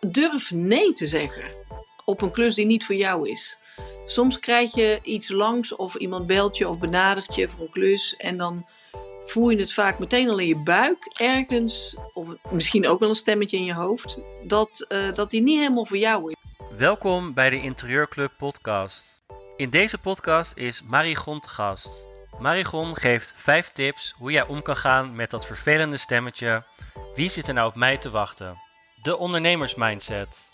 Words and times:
durf 0.00 0.50
nee 0.50 0.92
te 0.92 1.06
zeggen 1.06 1.50
op 2.04 2.22
een 2.22 2.30
klus 2.30 2.54
die 2.54 2.66
niet 2.66 2.84
voor 2.84 2.94
jou 2.94 3.28
is. 3.28 3.58
Soms 4.06 4.38
krijg 4.38 4.74
je 4.74 4.98
iets 5.02 5.28
langs 5.28 5.76
of 5.76 5.94
iemand 5.94 6.26
belt 6.26 6.56
je 6.56 6.68
of 6.68 6.78
benadert 6.78 7.34
je 7.34 7.48
voor 7.48 7.60
een 7.60 7.70
klus 7.70 8.16
en 8.16 8.36
dan 8.36 8.66
voel 9.24 9.50
je 9.50 9.58
het 9.58 9.72
vaak 9.72 9.98
meteen 9.98 10.30
al 10.30 10.38
in 10.38 10.46
je 10.46 10.58
buik 10.58 11.10
ergens, 11.16 11.96
of 12.12 12.28
misschien 12.50 12.86
ook 12.86 13.00
wel 13.00 13.08
een 13.08 13.14
stemmetje 13.14 13.56
in 13.56 13.64
je 13.64 13.74
hoofd, 13.74 14.16
dat, 14.42 14.86
uh, 14.88 15.14
dat 15.14 15.30
die 15.30 15.42
niet 15.42 15.58
helemaal 15.58 15.86
voor 15.86 15.96
jou 15.96 16.30
is. 16.30 16.36
Welkom 16.78 17.34
bij 17.34 17.50
de 17.50 17.60
Interieurclub 17.60 18.32
podcast. 18.36 19.22
In 19.56 19.70
deze 19.70 19.98
podcast 19.98 20.52
is 20.56 20.82
Marigon 20.82 21.40
te 21.40 21.48
gast. 21.48 22.06
Marigon 22.38 22.96
geeft 22.96 23.32
5 23.36 23.70
tips 23.70 24.14
hoe 24.18 24.32
jij 24.32 24.46
om 24.46 24.62
kan 24.62 24.76
gaan 24.76 25.14
met 25.14 25.30
dat 25.30 25.46
vervelende 25.46 25.96
stemmetje. 25.96 26.64
Wie 27.14 27.30
zit 27.30 27.48
er 27.48 27.54
nou 27.54 27.68
op 27.68 27.76
mij 27.76 27.98
te 27.98 28.10
wachten? 28.10 28.65
De 29.06 29.18
ondernemersmindset. 29.18 30.52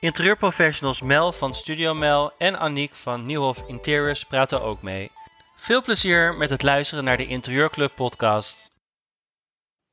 Interieurprofessionals 0.00 1.02
Mel 1.02 1.32
van 1.32 1.54
Studio 1.54 1.94
Mel 1.94 2.30
en 2.38 2.58
Aniek 2.58 2.92
van 2.94 3.26
Nieuwhof 3.26 3.62
Interiors 3.66 4.24
praten 4.24 4.62
ook 4.62 4.82
mee. 4.82 5.10
Veel 5.56 5.82
plezier 5.82 6.34
met 6.34 6.50
het 6.50 6.62
luisteren 6.62 7.04
naar 7.04 7.16
de 7.16 7.26
Interieurclub 7.26 7.92
podcast. 7.94 8.68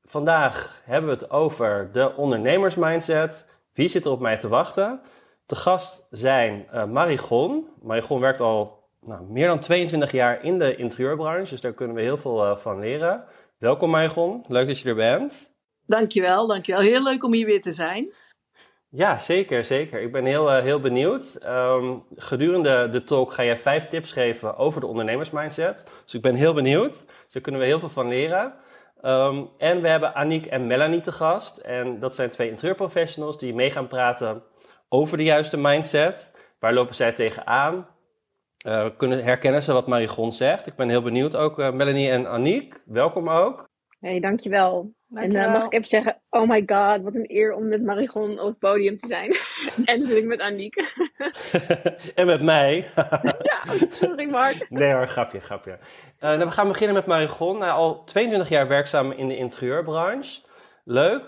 Vandaag 0.02 0.82
hebben 0.84 1.10
we 1.10 1.16
het 1.16 1.30
over 1.30 1.90
de 1.92 2.16
ondernemersmindset. 2.16 3.48
Wie 3.72 3.88
zit 3.88 4.04
er 4.04 4.10
op 4.10 4.20
mij 4.20 4.36
te 4.36 4.48
wachten? 4.48 5.00
Te 5.46 5.56
gast 5.56 6.06
zijn 6.10 6.66
uh, 6.74 6.84
Marigon. 6.84 7.68
Marigon 7.82 8.20
werkt 8.20 8.40
al 8.40 8.88
nou, 9.00 9.22
meer 9.22 9.46
dan 9.46 9.60
22 9.60 10.12
jaar 10.12 10.44
in 10.44 10.58
de 10.58 10.76
interieurbranche, 10.76 11.50
dus 11.50 11.60
daar 11.60 11.72
kunnen 11.72 11.96
we 11.96 12.02
heel 12.02 12.18
veel 12.18 12.44
uh, 12.44 12.56
van 12.56 12.78
leren. 12.78 13.24
Welkom 13.58 13.90
Marigon, 13.90 14.44
leuk 14.48 14.66
dat 14.66 14.78
je 14.78 14.88
er 14.88 14.94
bent. 14.94 15.58
Dankjewel, 15.90 16.46
dankjewel. 16.46 16.80
Heel 16.80 17.02
leuk 17.02 17.24
om 17.24 17.32
hier 17.32 17.46
weer 17.46 17.60
te 17.60 17.72
zijn. 17.72 18.12
Ja, 18.88 19.16
zeker, 19.16 19.64
zeker. 19.64 20.00
Ik 20.00 20.12
ben 20.12 20.24
heel, 20.24 20.56
uh, 20.56 20.62
heel 20.62 20.80
benieuwd. 20.80 21.38
Um, 21.44 22.04
gedurende 22.14 22.88
de 22.88 23.04
talk 23.04 23.32
ga 23.32 23.44
jij 23.44 23.56
vijf 23.56 23.88
tips 23.88 24.12
geven 24.12 24.56
over 24.56 24.80
de 24.80 24.86
ondernemersmindset. 24.86 25.90
Dus 26.04 26.14
ik 26.14 26.22
ben 26.22 26.34
heel 26.34 26.54
benieuwd. 26.54 26.90
Dus 26.90 27.32
daar 27.32 27.42
kunnen 27.42 27.60
we 27.60 27.66
heel 27.66 27.78
veel 27.78 27.88
van 27.88 28.08
leren. 28.08 28.54
Um, 29.02 29.50
en 29.58 29.82
we 29.82 29.88
hebben 29.88 30.14
Aniek 30.14 30.46
en 30.46 30.66
Melanie 30.66 31.00
te 31.00 31.12
gast. 31.12 31.56
En 31.56 31.98
dat 31.98 32.14
zijn 32.14 32.30
twee 32.30 32.48
interieurprofessionals 32.48 33.38
die 33.38 33.54
mee 33.54 33.70
gaan 33.70 33.88
praten 33.88 34.42
over 34.88 35.16
de 35.16 35.24
juiste 35.24 35.56
mindset. 35.56 36.36
Waar 36.58 36.74
lopen 36.74 36.94
zij 36.94 37.12
tegenaan? 37.12 37.86
Uh, 38.66 38.86
kunnen 38.96 39.24
herkennen 39.24 39.62
ze 39.62 39.72
wat 39.72 39.86
Marigon 39.86 40.32
zegt. 40.32 40.66
Ik 40.66 40.74
ben 40.74 40.88
heel 40.88 41.02
benieuwd 41.02 41.36
ook. 41.36 41.58
Uh, 41.58 41.70
Melanie 41.72 42.10
en 42.10 42.26
Aniek, 42.26 42.82
welkom 42.84 43.30
ook. 43.30 43.68
Hey, 44.00 44.20
dankjewel. 44.20 44.98
En 45.14 45.34
uh, 45.34 45.52
mag 45.52 45.64
ik 45.64 45.72
even 45.72 45.88
zeggen, 45.88 46.20
oh 46.28 46.48
my 46.48 46.62
god, 46.66 47.02
wat 47.02 47.14
een 47.14 47.24
eer 47.28 47.54
om 47.54 47.68
met 47.68 47.82
Marigon 47.82 48.40
op 48.40 48.46
het 48.46 48.58
podium 48.58 48.96
te 48.96 49.06
zijn. 49.06 49.36
en 49.88 50.00
natuurlijk 50.00 50.26
met 50.26 50.40
Aniek. 50.40 50.92
en 52.14 52.26
met 52.26 52.42
mij. 52.42 52.84
ja, 53.50 53.62
sorry 53.90 54.30
Mark. 54.30 54.66
Nee 54.68 54.92
hoor, 54.92 55.06
grapje, 55.06 55.40
grapje. 55.40 55.78
nou, 56.20 56.38
we 56.38 56.50
gaan 56.50 56.68
beginnen 56.68 56.96
met 56.96 57.06
Marigon. 57.06 57.58
Nou, 57.58 57.72
al 57.72 58.04
22 58.04 58.48
jaar 58.48 58.68
werkzaam 58.68 59.12
in 59.12 59.28
de 59.28 59.36
interieurbranche. 59.36 60.40
Leuk. 60.84 61.22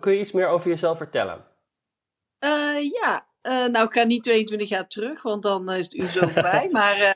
kun 0.00 0.12
je 0.12 0.18
iets 0.18 0.32
meer 0.32 0.48
over 0.48 0.68
jezelf 0.68 0.96
vertellen? 0.96 1.44
ja, 2.80 3.26
uh, 3.42 3.66
nou, 3.66 3.86
ik 3.86 3.92
ga 3.92 4.02
niet 4.02 4.22
22 4.22 4.68
jaar 4.68 4.88
terug, 4.88 5.22
want 5.22 5.42
dan 5.42 5.70
is 5.70 5.84
het 5.84 5.94
u 5.94 6.02
zo 6.02 6.26
voorbij. 6.26 6.68
maar 6.72 6.98
uh, 6.98 7.10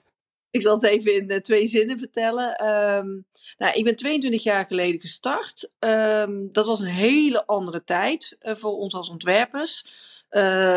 ik 0.51 0.63
zal 0.63 0.75
het 0.75 0.85
even 0.85 1.15
in 1.15 1.31
uh, 1.31 1.39
twee 1.39 1.67
zinnen 1.67 1.99
vertellen. 1.99 2.67
Um, 2.69 3.27
nou, 3.59 3.75
ik 3.75 3.85
ben 3.85 3.97
22 3.97 4.43
jaar 4.43 4.67
geleden 4.67 5.01
gestart. 5.01 5.71
Um, 5.79 6.49
dat 6.53 6.67
was 6.67 6.81
een 6.81 6.87
hele 6.87 7.47
andere 7.47 7.85
tijd 7.85 8.37
voor 8.41 8.77
ons 8.77 8.95
als 8.95 9.09
ontwerpers. 9.09 9.87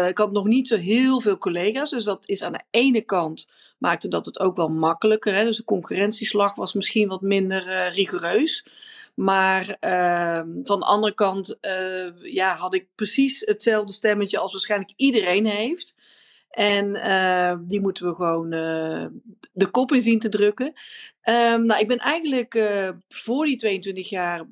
ik 0.08 0.18
had 0.18 0.32
nog 0.32 0.46
niet 0.46 0.68
zo 0.68 0.78
heel 0.78 1.22
veel 1.22 1.38
collega's, 1.38 1.90
dus 1.90 2.04
dat 2.04 2.28
is 2.28 2.44
aan 2.44 2.52
de 2.52 2.64
ene 2.70 3.02
kant 3.02 3.50
maakte 3.78 4.08
dat 4.08 4.26
het 4.26 4.40
ook 4.40 4.56
wel 4.56 4.70
makkelijker. 4.70 5.36
Hè? 5.36 5.44
Dus 5.44 5.58
de 5.58 5.64
concurrentieslag 5.64 6.56
was 6.56 6.74
misschien 6.74 7.08
wat 7.08 7.22
minder 7.22 7.90
rigoureus. 7.90 8.66
Maar 9.16 9.78
uh, 9.82 10.42
van 10.64 10.80
de 10.80 10.86
andere 10.86 11.14
kant 11.14 11.58
ja, 12.22 12.56
had 12.56 12.74
ik 12.74 12.88
precies 12.96 13.40
hetzelfde 13.46 13.94
stemmetje 13.94 14.38
als 14.38 14.52
waarschijnlijk 14.52 14.94
iedereen 14.96 15.46
heeft. 15.46 15.96
En 16.50 16.96
uh, 16.96 17.56
die 17.62 17.82
moeten 17.82 18.08
we 18.08 18.16
gewoon 18.16 18.54
uh, 18.54 19.06
de 19.52 19.68
kop 19.72 19.92
in 19.92 20.02
zien 20.02 20.20
te 20.20 20.30
drukken. 20.30 20.66
Um, 21.24 21.66
nou, 21.66 21.80
ik 21.80 21.88
ben 21.88 21.98
eigenlijk 21.98 22.56
uh, 22.56 22.90
voor 23.10 23.46
die 23.46 23.58
22 23.58 24.10
jaar 24.10 24.46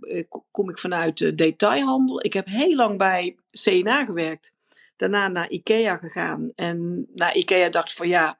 kom 0.51 0.69
ik 0.69 0.79
vanuit 0.79 1.17
de 1.17 1.35
detailhandel. 1.35 2.25
Ik 2.25 2.33
heb 2.33 2.45
heel 2.45 2.75
lang 2.75 2.97
bij 2.97 3.37
CNA 3.51 4.05
gewerkt. 4.05 4.55
Daarna 4.95 5.27
naar 5.27 5.49
IKEA 5.49 5.97
gegaan. 5.97 6.51
En 6.55 7.07
na 7.15 7.33
IKEA 7.33 7.69
dacht 7.69 7.89
ik 7.89 7.95
van 7.95 8.07
ja, 8.07 8.39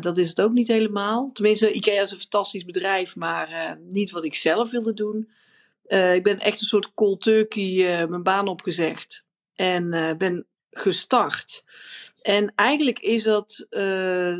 dat 0.00 0.18
is 0.18 0.28
het 0.28 0.40
ook 0.40 0.52
niet 0.52 0.68
helemaal. 0.68 1.32
Tenminste, 1.32 1.72
IKEA 1.72 2.02
is 2.02 2.10
een 2.10 2.18
fantastisch 2.18 2.64
bedrijf, 2.64 3.16
maar 3.16 3.78
niet 3.88 4.10
wat 4.10 4.24
ik 4.24 4.34
zelf 4.34 4.70
wilde 4.70 4.94
doen. 4.94 5.30
Ik 6.14 6.22
ben 6.22 6.38
echt 6.38 6.60
een 6.60 6.66
soort 6.66 6.94
cold 6.94 7.22
turkey 7.22 8.06
mijn 8.08 8.22
baan 8.22 8.48
opgezegd. 8.48 9.24
En 9.54 9.90
ben 10.18 10.46
gestart. 10.78 11.64
En 12.22 12.52
eigenlijk 12.54 12.98
is 12.98 13.22
dat, 13.22 13.66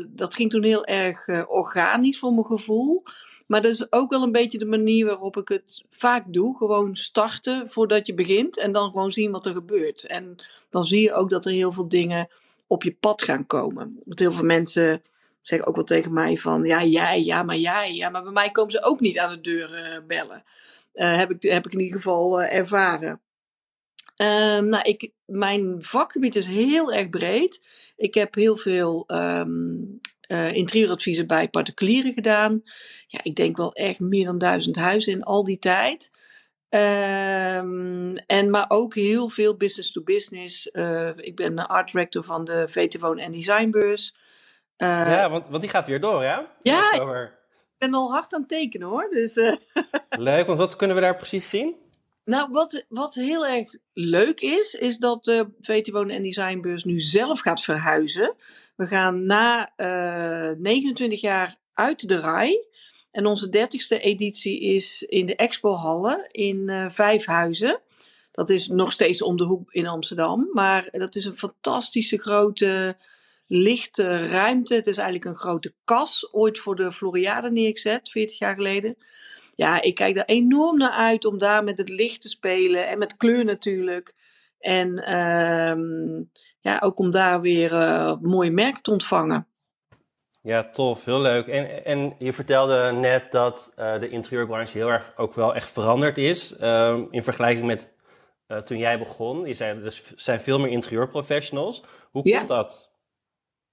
dat 0.07 0.33
ging 0.33 0.49
toen 0.49 0.63
heel 0.63 0.85
erg 0.85 1.47
organisch 1.47 2.19
voor 2.19 2.33
mijn 2.33 2.45
gevoel. 2.45 3.03
Maar 3.47 3.61
dat 3.61 3.71
is 3.71 3.91
ook 3.91 4.09
wel 4.09 4.23
een 4.23 4.31
beetje 4.31 4.57
de 4.57 4.65
manier 4.65 5.05
waarop 5.05 5.37
ik 5.37 5.47
het 5.47 5.83
vaak 5.89 6.23
doe. 6.27 6.57
Gewoon 6.57 6.95
starten 6.95 7.69
voordat 7.69 8.07
je 8.07 8.13
begint 8.13 8.57
en 8.57 8.71
dan 8.71 8.89
gewoon 8.89 9.11
zien 9.11 9.31
wat 9.31 9.45
er 9.45 9.53
gebeurt. 9.53 10.03
En 10.03 10.35
dan 10.69 10.85
zie 10.85 11.01
je 11.01 11.13
ook 11.13 11.29
dat 11.29 11.45
er 11.45 11.51
heel 11.51 11.71
veel 11.71 11.87
dingen 11.87 12.29
op 12.67 12.83
je 12.83 12.95
pad 12.99 13.21
gaan 13.21 13.45
komen. 13.45 13.99
Dat 14.05 14.19
heel 14.19 14.31
veel 14.31 14.45
mensen 14.45 15.01
zeggen 15.41 15.67
ook 15.67 15.75
wel 15.75 15.83
tegen 15.83 16.13
mij 16.13 16.37
van, 16.37 16.63
ja, 16.63 16.83
jij, 16.83 17.23
ja, 17.23 17.43
maar 17.43 17.57
jij. 17.57 17.93
Ja, 17.93 18.09
maar 18.09 18.23
bij 18.23 18.31
mij 18.31 18.51
komen 18.51 18.71
ze 18.71 18.83
ook 18.83 18.99
niet 18.99 19.19
aan 19.19 19.29
de 19.29 19.41
deur 19.41 19.93
uh, 19.93 20.07
bellen. 20.07 20.43
Heb, 20.93 21.31
ik, 21.31 21.51
heb 21.51 21.65
ik 21.65 21.73
in 21.73 21.79
ieder 21.79 21.95
geval 21.95 22.41
ervaren. 22.41 23.21
Ehm, 24.15 24.67
nou, 24.69 24.83
ik, 24.83 25.11
mijn 25.27 25.83
vakgebied 25.83 26.35
is 26.35 26.47
heel 26.47 26.93
erg 26.93 27.09
breed. 27.09 27.61
Ik 27.95 28.13
heb 28.13 28.35
heel 28.35 28.57
veel 28.57 29.03
um, 29.07 29.99
interieuradviezen 30.51 31.27
bij 31.27 31.49
particulieren 31.49 32.13
gedaan. 32.13 32.61
Ja, 33.07 33.19
ik 33.23 33.35
denk 33.35 33.57
wel 33.57 33.73
echt 33.73 33.99
meer 33.99 34.25
dan 34.25 34.37
duizend 34.37 34.75
huizen 34.75 35.13
in 35.13 35.23
al 35.23 35.43
die 35.43 35.59
tijd. 35.59 36.11
Um, 36.69 38.15
en 38.17 38.49
maar 38.49 38.65
ook 38.67 38.95
heel 38.95 39.29
veel 39.29 39.55
business 39.55 39.91
to 39.91 40.03
business. 40.03 40.65
ik 41.15 41.35
ben 41.35 41.67
art 41.67 41.91
director 41.91 42.23
van 42.23 42.45
de 42.45 42.67
VT 42.67 42.99
Woon 42.99 43.17
en 43.17 43.31
Designbeurs. 43.31 44.15
Uh, 44.77 44.87
ja, 44.87 45.29
want, 45.29 45.47
want 45.47 45.61
die 45.61 45.69
gaat 45.69 45.87
weer 45.87 45.99
door, 46.01 46.23
hè? 46.23 46.39
Ja, 46.59 46.91
ik 46.93 47.31
ben 47.77 47.93
al 47.93 48.11
hard 48.11 48.33
aan 48.33 48.39
het 48.39 48.49
tekenen 48.49 48.87
hoor. 48.87 49.09
Dus. 49.09 49.35
Leuk, 50.09 50.47
want 50.47 50.59
wat 50.59 50.75
kunnen 50.75 50.95
we 50.95 51.01
daar 51.01 51.15
precies 51.15 51.49
zien? 51.49 51.75
Nou, 52.27 52.49
wat, 52.51 52.85
wat 52.89 53.13
heel 53.13 53.47
erg 53.47 53.73
leuk 53.93 54.41
is, 54.41 54.73
is 54.73 54.97
dat 54.97 55.23
de 55.23 55.47
VT 55.61 55.89
Wonen 55.91 56.15
en 56.15 56.23
Designbeurs 56.23 56.83
nu 56.83 56.99
zelf 56.99 57.39
gaat 57.39 57.61
verhuizen. 57.61 58.35
We 58.75 58.87
gaan 58.87 59.25
na 59.25 59.71
uh, 59.77 60.57
29 60.57 61.21
jaar 61.21 61.57
uit 61.73 62.07
de 62.07 62.19
rij. 62.19 62.65
En 63.11 63.25
onze 63.25 63.47
30ste 63.47 64.01
editie 64.01 64.61
is 64.61 65.03
in 65.03 65.25
de 65.25 65.35
Expo-hallen 65.35 66.27
in 66.31 66.67
uh, 66.67 66.85
vijf 66.89 67.25
huizen. 67.25 67.79
Dat 68.31 68.49
is 68.49 68.67
nog 68.67 68.91
steeds 68.91 69.21
om 69.21 69.37
de 69.37 69.43
hoek 69.43 69.71
in 69.71 69.87
Amsterdam. 69.87 70.49
Maar 70.53 70.87
dat 70.91 71.15
is 71.15 71.25
een 71.25 71.37
fantastische 71.37 72.17
grote 72.17 72.97
lichte 73.47 74.27
ruimte. 74.27 74.73
Het 74.73 74.87
is 74.87 74.97
eigenlijk 74.97 75.25
een 75.25 75.41
grote 75.41 75.73
kas, 75.83 76.27
ooit 76.31 76.59
voor 76.59 76.75
de 76.75 76.91
Floriade 76.91 77.51
neergezet, 77.51 78.09
40 78.09 78.37
jaar 78.37 78.55
geleden. 78.55 78.97
Ja, 79.57 79.81
ik 79.81 79.95
kijk 79.95 80.15
daar 80.15 80.25
enorm 80.25 80.77
naar 80.77 80.91
uit 80.91 81.25
om 81.25 81.37
daar 81.37 81.63
met 81.63 81.77
het 81.77 81.89
licht 81.89 82.21
te 82.21 82.29
spelen 82.29 82.87
en 82.87 82.99
met 82.99 83.17
kleur 83.17 83.45
natuurlijk. 83.45 84.15
En 84.59 84.89
uh, 84.97 86.25
ja, 86.59 86.79
ook 86.79 86.99
om 86.99 87.11
daar 87.11 87.41
weer 87.41 87.71
uh, 87.71 88.13
mooie 88.21 88.51
merken 88.51 88.81
te 88.81 88.91
ontvangen. 88.91 89.47
Ja, 90.41 90.69
tof, 90.69 91.05
heel 91.05 91.21
leuk. 91.21 91.47
En, 91.47 91.85
en 91.85 92.15
je 92.19 92.33
vertelde 92.33 92.91
net 92.91 93.31
dat 93.31 93.73
uh, 93.79 93.99
de 93.99 94.09
interieurbranche 94.09 94.77
heel 94.77 94.89
erg 94.89 95.13
ook 95.15 95.33
wel 95.33 95.55
echt 95.55 95.71
veranderd 95.71 96.17
is 96.17 96.57
uh, 96.59 97.03
in 97.09 97.23
vergelijking 97.23 97.65
met 97.65 97.93
uh, 98.47 98.57
toen 98.57 98.77
jij 98.77 98.99
begon. 98.99 99.45
Je 99.45 99.53
zei, 99.53 99.83
er 99.83 100.01
zijn 100.15 100.41
veel 100.41 100.59
meer 100.59 100.71
interieurprofessionals. 100.71 101.83
Hoe 102.11 102.21
komt 102.21 102.33
ja. 102.33 102.43
dat? 102.43 102.91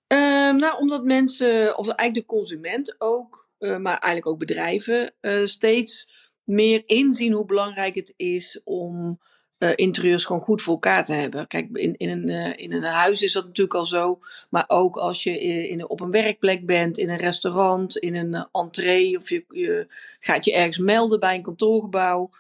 Um, 0.07 0.57
nou, 0.57 0.79
omdat 0.79 1.05
mensen, 1.05 1.79
of 1.79 1.89
eigenlijk 1.89 2.15
de 2.15 2.35
consument 2.35 2.95
ook, 2.99 3.44
maar 3.65 3.99
eigenlijk 3.99 4.27
ook 4.27 4.39
bedrijven, 4.39 5.15
uh, 5.21 5.47
steeds 5.47 6.13
meer 6.45 6.83
inzien 6.87 7.33
hoe 7.33 7.45
belangrijk 7.45 7.95
het 7.95 8.15
is 8.17 8.61
om 8.65 9.21
uh, 9.59 9.71
interieurs 9.75 10.25
gewoon 10.25 10.43
goed 10.43 10.63
voor 10.63 10.73
elkaar 10.73 11.05
te 11.05 11.13
hebben. 11.13 11.47
Kijk, 11.47 11.69
in, 11.73 11.97
in, 11.97 12.09
een, 12.11 12.57
in 12.57 12.73
een 12.73 12.83
huis 12.83 13.23
is 13.23 13.33
dat 13.33 13.45
natuurlijk 13.45 13.75
al 13.75 13.87
zo, 13.87 14.19
maar 14.51 14.65
ook 14.67 14.97
als 14.97 15.23
je 15.23 15.41
in, 15.69 15.89
op 15.89 16.01
een 16.01 16.11
werkplek 16.11 16.67
bent, 16.67 16.99
in 16.99 17.11
een 17.11 17.17
restaurant, 17.17 17.97
in 17.97 18.15
een 18.15 18.49
entree, 18.53 19.19
of 19.19 19.29
je, 19.29 19.45
je 19.49 19.87
gaat 20.21 20.45
je 20.45 20.55
ergens 20.55 20.79
melden 20.79 21.21
bij 21.21 21.35
een 21.35 21.43
kantoorgebouw. 21.43 22.31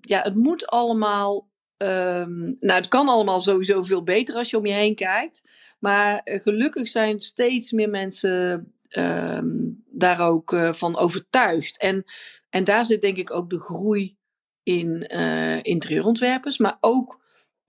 ja, 0.00 0.22
het 0.22 0.34
moet 0.34 0.66
allemaal 0.66 1.48
ehm, 1.76 2.40
nou, 2.40 2.72
het 2.80 2.88
kan 2.88 3.08
allemaal 3.08 3.40
sowieso 3.40 3.82
veel 3.82 4.02
beter 4.02 4.34
als 4.34 4.50
je 4.50 4.58
om 4.58 4.66
je 4.66 4.72
heen 4.72 4.94
kijkt. 4.94 5.42
Maar 5.78 6.20
eh, 6.24 6.42
gelukkig 6.42 6.88
zijn 6.88 7.20
steeds 7.20 7.72
meer 7.72 7.90
mensen 7.90 8.72
ehm, 8.88 9.72
daar 9.90 10.20
ook 10.20 10.52
uh, 10.52 10.72
van 10.72 10.96
overtuigd. 10.96 11.78
En, 11.78 12.04
en 12.50 12.64
daar 12.64 12.84
zit 12.84 13.00
denk 13.00 13.16
ik 13.16 13.30
ook 13.30 13.50
de 13.50 13.60
groei 13.60 14.16
in 14.62 15.10
uh, 15.14 15.62
interieurontwerpers. 15.62 16.58
Maar 16.58 16.76
ook, 16.80 17.20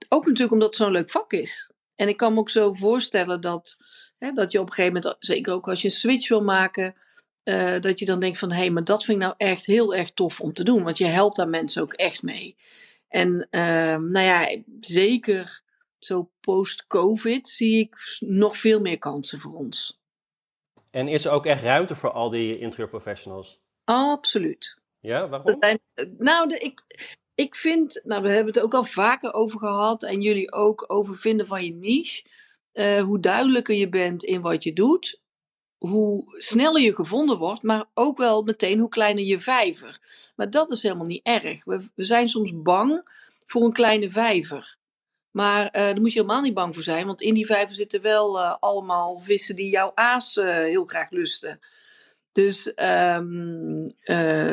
ook 0.08 0.24
natuurlijk 0.24 0.52
omdat 0.52 0.68
het 0.68 0.76
zo'n 0.76 0.92
leuk 0.92 1.10
vak 1.10 1.32
is. 1.32 1.70
En 1.94 2.08
ik 2.08 2.16
kan 2.16 2.32
me 2.32 2.38
ook 2.38 2.50
zo 2.50 2.72
voorstellen 2.72 3.40
dat, 3.40 3.76
hè, 4.18 4.32
dat 4.32 4.52
je 4.52 4.60
op 4.60 4.66
een 4.66 4.72
gegeven 4.72 5.00
moment, 5.00 5.16
zeker 5.18 5.52
ook 5.52 5.68
als 5.68 5.82
je 5.82 5.88
een 5.88 5.94
switch 5.94 6.28
wil 6.28 6.42
maken, 6.42 6.94
uh, 7.44 7.80
dat 7.80 7.98
je 7.98 8.04
dan 8.04 8.20
denkt 8.20 8.38
van 8.38 8.50
hé, 8.50 8.58
hey, 8.58 8.70
maar 8.70 8.84
dat 8.84 9.04
vind 9.04 9.16
ik 9.16 9.22
nou 9.22 9.34
echt 9.36 9.66
heel 9.66 9.94
erg 9.94 10.10
tof 10.12 10.40
om 10.40 10.52
te 10.52 10.64
doen. 10.64 10.82
Want 10.82 10.98
je 10.98 11.04
helpt 11.04 11.36
daar 11.36 11.48
mensen 11.48 11.82
ook 11.82 11.92
echt 11.92 12.22
mee. 12.22 12.56
En 13.08 13.48
uh, 13.50 13.96
nou 13.96 14.20
ja, 14.20 14.56
zeker 14.80 15.62
zo 15.98 16.30
post-COVID 16.40 17.48
zie 17.48 17.78
ik 17.78 18.18
nog 18.18 18.56
veel 18.56 18.80
meer 18.80 18.98
kansen 18.98 19.38
voor 19.38 19.54
ons. 19.54 19.97
En 20.98 21.08
is 21.08 21.24
er 21.24 21.32
ook 21.32 21.46
echt 21.46 21.62
ruimte 21.62 21.94
voor 21.94 22.10
al 22.10 22.30
die 22.30 22.58
interieurprofessionals? 22.58 23.60
Absoluut. 23.84 24.78
Ja, 25.00 25.28
waarom? 25.28 25.56
Zijn, 25.60 25.80
nou, 26.18 26.48
de, 26.48 26.58
ik, 26.58 26.82
ik 27.34 27.54
vind, 27.54 28.00
nou, 28.04 28.22
we 28.22 28.28
hebben 28.28 28.54
het 28.54 28.62
ook 28.62 28.74
al 28.74 28.84
vaker 28.84 29.32
over 29.32 29.58
gehad 29.58 30.02
en 30.02 30.20
jullie 30.20 30.52
ook 30.52 30.84
over 30.86 31.14
vinden 31.14 31.46
van 31.46 31.64
je 31.64 31.72
niche. 31.72 32.24
Uh, 32.72 33.00
hoe 33.00 33.20
duidelijker 33.20 33.74
je 33.74 33.88
bent 33.88 34.24
in 34.24 34.40
wat 34.40 34.62
je 34.62 34.72
doet, 34.72 35.20
hoe 35.76 36.24
sneller 36.38 36.82
je 36.82 36.94
gevonden 36.94 37.38
wordt, 37.38 37.62
maar 37.62 37.84
ook 37.94 38.18
wel 38.18 38.42
meteen 38.42 38.78
hoe 38.78 38.88
kleiner 38.88 39.24
je 39.24 39.38
vijver. 39.38 40.00
Maar 40.36 40.50
dat 40.50 40.70
is 40.70 40.82
helemaal 40.82 41.06
niet 41.06 41.26
erg. 41.26 41.64
We, 41.64 41.88
we 41.94 42.04
zijn 42.04 42.28
soms 42.28 42.62
bang 42.62 43.02
voor 43.46 43.64
een 43.64 43.72
kleine 43.72 44.10
vijver. 44.10 44.77
Maar 45.30 45.64
uh, 45.64 45.70
daar 45.72 46.00
moet 46.00 46.12
je 46.12 46.20
helemaal 46.20 46.42
niet 46.42 46.54
bang 46.54 46.74
voor 46.74 46.82
zijn, 46.82 47.06
want 47.06 47.20
in 47.20 47.34
die 47.34 47.46
vijver 47.46 47.74
zitten 47.74 48.02
wel 48.02 48.38
uh, 48.38 48.56
allemaal 48.60 49.20
vissen 49.20 49.56
die 49.56 49.70
jouw 49.70 49.92
aas 49.94 50.36
uh, 50.36 50.46
heel 50.54 50.84
graag 50.84 51.10
lusten. 51.10 51.60
Dus 52.32 52.66
um, 52.66 53.94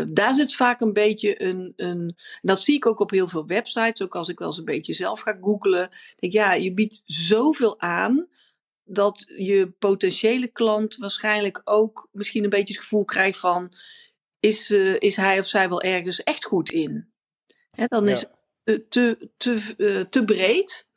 daar 0.08 0.34
zit 0.34 0.56
vaak 0.56 0.82
een 0.82 0.94
beetje 0.94 1.44
een, 1.44 1.74
een. 1.76 1.88
En 1.88 2.16
dat 2.42 2.64
zie 2.64 2.76
ik 2.76 2.86
ook 2.86 3.00
op 3.00 3.10
heel 3.10 3.28
veel 3.28 3.46
websites, 3.46 4.02
ook 4.02 4.16
als 4.16 4.30
ik 4.30 4.40
wel 4.40 4.48
eens 4.48 4.58
een 4.58 4.66
beetje 4.66 4.94
zelf 4.94 5.20
ga 5.22 5.38
googlen. 5.42 5.90
Denk 6.16 6.34
ja, 6.34 6.54
je 6.54 6.74
biedt 6.74 7.02
zoveel 7.06 7.80
aan 7.80 8.28
dat 8.84 9.26
je 9.38 9.72
potentiële 9.80 10.48
klant 10.48 10.96
waarschijnlijk 10.96 11.62
ook 11.64 12.10
misschien 12.12 12.44
een 12.44 12.50
beetje 12.50 12.74
het 12.74 12.84
gevoel 12.84 13.06
krijgt 13.06 13.40
van: 13.40 13.72
is, 14.40 14.72
is 15.00 15.16
hij 15.16 15.40
of 15.40 15.48
zij 15.48 15.70
wel 15.70 15.82
ergens 15.82 16.24
echt 16.24 16.46
goed 16.46 16.72
in? 16.72 17.10
Hè, 17.72 17.86
dan 17.86 18.08
is 18.08 18.26
te, 18.90 19.30
te, 19.38 19.74
uh, 19.78 20.02
te 20.02 20.26
breed, 20.26 20.88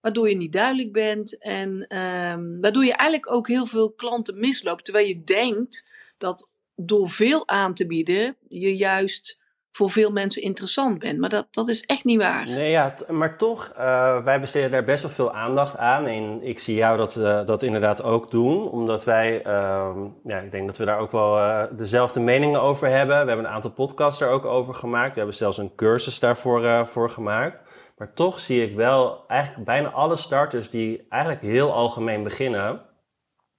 waardoor 0.00 0.28
je 0.28 0.36
niet 0.36 0.52
duidelijk 0.52 0.92
bent 0.92 1.38
en 1.38 1.70
um, 1.70 2.60
waardoor 2.60 2.84
je 2.84 2.94
eigenlijk 2.94 3.32
ook 3.32 3.48
heel 3.48 3.66
veel 3.66 3.92
klanten 3.92 4.38
misloopt. 4.38 4.84
Terwijl 4.84 5.06
je 5.06 5.24
denkt 5.24 5.86
dat 6.18 6.48
door 6.74 7.08
veel 7.08 7.48
aan 7.48 7.74
te 7.74 7.86
bieden 7.86 8.36
je 8.48 8.76
juist 8.76 9.40
voor 9.72 9.90
veel 9.90 10.10
mensen 10.10 10.42
interessant 10.42 10.98
bent. 10.98 11.18
Maar 11.18 11.28
dat, 11.28 11.46
dat 11.50 11.68
is 11.68 11.84
echt 11.84 12.04
niet 12.04 12.20
waar. 12.20 12.46
Nee, 12.46 12.70
ja, 12.70 12.94
maar 13.08 13.38
toch, 13.38 13.72
uh, 13.78 14.24
wij 14.24 14.40
besteden 14.40 14.70
daar 14.70 14.84
best 14.84 15.02
wel 15.02 15.12
veel 15.12 15.34
aandacht 15.34 15.76
aan. 15.76 16.06
En 16.06 16.42
ik 16.42 16.58
zie 16.58 16.74
jou 16.74 16.96
dat, 16.96 17.16
uh, 17.16 17.46
dat 17.46 17.62
inderdaad 17.62 18.02
ook 18.02 18.30
doen. 18.30 18.70
Omdat 18.70 19.04
wij, 19.04 19.46
uh, 19.46 19.96
ja, 20.24 20.38
ik 20.38 20.50
denk 20.50 20.66
dat 20.66 20.76
we 20.76 20.84
daar 20.84 20.98
ook 20.98 21.10
wel 21.10 21.38
uh, 21.38 21.62
dezelfde 21.70 22.20
meningen 22.20 22.60
over 22.60 22.88
hebben. 22.88 23.20
We 23.20 23.26
hebben 23.26 23.46
een 23.46 23.52
aantal 23.52 23.70
podcasts 23.70 24.18
daar 24.18 24.30
ook 24.30 24.44
over 24.44 24.74
gemaakt. 24.74 25.12
We 25.12 25.18
hebben 25.18 25.36
zelfs 25.36 25.58
een 25.58 25.74
cursus 25.74 26.18
daarvoor 26.18 26.86
voor 26.86 27.10
gemaakt. 27.10 27.62
Maar 27.96 28.12
toch 28.14 28.38
zie 28.38 28.62
ik 28.62 28.76
wel 28.76 29.24
eigenlijk 29.26 29.64
bijna 29.64 29.90
alle 29.90 30.16
starters 30.16 30.70
die 30.70 31.06
eigenlijk 31.08 31.42
heel 31.42 31.72
algemeen 31.72 32.22
beginnen. 32.22 32.80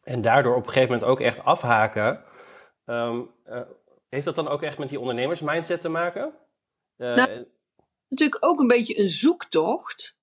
En 0.04 0.22
daardoor 0.22 0.56
op 0.56 0.66
een 0.66 0.72
gegeven 0.74 0.92
moment 0.92 1.10
ook 1.10 1.20
echt 1.20 1.44
afhaken. 1.44 2.24
Um, 2.86 3.30
heeft 4.14 4.26
dat 4.26 4.36
dan 4.36 4.48
ook 4.48 4.62
echt 4.62 4.78
met 4.78 4.90
die 4.90 5.00
ondernemersmindset 5.00 5.82
te 5.82 5.90
maken? 5.90 6.34
Uh, 6.98 7.26
natuurlijk 8.08 8.46
ook 8.46 8.60
een 8.60 8.68
beetje 8.68 9.00
een 9.00 9.10
zoektocht. 9.10 10.18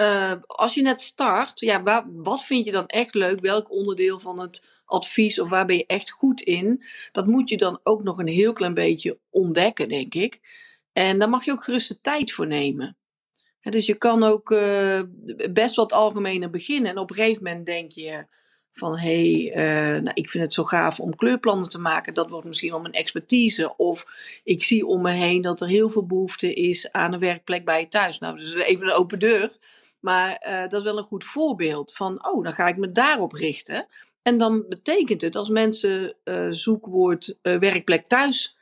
Uh, 0.00 0.32
als 0.46 0.74
je 0.74 0.82
net 0.82 1.00
start, 1.00 1.60
ja, 1.60 2.06
wat 2.06 2.44
vind 2.44 2.64
je 2.64 2.70
dan 2.70 2.86
echt 2.86 3.14
leuk? 3.14 3.40
Welk 3.40 3.70
onderdeel 3.70 4.18
van 4.18 4.38
het 4.38 4.82
advies 4.84 5.40
of 5.40 5.48
waar 5.48 5.66
ben 5.66 5.76
je 5.76 5.86
echt 5.86 6.10
goed 6.10 6.40
in? 6.40 6.82
Dat 7.12 7.26
moet 7.26 7.48
je 7.48 7.56
dan 7.56 7.80
ook 7.82 8.02
nog 8.02 8.18
een 8.18 8.28
heel 8.28 8.52
klein 8.52 8.74
beetje 8.74 9.18
ontdekken, 9.30 9.88
denk 9.88 10.14
ik. 10.14 10.40
En 10.92 11.18
daar 11.18 11.28
mag 11.28 11.44
je 11.44 11.52
ook 11.52 11.64
gerust 11.64 11.88
de 11.88 12.00
tijd 12.00 12.32
voor 12.32 12.46
nemen. 12.46 12.96
Dus 13.60 13.86
je 13.86 13.94
kan 13.94 14.22
ook 14.22 14.50
uh, 14.50 15.00
best 15.52 15.74
wat 15.74 15.92
algemener 15.92 16.50
beginnen. 16.50 16.90
En 16.90 16.98
op 16.98 17.10
een 17.10 17.16
gegeven 17.16 17.42
moment 17.42 17.66
denk 17.66 17.92
je, 17.92 18.26
van 18.78 18.98
hé, 18.98 19.32
hey, 19.32 19.96
uh, 19.96 20.02
nou, 20.02 20.10
ik 20.14 20.30
vind 20.30 20.44
het 20.44 20.54
zo 20.54 20.64
gaaf 20.64 21.00
om 21.00 21.16
kleurplannen 21.16 21.68
te 21.68 21.80
maken. 21.80 22.14
Dat 22.14 22.30
wordt 22.30 22.46
misschien 22.46 22.70
wel 22.70 22.80
mijn 22.80 22.92
expertise. 22.92 23.76
Of 23.76 24.06
ik 24.44 24.62
zie 24.62 24.86
om 24.86 25.02
me 25.02 25.10
heen 25.10 25.42
dat 25.42 25.60
er 25.60 25.68
heel 25.68 25.90
veel 25.90 26.06
behoefte 26.06 26.54
is 26.54 26.92
aan 26.92 27.12
een 27.12 27.20
werkplek 27.20 27.64
bij 27.64 27.80
je 27.80 27.88
thuis. 27.88 28.18
Nou, 28.18 28.38
dus 28.38 28.54
even 28.54 28.86
een 28.86 28.92
open 28.92 29.18
deur. 29.18 29.50
Maar 30.00 30.44
uh, 30.48 30.60
dat 30.60 30.72
is 30.72 30.82
wel 30.82 30.98
een 30.98 31.04
goed 31.04 31.24
voorbeeld 31.24 31.92
van, 31.92 32.26
oh, 32.26 32.44
dan 32.44 32.52
ga 32.52 32.68
ik 32.68 32.76
me 32.76 32.92
daarop 32.92 33.32
richten. 33.32 33.86
En 34.22 34.38
dan 34.38 34.64
betekent 34.68 35.20
het 35.20 35.36
als 35.36 35.48
mensen 35.48 36.14
uh, 36.24 36.46
zoekwoord 36.50 37.36
werkplek 37.42 38.06
thuis 38.06 38.56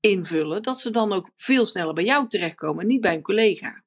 invullen, 0.00 0.62
dat 0.62 0.80
ze 0.80 0.90
dan 0.90 1.12
ook 1.12 1.30
veel 1.36 1.66
sneller 1.66 1.94
bij 1.94 2.04
jou 2.04 2.28
terechtkomen 2.28 2.80
en 2.80 2.86
niet 2.86 3.00
bij 3.00 3.14
een 3.14 3.22
collega. 3.22 3.82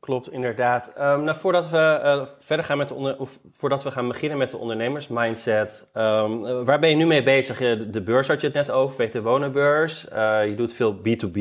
Klopt, 0.00 0.32
inderdaad. 0.32 0.88
Um, 0.88 1.24
nou, 1.24 1.36
voordat 1.36 1.70
we 1.70 2.00
uh, 2.04 2.26
verder 2.38 2.64
gaan 2.64 2.78
met 2.78 2.88
de 2.88 3.18
of 3.18 3.38
voordat 3.52 3.82
we 3.82 3.90
gaan 3.90 4.08
beginnen 4.08 4.38
met 4.38 4.50
de 4.50 4.56
ondernemersmindset, 4.56 5.86
um, 5.94 6.44
uh, 6.44 6.62
waar 6.64 6.78
ben 6.78 6.90
je 6.90 6.96
nu 6.96 7.06
mee 7.06 7.22
bezig? 7.22 7.58
De, 7.90 8.02
beurs 8.02 8.28
had 8.28 8.40
je 8.40 8.46
het 8.46 8.56
net 8.56 8.70
over, 8.70 9.06
WT 9.06 9.22
Wonenbeurs. 9.22 10.06
Uh, 10.12 10.46
je 10.46 10.54
doet 10.54 10.72
veel 10.72 10.96
B2B 10.96 11.32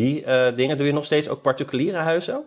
dingen. 0.56 0.78
Doe 0.78 0.86
je 0.86 0.94
nog 0.94 1.06
steeds 1.06 1.30
ook 1.30 1.42
particuliere 1.42 1.98
huizen? 1.98 2.44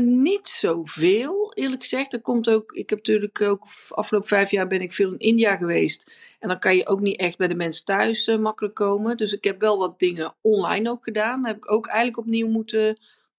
niet 0.00 0.48
zoveel, 0.48 1.52
eerlijk 1.54 1.82
gezegd. 1.82 2.12
Er 2.12 2.20
komt 2.20 2.50
ook, 2.50 2.72
ik 2.72 2.90
heb 2.90 2.98
natuurlijk 2.98 3.40
ook 3.40 3.66
afgelopen 3.88 4.28
vijf 4.28 4.50
jaar 4.50 4.66
ben 4.66 4.80
ik 4.80 4.92
veel 4.92 5.12
in 5.12 5.18
India 5.18 5.56
geweest. 5.56 6.36
En 6.38 6.48
dan 6.48 6.58
kan 6.58 6.76
je 6.76 6.86
ook 6.86 7.00
niet 7.00 7.20
echt 7.20 7.38
bij 7.38 7.48
de 7.48 7.54
mensen 7.54 7.84
thuis 7.84 8.36
makkelijk 8.36 8.74
komen. 8.74 9.16
Dus 9.16 9.32
ik 9.32 9.44
heb 9.44 9.60
wel 9.60 9.78
wat 9.78 9.98
dingen 9.98 10.34
online 10.40 10.90
ook 10.90 11.04
gedaan. 11.04 11.42
Dat 11.42 11.50
heb 11.50 11.56
ik 11.56 11.70
ook 11.70 11.86
eigenlijk 11.86 12.18
opnieuw 12.18 12.48
moeten 12.48 12.98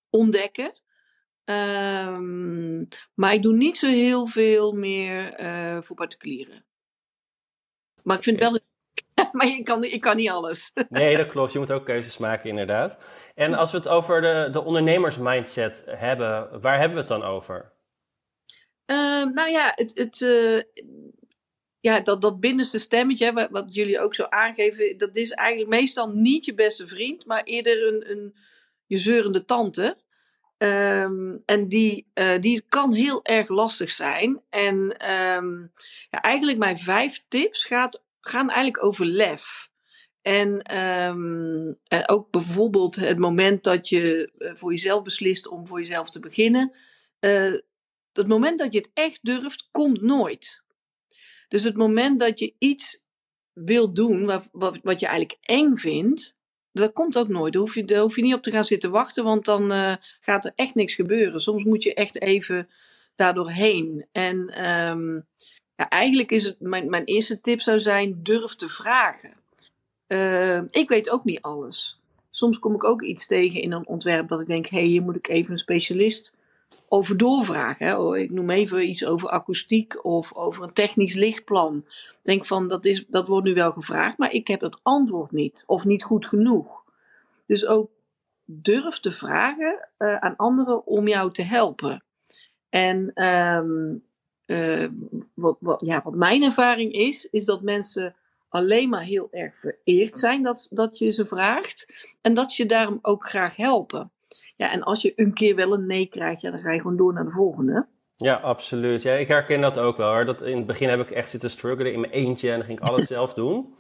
ontdekken. 0.09 0.71
Um, 1.49 2.87
maar 3.13 3.33
ik 3.33 3.41
doe 3.41 3.53
niet 3.53 3.77
zo 3.77 3.87
heel 3.87 4.27
veel 4.27 4.73
meer 4.73 5.39
uh, 5.39 5.81
voor 5.81 5.95
particulieren. 5.95 6.65
Maar 8.03 8.17
ik 8.17 8.23
vind 8.23 8.39
wel. 8.39 8.59
maar 9.31 9.47
ik 9.47 9.65
kan, 9.65 9.83
ik 9.83 10.01
kan 10.01 10.15
niet 10.15 10.29
alles. 10.29 10.71
nee, 10.89 11.17
dat 11.17 11.27
klopt. 11.33 11.53
Je 11.53 11.59
moet 11.59 11.71
ook 11.71 11.85
keuzes 11.85 12.17
maken, 12.17 12.49
inderdaad. 12.49 12.97
En 13.35 13.53
als 13.53 13.71
we 13.71 13.77
het 13.77 13.87
over 13.87 14.21
de, 14.21 14.49
de 14.51 14.63
ondernemersmindset 14.63 15.83
hebben, 15.85 16.61
waar 16.61 16.79
hebben 16.79 16.93
we 16.93 16.99
het 16.99 17.21
dan 17.21 17.23
over? 17.23 17.73
Uh, 18.91 19.23
nou 19.25 19.49
ja, 19.49 19.71
het, 19.75 19.91
het, 19.93 20.19
uh, 20.21 20.61
ja 21.79 21.99
dat, 21.99 22.21
dat 22.21 22.39
binnenste 22.39 22.79
stemmetje, 22.79 23.33
wat, 23.33 23.49
wat, 23.49 23.73
jullie 23.73 23.99
ook 23.99 24.15
zo 24.15 24.23
aangeven, 24.23 24.97
dat 24.97 25.15
is 25.15 25.31
eigenlijk 25.31 25.69
meestal 25.69 26.09
niet 26.09 26.45
je 26.45 26.53
beste 26.53 26.87
vriend, 26.87 27.25
maar 27.25 27.43
eerder 27.43 27.87
een, 27.87 28.11
een 28.11 28.35
je 28.85 28.97
zeurende 28.97 29.45
tante. 29.45 29.97
Um, 30.57 31.41
en 31.45 31.67
die, 31.67 32.07
uh, 32.13 32.39
die 32.39 32.63
kan 32.69 32.93
heel 32.93 33.23
erg 33.23 33.47
lastig 33.47 33.91
zijn. 33.91 34.41
En 34.49 34.75
um, 35.11 35.71
ja, 36.09 36.21
eigenlijk 36.21 36.57
mijn 36.57 36.77
vijf 36.77 37.23
tips 37.27 37.63
gaat, 37.65 38.01
gaan 38.21 38.49
eigenlijk 38.49 38.83
over 38.83 39.05
lef. 39.05 39.69
En, 40.21 40.77
um, 40.77 41.77
en 41.87 42.09
ook 42.09 42.31
bijvoorbeeld 42.31 42.95
het 42.95 43.17
moment 43.17 43.63
dat 43.63 43.89
je 43.89 44.31
uh, 44.37 44.51
voor 44.55 44.71
jezelf 44.71 45.03
beslist 45.03 45.47
om 45.47 45.67
voor 45.67 45.79
jezelf 45.79 46.09
te 46.09 46.19
beginnen. 46.19 46.73
Uh, 47.19 47.53
het 48.13 48.27
moment 48.27 48.59
dat 48.59 48.73
je 48.73 48.79
het 48.79 48.91
echt 48.93 49.19
durft, 49.21 49.67
komt 49.71 50.01
nooit. 50.01 50.61
Dus 51.47 51.63
het 51.63 51.75
moment 51.75 52.19
dat 52.19 52.39
je 52.39 52.53
iets 52.57 53.03
wil 53.53 53.93
doen 53.93 54.25
wat, 54.25 54.49
wat 54.51 54.99
je 54.99 55.07
eigenlijk 55.07 55.37
eng 55.41 55.75
vindt, 55.75 56.36
dat 56.77 56.93
komt 56.93 57.17
ook 57.17 57.27
nooit. 57.27 57.53
Daar 57.53 57.61
hoef 57.61 57.75
je, 57.75 57.85
daar 57.85 58.01
hoef 58.01 58.15
je 58.15 58.21
niet 58.21 58.33
op 58.33 58.43
te 58.43 58.51
gaan 58.51 58.65
zitten 58.65 58.91
wachten, 58.91 59.23
want 59.23 59.45
dan 59.45 59.71
uh, 59.71 59.93
gaat 60.21 60.45
er 60.45 60.51
echt 60.55 60.75
niks 60.75 60.93
gebeuren. 60.93 61.41
Soms 61.41 61.63
moet 61.63 61.83
je 61.83 61.93
echt 61.93 62.21
even 62.21 62.69
daardoor 63.15 63.49
heen. 63.49 64.05
En 64.11 64.37
um, 64.69 65.25
ja, 65.75 65.89
eigenlijk 65.89 66.31
is 66.31 66.43
het, 66.43 66.59
mijn, 66.59 66.89
mijn 66.89 67.03
eerste 67.03 67.41
tip 67.41 67.61
zou 67.61 67.79
zijn, 67.79 68.19
durf 68.23 68.55
te 68.55 68.67
vragen. 68.67 69.33
Uh, 70.07 70.61
ik 70.69 70.89
weet 70.89 71.09
ook 71.09 71.23
niet 71.23 71.41
alles. 71.41 71.99
Soms 72.31 72.59
kom 72.59 72.73
ik 72.73 72.83
ook 72.83 73.01
iets 73.01 73.27
tegen 73.27 73.61
in 73.61 73.71
een 73.71 73.87
ontwerp 73.87 74.27
dat 74.27 74.41
ik 74.41 74.47
denk, 74.47 74.67
hé, 74.67 74.77
hey, 74.77 74.87
hier 74.87 75.01
moet 75.01 75.15
ik 75.15 75.27
even 75.27 75.51
een 75.51 75.59
specialist 75.59 76.33
over 76.87 77.17
doorvragen. 77.17 77.99
Oh, 77.99 78.17
ik 78.17 78.31
noem 78.31 78.49
even 78.49 78.89
iets 78.89 79.05
over 79.05 79.29
akoestiek 79.29 80.05
of 80.05 80.33
over 80.33 80.63
een 80.63 80.73
technisch 80.73 81.13
lichtplan. 81.13 81.85
Denk 82.21 82.45
van, 82.45 82.67
dat, 82.67 82.85
is, 82.85 83.05
dat 83.07 83.27
wordt 83.27 83.45
nu 83.45 83.53
wel 83.53 83.71
gevraagd, 83.71 84.17
maar 84.17 84.33
ik 84.33 84.47
heb 84.47 84.61
het 84.61 84.79
antwoord 84.83 85.31
niet. 85.31 85.63
Of 85.65 85.85
niet 85.85 86.03
goed 86.03 86.25
genoeg. 86.25 86.83
Dus 87.45 87.65
ook 87.65 87.89
durf 88.45 88.99
te 88.99 89.11
vragen 89.11 89.89
aan 89.97 90.35
anderen 90.35 90.85
om 90.85 91.07
jou 91.07 91.31
te 91.31 91.43
helpen. 91.43 92.03
En 92.69 93.11
ehm, 93.13 93.95
wat, 95.33 95.57
wat, 95.59 95.81
ja, 95.85 96.01
wat 96.03 96.15
mijn 96.15 96.43
ervaring 96.43 96.93
is, 96.93 97.29
is 97.29 97.45
dat 97.45 97.61
mensen 97.61 98.15
alleen 98.49 98.89
maar 98.89 99.03
heel 99.03 99.27
erg 99.31 99.55
vereerd 99.57 100.19
zijn 100.19 100.43
dat, 100.43 100.67
dat 100.71 100.97
je 100.97 101.09
ze 101.09 101.25
vraagt. 101.25 102.07
En 102.21 102.33
dat 102.33 102.55
je 102.55 102.65
daarom 102.65 102.99
ook 103.01 103.29
graag 103.29 103.55
helpen. 103.55 104.11
Ja, 104.55 104.71
en 104.71 104.83
als 104.83 105.01
je 105.01 105.13
een 105.15 105.33
keer 105.33 105.55
wel 105.55 105.73
een 105.73 105.85
nee 105.85 106.07
krijgt, 106.07 106.41
ja, 106.41 106.51
dan 106.51 106.59
ga 106.59 106.71
je 106.71 106.81
gewoon 106.81 106.97
door 106.97 107.13
naar 107.13 107.25
de 107.25 107.31
volgende. 107.31 107.87
Ja, 108.15 108.35
absoluut. 108.35 109.01
Ja, 109.01 109.13
ik 109.13 109.27
herken 109.27 109.61
dat 109.61 109.79
ook 109.79 109.97
wel 109.97 110.09
hoor. 110.09 110.25
Dat 110.25 110.41
in 110.41 110.57
het 110.57 110.65
begin 110.65 110.89
heb 110.89 110.99
ik 110.99 111.11
echt 111.11 111.29
zitten 111.29 111.49
struggelen 111.49 111.93
in 111.93 111.99
mijn 111.99 112.11
eentje 112.11 112.51
en 112.51 112.57
dan 112.57 112.65
ging 112.65 112.79
ik 112.79 112.87
alles 112.87 113.07
zelf 113.17 113.33
doen. 113.33 113.75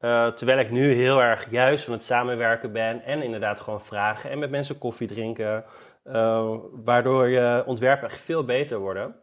Uh, 0.00 0.26
terwijl 0.26 0.58
ik 0.58 0.70
nu 0.70 0.92
heel 0.92 1.22
erg 1.22 1.50
juist 1.50 1.84
van 1.84 1.92
het 1.92 2.04
samenwerken 2.04 2.72
ben 2.72 3.02
en 3.04 3.22
inderdaad 3.22 3.60
gewoon 3.60 3.82
vragen 3.82 4.30
en 4.30 4.38
met 4.38 4.50
mensen 4.50 4.78
koffie 4.78 5.06
drinken. 5.06 5.64
Uh, 6.04 6.56
waardoor 6.84 7.28
je 7.28 7.62
ontwerpen 7.66 8.08
echt 8.08 8.20
veel 8.20 8.44
beter 8.44 8.78
worden. 8.78 9.14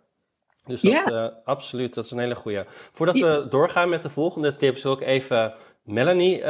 Dus 0.66 0.82
dat, 0.82 1.12
uh, 1.12 1.28
absoluut, 1.44 1.94
dat 1.94 2.06
is 2.06 2.12
een 2.12 2.20
hele 2.20 2.36
goede. 2.36 2.66
Voordat 2.68 3.20
we 3.20 3.46
doorgaan 3.50 3.90
met 3.90 4.02
de 4.02 4.10
volgende 4.10 4.56
tips, 4.56 4.84
wil 4.84 4.94
ik 4.94 5.02
even 5.02 5.54
Melanie 5.84 6.42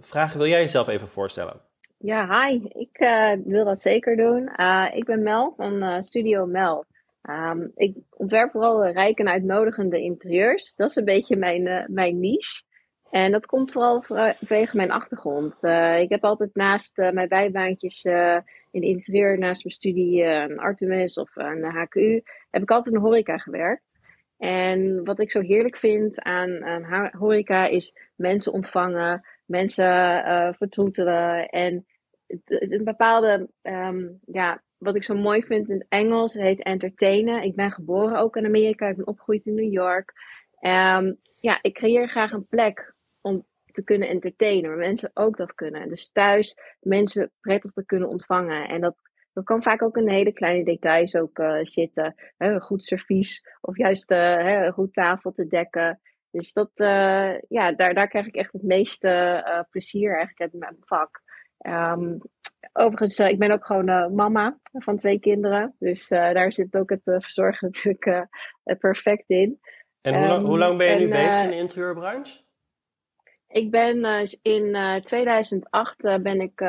vragen. 0.00 0.38
Wil 0.38 0.48
jij 0.48 0.60
jezelf 0.60 0.88
even 0.88 1.08
voorstellen? 1.08 1.60
Ja, 2.02 2.48
hi. 2.48 2.60
Ik 2.68 2.98
wil 3.44 3.64
dat 3.64 3.80
zeker 3.80 4.16
doen. 4.16 4.50
ik 4.94 5.04
ben 5.04 5.22
Mel 5.22 5.54
van 5.56 6.02
Studio 6.02 6.46
Mel. 6.46 6.86
Um, 7.22 7.72
ik 7.74 7.96
ontwerp 8.10 8.50
vooral 8.50 8.86
rijk 8.86 9.18
en 9.18 9.28
uitnodigende 9.28 10.00
interieurs. 10.00 10.72
Dat 10.76 10.90
is 10.90 10.96
een 10.96 11.04
beetje 11.04 11.36
mijn, 11.36 11.66
uh, 11.66 11.86
mijn 11.86 12.20
niche. 12.20 12.62
En 13.10 13.32
dat 13.32 13.46
komt 13.46 13.72
vooral 13.72 14.02
vanwege 14.02 14.76
mijn 14.76 14.90
achtergrond. 14.90 15.62
Uh, 15.62 16.00
ik 16.00 16.08
heb 16.08 16.24
altijd 16.24 16.54
naast 16.54 16.98
uh, 16.98 17.10
mijn 17.10 17.28
bijbaantjes 17.28 18.04
in 18.70 18.82
interieur, 18.82 19.38
naast 19.38 19.64
mijn 19.64 19.74
studie 19.74 20.26
aan 20.26 20.58
Artemis 20.58 21.18
of 21.18 21.38
aan 21.38 21.60
de 21.60 21.70
HKU, 21.70 22.22
heb 22.50 22.62
ik 22.62 22.70
altijd 22.70 22.94
in 22.94 23.00
horeca 23.00 23.38
gewerkt. 23.38 23.82
En 24.38 25.04
wat 25.04 25.20
ik 25.20 25.30
zo 25.30 25.40
heerlijk 25.40 25.76
vind 25.76 26.22
aan, 26.22 26.64
aan 26.64 27.10
horeca 27.18 27.66
is 27.66 27.94
mensen 28.16 28.52
ontvangen, 28.52 29.26
mensen 29.46 30.54
vertroetelen 30.54 31.48
en 31.48 31.86
een 32.44 32.84
bepaalde 32.84 33.48
um, 33.62 34.20
ja, 34.24 34.62
wat 34.78 34.96
ik 34.96 35.04
zo 35.04 35.14
mooi 35.14 35.42
vind 35.42 35.68
in 35.68 35.78
het 35.78 35.86
Engels, 35.88 36.34
het 36.34 36.42
heet 36.42 36.62
entertainen. 36.62 37.42
Ik 37.42 37.54
ben 37.54 37.70
geboren 37.70 38.18
ook 38.18 38.36
in 38.36 38.44
Amerika, 38.44 38.88
ik 38.88 38.96
ben 38.96 39.06
opgegroeid 39.06 39.46
in 39.46 39.54
New 39.54 39.72
York. 39.72 40.12
Um, 40.60 41.18
ja, 41.36 41.58
ik 41.62 41.74
creëer 41.74 42.08
graag 42.08 42.32
een 42.32 42.46
plek 42.46 42.94
om 43.20 43.46
te 43.72 43.84
kunnen 43.84 44.08
entertainen, 44.08 44.70
waar 44.70 44.78
mensen 44.78 45.10
ook 45.14 45.36
dat 45.36 45.54
kunnen. 45.54 45.88
Dus 45.88 46.12
thuis 46.12 46.56
mensen 46.80 47.30
prettig 47.40 47.72
te 47.72 47.84
kunnen 47.84 48.08
ontvangen. 48.08 48.68
En 48.68 48.80
dat, 48.80 48.96
dat 49.32 49.44
kan 49.44 49.62
vaak 49.62 49.82
ook 49.82 49.96
in 49.96 50.08
hele 50.08 50.32
kleine 50.32 50.64
details 50.64 51.14
ook 51.16 51.38
uh, 51.38 51.58
zitten. 51.62 52.14
Een 52.38 52.60
goed 52.60 52.84
servies 52.84 53.44
of 53.60 53.76
juist 53.76 54.08
hè, 54.08 54.66
een 54.66 54.72
goed 54.72 54.94
tafel 54.94 55.32
te 55.32 55.46
dekken. 55.46 56.00
Dus 56.30 56.52
dat, 56.52 56.70
uh, 56.74 57.40
ja, 57.48 57.72
daar, 57.72 57.94
daar 57.94 58.08
krijg 58.08 58.26
ik 58.26 58.34
echt 58.34 58.52
het 58.52 58.62
meeste 58.62 59.66
plezier 59.70 60.08
eigenlijk 60.08 60.40
uit 60.40 60.60
mijn 60.60 60.76
vak. 60.80 61.20
Um, 61.66 62.20
overigens, 62.72 63.18
uh, 63.18 63.28
ik 63.28 63.38
ben 63.38 63.50
ook 63.50 63.66
gewoon 63.66 63.88
uh, 63.88 64.06
mama 64.06 64.58
van 64.72 64.96
twee 64.96 65.20
kinderen. 65.20 65.74
Dus 65.78 66.10
uh, 66.10 66.32
daar 66.32 66.52
zit 66.52 66.76
ook 66.76 66.90
het 66.90 67.02
verzorgen 67.02 67.66
natuurlijk 67.70 68.28
perfect 68.78 69.28
in. 69.28 69.60
En 70.00 70.14
hoe, 70.14 70.34
um, 70.34 70.44
hoe 70.44 70.58
lang 70.58 70.78
ben 70.78 70.86
je 70.86 70.92
en, 70.92 71.00
nu 71.00 71.08
bezig 71.08 71.42
in 71.42 71.50
de 71.50 71.56
interieurbranche? 71.56 72.40
Ik 73.46 73.70
ben 73.70 74.26
in 74.42 75.00
2008 75.02 75.96
ben 76.22 76.40
ik 76.40 76.62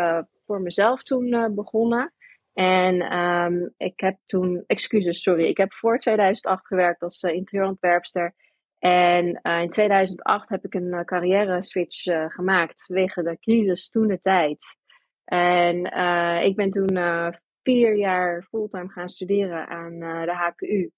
voor 0.46 0.62
mezelf 0.62 1.04
toen 1.04 1.54
begonnen. 1.56 2.14
En 2.54 3.18
um, 3.18 3.74
ik 3.78 4.00
heb 4.00 4.18
toen, 4.26 4.64
excuses, 4.68 5.22
sorry, 5.22 5.46
ik 5.46 5.58
heb 5.58 5.74
voor 5.74 6.00
2008 6.00 6.68
gewerkt 6.68 7.02
als 7.02 7.22
interieurontwerpster. 7.22 8.36
En 8.80 9.42
in 9.42 9.70
2008 9.70 10.50
heb 10.50 10.66
ik 10.66 10.74
een 10.74 11.06
carrière 11.06 11.64
switch 11.64 12.04
gemaakt 12.28 12.86
vanwege 12.86 13.24
de 13.24 13.40
crisis 13.40 13.90
toen 13.90 14.08
de 14.08 14.20
tijd. 14.20 14.80
En 15.26 15.98
uh, 15.98 16.46
ik 16.46 16.56
ben 16.56 16.72
toen 16.72 16.98
uh, 16.98 17.28
vier 17.64 17.98
jaar 17.98 18.44
fulltime 18.44 18.90
gaan 18.90 19.10
studeren 19.10 19.68
aan 19.68 19.94
uh, 19.94 20.24
de 20.24 20.36
HKU, 20.36 20.92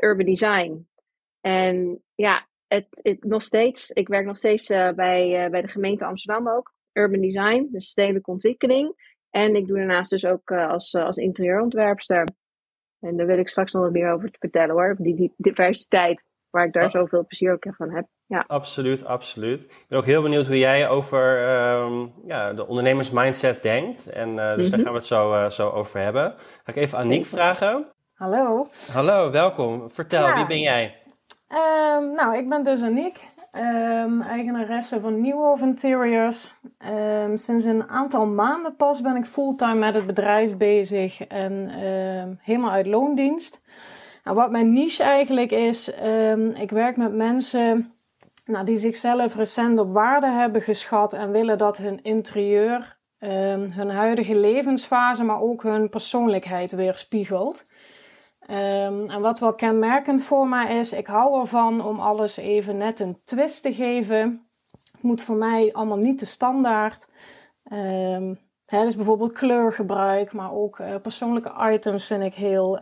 Urban 0.00 0.26
Design. 0.26 0.88
En 1.40 2.02
ja, 2.14 2.48
het, 2.66 2.86
het, 2.90 3.24
nog 3.24 3.42
steeds, 3.42 3.90
ik 3.90 4.08
werk 4.08 4.26
nog 4.26 4.36
steeds 4.36 4.66
bij, 4.66 5.48
bij 5.50 5.62
de 5.62 5.68
gemeente 5.68 6.04
Amsterdam 6.04 6.48
ook, 6.48 6.74
Urban 6.92 7.20
Design, 7.20 7.68
dus 7.70 7.88
stedelijke 7.88 8.30
ontwikkeling. 8.30 8.94
En 9.30 9.54
ik 9.54 9.66
doe 9.66 9.76
daarnaast 9.76 10.10
dus 10.10 10.24
ook 10.24 10.50
als, 10.50 10.94
als 10.94 11.16
interieurontwerpster. 11.16 12.28
En 13.00 13.16
daar 13.16 13.26
wil 13.26 13.38
ik 13.38 13.48
straks 13.48 13.72
nog 13.72 13.82
wat 13.82 13.92
meer 13.92 14.12
over 14.12 14.28
vertellen 14.38 14.74
hoor, 14.74 14.96
die, 14.98 15.14
die 15.14 15.34
diversiteit 15.36 16.22
waar 16.50 16.64
ik 16.66 16.72
daar 16.72 16.84
oh. 16.84 16.90
zoveel 16.90 17.24
plezier 17.26 17.52
ook 17.52 17.66
van 17.76 17.90
heb. 17.90 18.06
Ja. 18.26 18.44
Absoluut, 18.46 19.04
absoluut. 19.04 19.62
Ik 19.62 19.84
ben 19.88 19.98
ook 19.98 20.04
heel 20.04 20.22
benieuwd 20.22 20.46
hoe 20.46 20.58
jij 20.58 20.88
over 20.88 21.48
um, 21.82 22.12
ja, 22.26 22.52
de 22.52 22.66
ondernemersmindset 22.66 23.62
denkt. 23.62 24.06
En 24.06 24.28
uh, 24.28 24.54
dus 24.54 24.56
mm 24.56 24.62
-hmm. 24.62 24.70
daar 24.70 24.70
mhm. 24.70 24.82
gaan 24.82 24.92
we 24.92 24.98
het 24.98 25.06
zo, 25.06 25.32
uh, 25.32 25.50
zo 25.50 25.68
over 25.70 26.00
hebben. 26.00 26.34
Ga 26.38 26.72
ik 26.72 26.76
even 26.76 26.98
Aniek 26.98 27.26
vragen. 27.26 27.86
Hallo. 28.14 28.66
Hallo, 28.92 29.30
welkom. 29.30 29.90
Vertel, 29.90 30.26
ja. 30.26 30.34
wie 30.34 30.46
ben 30.46 30.60
jij? 30.60 30.96
Um, 31.48 32.14
nou, 32.14 32.36
ik 32.36 32.48
ben 32.48 32.62
dus 32.62 32.82
Aniek, 32.82 33.28
um, 33.56 34.22
eigenaresse 34.22 35.00
van 35.00 35.20
Nieuwhof 35.20 35.60
Interiors. 35.60 36.52
Um, 36.92 37.36
sinds 37.36 37.64
een 37.64 37.88
aantal 37.88 38.26
maanden 38.26 38.76
pas 38.76 39.00
ben 39.00 39.16
ik 39.16 39.24
fulltime 39.24 39.74
met 39.74 39.94
het 39.94 40.06
bedrijf 40.06 40.56
bezig 40.56 41.26
en 41.26 41.68
helemaal 42.40 42.70
uit 42.70 42.86
loondienst. 42.86 43.60
Nou, 44.30 44.42
wat 44.42 44.50
mijn 44.50 44.72
niche 44.72 45.02
eigenlijk 45.02 45.50
is, 45.50 45.92
um, 46.04 46.50
ik 46.50 46.70
werk 46.70 46.96
met 46.96 47.14
mensen 47.14 47.92
nou, 48.46 48.64
die 48.64 48.76
zichzelf 48.76 49.36
recent 49.36 49.78
op 49.78 49.92
waarde 49.92 50.26
hebben 50.26 50.62
geschat 50.62 51.12
en 51.12 51.30
willen 51.30 51.58
dat 51.58 51.76
hun 51.76 52.02
interieur 52.02 52.96
um, 53.20 53.70
hun 53.70 53.90
huidige 53.90 54.34
levensfase, 54.34 55.24
maar 55.24 55.40
ook 55.40 55.62
hun 55.62 55.88
persoonlijkheid 55.88 56.72
weerspiegelt. 56.72 57.70
Um, 58.50 59.10
en 59.10 59.20
wat 59.20 59.38
wel 59.38 59.52
kenmerkend 59.52 60.22
voor 60.22 60.48
mij 60.48 60.78
is, 60.78 60.92
ik 60.92 61.06
hou 61.06 61.40
ervan 61.40 61.84
om 61.84 62.00
alles 62.00 62.36
even 62.36 62.76
net 62.76 63.00
een 63.00 63.18
twist 63.24 63.62
te 63.62 63.74
geven. 63.74 64.46
Het 64.92 65.02
moet 65.02 65.22
voor 65.22 65.36
mij 65.36 65.72
allemaal 65.72 65.98
niet 65.98 66.18
te 66.18 66.26
standaard. 66.26 67.06
Um, 67.72 68.38
hè, 68.66 68.84
dus 68.84 68.96
bijvoorbeeld 68.96 69.32
kleurgebruik, 69.32 70.32
maar 70.32 70.52
ook 70.52 70.78
uh, 70.78 70.94
persoonlijke 71.02 71.70
items 71.72 72.06
vind 72.06 72.22
ik 72.22 72.34
heel 72.34 72.80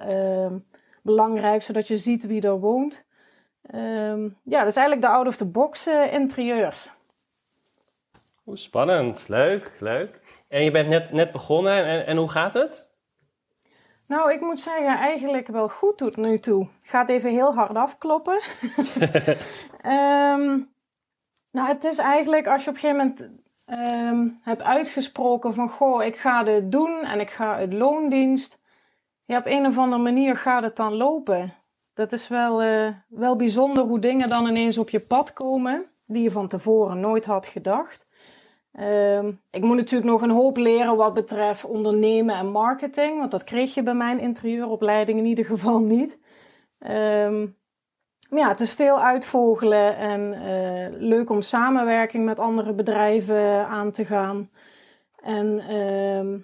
belangrijk, 1.09 1.63
zodat 1.63 1.89
je 1.89 1.97
ziet 1.97 2.27
wie 2.27 2.43
er 2.43 2.61
woont. 2.61 3.05
Um, 3.75 4.37
ja, 4.43 4.59
dat 4.59 4.69
is 4.69 4.77
eigenlijk 4.77 5.01
de 5.01 5.13
out-of-the-box 5.13 5.87
uh, 5.87 6.13
interieurs. 6.13 6.91
Hoe 8.45 8.57
spannend, 8.57 9.29
leuk, 9.29 9.73
leuk. 9.79 10.21
En 10.49 10.65
je 10.65 10.71
bent 10.71 10.89
net, 10.89 11.13
net 11.13 11.33
begonnen 11.33 11.85
en, 11.85 12.07
en 12.07 12.17
hoe 12.17 12.31
gaat 12.31 12.53
het? 12.53 12.91
Nou, 14.07 14.33
ik 14.33 14.41
moet 14.41 14.61
zeggen, 14.61 14.97
eigenlijk 14.97 15.47
wel 15.47 15.69
goed 15.69 15.99
tot 15.99 16.17
nu 16.17 16.39
toe. 16.39 16.69
Het 16.81 16.89
gaat 16.89 17.09
even 17.09 17.31
heel 17.31 17.55
hard 17.55 17.77
afkloppen. 17.77 18.41
um, 19.85 20.71
nou, 21.57 21.69
het 21.69 21.85
is 21.85 21.99
eigenlijk 21.99 22.47
als 22.47 22.65
je 22.65 22.71
op 22.71 22.75
een 22.75 22.81
gegeven 22.81 23.07
moment 23.07 23.31
um, 23.93 24.39
hebt 24.43 24.63
uitgesproken 24.63 25.55
van... 25.55 25.69
Goh, 25.69 26.05
ik 26.05 26.17
ga 26.17 26.43
dit 26.43 26.73
doen 26.73 27.05
en 27.05 27.21
ik 27.21 27.31
ga 27.31 27.55
uit 27.55 27.73
loondienst 27.73 28.58
ja, 29.29 29.39
op 29.39 29.47
een 29.47 29.67
of 29.67 29.79
andere 29.79 30.03
manier 30.03 30.37
gaat 30.37 30.63
het 30.63 30.77
dan 30.77 30.95
lopen. 30.95 31.53
Dat 31.95 32.13
is 32.13 32.29
wel, 32.29 32.63
uh, 32.63 32.89
wel 33.09 33.37
bijzonder 33.37 33.85
hoe 33.85 33.99
dingen 33.99 34.29
dan 34.29 34.47
ineens 34.47 34.79
op 34.79 34.91
je 34.91 35.05
pad 35.09 35.33
komen, 35.33 35.85
die 36.07 36.23
je 36.23 36.31
van 36.31 36.49
tevoren 36.49 37.01
nooit 37.01 37.25
had 37.25 37.47
gedacht. 37.47 38.07
Uh, 38.73 39.25
ik 39.51 39.63
moet 39.63 39.77
natuurlijk 39.77 40.11
nog 40.11 40.23
een 40.23 40.31
hoop 40.31 40.57
leren 40.57 40.97
wat 40.97 41.15
betreft 41.15 41.65
ondernemen 41.65 42.37
en 42.37 42.51
marketing, 42.51 43.19
want 43.19 43.31
dat 43.31 43.45
kreeg 43.45 43.75
je 43.75 43.83
bij 43.83 43.95
mijn 43.95 44.19
interieuropleiding 44.19 45.19
in 45.19 45.25
ieder 45.25 45.45
geval 45.45 45.79
niet. 45.79 46.19
Uh, 46.81 47.43
ja, 48.31 48.49
het 48.49 48.61
is 48.61 48.73
veel 48.73 49.01
uitvogelen 49.03 49.97
en 49.97 50.33
uh, 50.33 51.01
leuk 51.09 51.31
om 51.31 51.43
samenwerking 51.43 52.25
met 52.25 52.39
andere 52.39 52.73
bedrijven 52.73 53.67
aan 53.67 53.91
te 53.91 54.05
gaan. 54.05 54.51
En 55.23 55.59
ehm, 55.59 56.39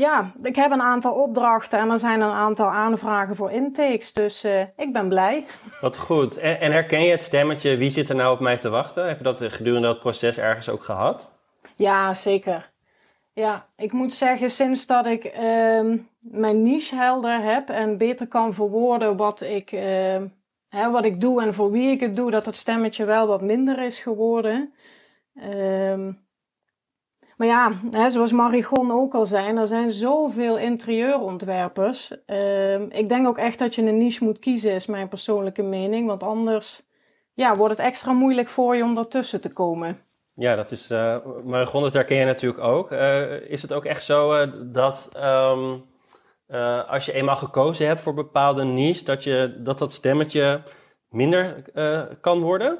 ja, 0.00 0.30
ik 0.42 0.56
heb 0.56 0.70
een 0.70 0.82
aantal 0.82 1.12
opdrachten 1.12 1.78
en 1.78 1.90
er 1.90 1.98
zijn 1.98 2.20
een 2.20 2.30
aantal 2.30 2.66
aanvragen 2.66 3.36
voor 3.36 3.50
intakes. 3.50 4.12
Dus 4.12 4.44
uh, 4.44 4.60
ik 4.76 4.92
ben 4.92 5.08
blij. 5.08 5.46
Wat 5.80 5.96
goed. 5.96 6.36
En, 6.36 6.60
en, 6.60 6.72
herken 6.72 7.02
je 7.02 7.10
het 7.10 7.24
stemmetje, 7.24 7.76
wie 7.76 7.90
zit 7.90 8.08
er 8.08 8.14
nou 8.14 8.34
op 8.34 8.40
mij 8.40 8.56
te 8.56 8.68
wachten? 8.68 9.08
Heb 9.08 9.18
je 9.18 9.24
dat 9.24 9.42
gedurende 9.42 9.86
dat 9.86 10.00
proces 10.00 10.38
ergens 10.38 10.68
ook 10.68 10.82
gehad? 10.82 11.38
Ja, 11.76 12.14
zeker. 12.14 12.70
Ja, 13.32 13.66
ik 13.76 13.92
moet 13.92 14.12
zeggen, 14.12 14.50
sinds 14.50 14.86
dat 14.86 15.06
ik 15.06 15.24
uh, 15.24 15.98
mijn 16.20 16.62
niche 16.62 16.96
helder 16.96 17.42
heb 17.42 17.68
en 17.68 17.96
beter 17.96 18.28
kan 18.28 18.54
verwoorden 18.54 19.16
wat 19.16 19.40
ik, 19.40 19.72
uh, 19.72 19.80
hè, 20.68 20.90
wat 20.90 21.04
ik 21.04 21.20
doe 21.20 21.42
en 21.42 21.54
voor 21.54 21.70
wie 21.70 21.90
ik 21.90 22.00
het 22.00 22.16
doe, 22.16 22.30
dat 22.30 22.44
dat 22.44 22.56
stemmetje 22.56 23.04
wel 23.04 23.26
wat 23.26 23.42
minder 23.42 23.82
is 23.82 23.98
geworden. 23.98 24.72
Ehm 25.34 26.10
Maar 27.40 27.48
ja, 27.48 27.72
hè, 27.90 28.10
zoals 28.10 28.32
Marigon 28.32 28.92
ook 28.92 29.14
al 29.14 29.26
zei, 29.26 29.56
er 29.56 29.66
zijn 29.66 29.90
zoveel 29.90 30.58
interieurontwerpers. 30.58 32.12
Uh, 32.26 32.80
ik 32.80 33.08
denk 33.08 33.26
ook 33.26 33.38
echt 33.38 33.58
dat 33.58 33.74
je 33.74 33.82
een 33.82 33.98
niche 33.98 34.24
moet 34.24 34.38
kiezen, 34.38 34.72
is 34.72 34.86
mijn 34.86 35.08
persoonlijke 35.08 35.62
mening. 35.62 36.06
Want 36.06 36.22
anders 36.22 36.82
ja, 37.34 37.54
wordt 37.54 37.76
het 37.76 37.86
extra 37.86 38.12
moeilijk 38.12 38.48
voor 38.48 38.76
je 38.76 38.82
om 38.82 38.94
daartussen 38.94 39.40
te 39.40 39.52
komen. 39.52 39.96
Ja, 40.34 40.56
dat 40.56 40.70
is. 40.70 40.90
Uh, 40.90 41.16
Marigon, 41.44 41.82
dat 41.82 41.92
herken 41.92 42.16
je 42.16 42.24
natuurlijk 42.24 42.64
ook. 42.64 42.92
Uh, 42.92 43.50
is 43.50 43.62
het 43.62 43.72
ook 43.72 43.84
echt 43.84 44.04
zo 44.04 44.42
uh, 44.42 44.52
dat 44.62 45.08
ehm, 45.12 45.78
als 46.88 47.04
je 47.04 47.12
eenmaal 47.12 47.36
gekozen 47.36 47.86
hebt 47.86 48.00
voor 48.00 48.14
bepaalde 48.14 48.64
niche, 48.64 49.04
dat 49.04 49.24
je, 49.24 49.56
dat, 49.58 49.78
dat 49.78 49.92
stemmetje 49.92 50.62
minder 51.08 51.64
kan 52.20 52.40
worden? 52.40 52.78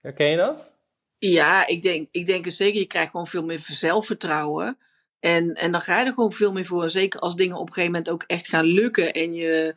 Herken 0.00 0.26
je 0.26 0.36
dat? 0.36 0.75
Ja, 1.18 1.66
ik 1.66 1.82
denk, 1.82 2.08
ik 2.10 2.26
denk 2.26 2.50
zeker. 2.50 2.78
Je 2.78 2.86
krijgt 2.86 3.10
gewoon 3.10 3.26
veel 3.26 3.44
meer 3.44 3.60
zelfvertrouwen. 3.66 4.78
En, 5.20 5.54
en 5.54 5.72
dan 5.72 5.80
ga 5.80 5.98
je 5.98 6.06
er 6.06 6.12
gewoon 6.12 6.32
veel 6.32 6.52
meer 6.52 6.66
voor. 6.66 6.90
Zeker 6.90 7.20
als 7.20 7.34
dingen 7.34 7.56
op 7.56 7.66
een 7.66 7.72
gegeven 7.72 7.92
moment 7.92 8.10
ook 8.10 8.22
echt 8.22 8.48
gaan 8.48 8.64
lukken. 8.64 9.12
En 9.12 9.34
je 9.34 9.74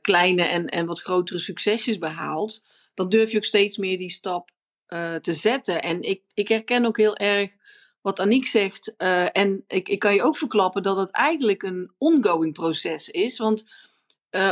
kleine 0.00 0.42
en, 0.42 0.66
en 0.66 0.86
wat 0.86 1.00
grotere 1.00 1.38
succesjes 1.38 1.98
behaalt. 1.98 2.64
Dan 2.94 3.08
durf 3.08 3.30
je 3.30 3.36
ook 3.36 3.44
steeds 3.44 3.76
meer 3.76 3.98
die 3.98 4.10
stap 4.10 4.50
uh, 4.88 5.14
te 5.14 5.34
zetten. 5.34 5.82
En 5.82 6.02
ik, 6.02 6.22
ik 6.34 6.48
herken 6.48 6.84
ook 6.84 6.96
heel 6.96 7.16
erg 7.16 7.56
wat 8.00 8.20
Aniek 8.20 8.46
zegt. 8.46 8.94
Uh, 8.98 9.26
en 9.32 9.64
ik, 9.66 9.88
ik 9.88 9.98
kan 9.98 10.14
je 10.14 10.22
ook 10.22 10.36
verklappen 10.36 10.82
dat 10.82 10.96
het 10.96 11.10
eigenlijk 11.10 11.62
een 11.62 11.92
ongoing 11.98 12.52
proces 12.52 13.08
is. 13.08 13.38
Want 13.38 13.64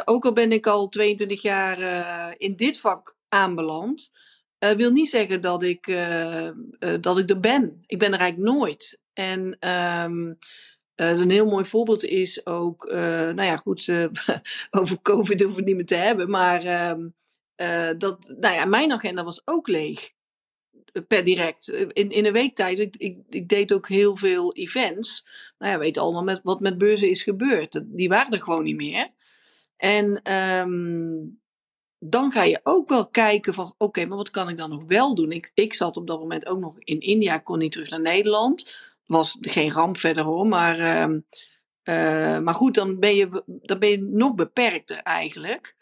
ook 0.05 0.25
al 0.25 0.33
ben 0.33 0.53
ik 0.53 0.67
al 0.67 0.89
22 0.89 1.43
jaar 1.43 1.79
in 2.39 2.57
dit 2.57 2.81
vak 2.81 3.17
aanbeland 3.29 4.13
uh, 4.65 4.71
wil 4.71 4.91
niet 4.91 5.09
zeggen 5.09 5.41
dat 5.41 5.63
ik, 5.63 5.87
uh, 5.87 6.45
uh, 6.45 6.51
dat 7.01 7.19
ik 7.19 7.31
er 7.31 7.41
ben. 7.41 7.83
Ik 7.87 7.99
ben 7.99 8.13
er 8.13 8.19
eigenlijk 8.19 8.51
nooit. 8.53 8.99
En 9.13 9.41
um, 9.69 10.39
een 10.95 11.31
heel 11.31 11.47
mooi 11.47 11.65
voorbeeld 11.65 12.05
is 12.05 12.47
ook, 12.47 12.89
nou 12.91 13.43
ja, 13.43 13.57
goed, 13.57 13.89
over 14.71 15.03
COVID 15.03 15.41
hoeven 15.41 15.49
we 15.49 15.57
het 15.57 15.65
niet 15.65 15.77
meer 15.77 15.87
te 15.87 15.95
hebben, 15.95 16.31
maar 16.31 16.63
ehm, 16.63 17.09
dat, 17.99 18.35
nou 18.41 18.55
ja, 18.55 18.65
mijn 18.65 18.93
agenda 18.93 19.25
was 19.25 19.43
ook 19.45 19.69
leeg. 19.69 20.13
Per 21.09 21.25
direct. 21.25 21.69
In, 21.69 22.11
in 22.11 22.27
een 22.27 22.33
week 22.33 22.55
tijd. 22.55 22.79
Ik, 22.79 22.97
ik, 22.97 23.19
ik 23.31 23.49
deed 23.49 23.73
ook 23.73 23.89
heel 23.89 24.17
veel 24.17 24.55
events. 24.55 25.27
Nou 25.59 25.73
ja, 25.73 25.79
weet 25.79 25.99
allemaal 25.99 26.25
met, 26.25 26.41
wat 26.43 26.61
met 26.61 26.79
beurzen 26.79 27.11
is 27.11 27.23
gebeurd. 27.23 27.83
Die 27.85 28.09
waren 28.09 28.33
er 28.33 28.43
gewoon 28.43 28.65
niet 28.65 28.77
meer. 28.77 29.11
En 29.77 30.33
um, 30.33 31.41
dan 32.07 32.33
ga 32.33 32.43
je 32.43 32.61
ook 32.63 32.89
wel 32.89 33.09
kijken 33.09 33.55
van, 33.55 33.75
oké, 33.79 34.07
maar 34.07 34.17
wat 34.17 34.31
kan 34.31 34.49
ik 34.49 34.59
dan 34.59 34.71
nog 34.71 34.83
wel 34.87 35.15
doen? 35.15 35.33
Ik, 35.33 35.51
ik 35.55 35.75
zat 35.75 35.97
op 35.97 36.07
dat 36.07 36.19
moment 36.19 36.47
ook 36.47 36.59
nog 36.59 36.75
in 36.79 37.01
India, 37.01 37.39
kon 37.39 37.59
niet 37.59 37.73
terug 37.73 37.91
naar 37.91 38.01
Nederland. 38.01 38.77
Was 39.07 39.37
geen 39.41 39.71
ramp 39.71 39.97
verder 39.97 40.25
hoor, 40.25 40.47
maar, 40.47 40.79
uh, 40.79 41.19
uh, 41.85 42.39
maar 42.39 42.55
goed, 42.55 42.75
dan 42.75 42.99
ben, 42.99 43.17
je, 43.17 43.43
dan 43.47 43.79
ben 43.79 43.89
je 43.89 44.03
nog 44.03 44.35
beperkter 44.35 44.97
eigenlijk. 44.97 45.77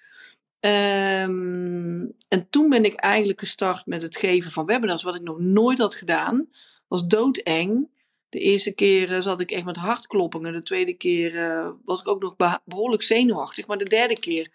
Um, 0.60 2.14
en 2.28 2.46
toen 2.50 2.68
ben 2.68 2.84
ik 2.84 2.94
eigenlijk 2.94 3.38
gestart 3.38 3.86
met 3.86 4.02
het 4.02 4.16
geven 4.16 4.50
van 4.50 4.66
webinars, 4.66 5.02
wat 5.02 5.14
ik 5.14 5.22
nog 5.22 5.38
nooit 5.38 5.78
had 5.78 5.94
gedaan. 5.94 6.48
Was 6.88 7.06
doodeng. 7.06 7.90
De 8.28 8.38
eerste 8.38 8.72
keer 8.72 9.10
uh, 9.10 9.20
zat 9.20 9.40
ik 9.40 9.50
echt 9.50 9.64
met 9.64 9.76
hartkloppingen. 9.76 10.52
De 10.52 10.62
tweede 10.62 10.92
keer 10.92 11.34
uh, 11.34 11.68
was 11.84 12.00
ik 12.00 12.08
ook 12.08 12.22
nog 12.22 12.60
behoorlijk 12.64 13.02
zenuwachtig. 13.02 13.66
Maar 13.66 13.78
de 13.78 13.84
derde 13.84 14.20
keer 14.20 14.50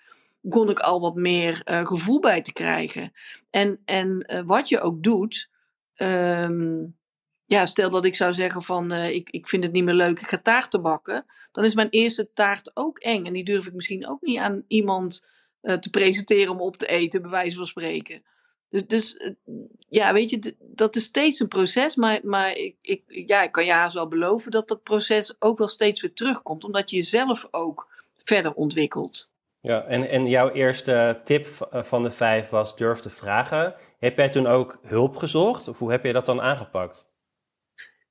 kon 0.49 0.69
ik 0.69 0.79
al 0.79 0.99
wat 0.99 1.15
meer 1.15 1.61
uh, 1.65 1.85
gevoel 1.85 2.19
bij 2.19 2.41
te 2.41 2.53
krijgen. 2.53 3.13
En, 3.49 3.79
en 3.85 4.31
uh, 4.31 4.41
wat 4.45 4.69
je 4.69 4.79
ook 4.79 5.03
doet, 5.03 5.49
um, 5.95 6.97
ja, 7.45 7.65
stel 7.65 7.89
dat 7.89 8.05
ik 8.05 8.15
zou 8.15 8.33
zeggen 8.33 8.61
van 8.61 8.91
uh, 8.91 9.09
ik, 9.09 9.29
ik 9.29 9.47
vind 9.47 9.63
het 9.63 9.71
niet 9.71 9.83
meer 9.83 9.93
leuk, 9.93 10.19
ik 10.19 10.27
ga 10.27 10.37
taart 10.37 10.81
bakken, 10.81 11.25
dan 11.51 11.65
is 11.65 11.75
mijn 11.75 11.89
eerste 11.89 12.33
taart 12.33 12.71
ook 12.73 12.99
eng. 12.99 13.25
En 13.25 13.33
die 13.33 13.45
durf 13.45 13.67
ik 13.67 13.73
misschien 13.73 14.07
ook 14.07 14.21
niet 14.21 14.37
aan 14.37 14.63
iemand 14.67 15.25
te 15.79 15.89
presenteren 15.89 16.53
om 16.53 16.61
op 16.61 16.77
te 16.77 16.87
eten, 16.87 17.21
bij 17.21 17.31
wijze 17.31 17.57
van 17.57 17.67
spreken. 17.67 18.23
Dus, 18.69 18.87
dus 18.87 19.33
ja, 19.89 20.13
weet 20.13 20.29
je, 20.29 20.55
dat 20.59 20.95
is 20.95 21.03
steeds 21.03 21.39
een 21.39 21.47
proces, 21.47 21.95
maar, 21.95 22.19
maar 22.23 22.55
ik, 22.55 22.75
ik, 22.81 23.03
ja, 23.07 23.43
ik 23.43 23.51
kan 23.51 23.65
je 23.65 23.71
haast 23.71 23.93
wel 23.93 24.07
beloven 24.07 24.51
dat 24.51 24.67
dat 24.67 24.83
proces 24.83 25.35
ook 25.41 25.57
wel 25.57 25.67
steeds 25.67 26.01
weer 26.01 26.13
terugkomt, 26.13 26.63
omdat 26.63 26.89
je 26.89 26.95
jezelf 26.95 27.47
ook 27.51 27.87
verder 28.17 28.53
ontwikkelt. 28.53 29.29
Ja, 29.67 29.83
en, 29.83 30.09
en 30.09 30.27
jouw 30.27 30.49
eerste 30.49 31.21
tip 31.23 31.47
van 31.71 32.03
de 32.03 32.11
vijf 32.11 32.49
was 32.49 32.75
durf 32.75 32.99
te 32.99 33.09
vragen. 33.09 33.75
Heb 33.99 34.17
jij 34.17 34.29
toen 34.29 34.47
ook 34.47 34.79
hulp 34.81 35.15
gezocht 35.15 35.67
of 35.67 35.79
hoe 35.79 35.91
heb 35.91 36.03
je 36.03 36.13
dat 36.13 36.25
dan 36.25 36.41
aangepakt? 36.41 37.09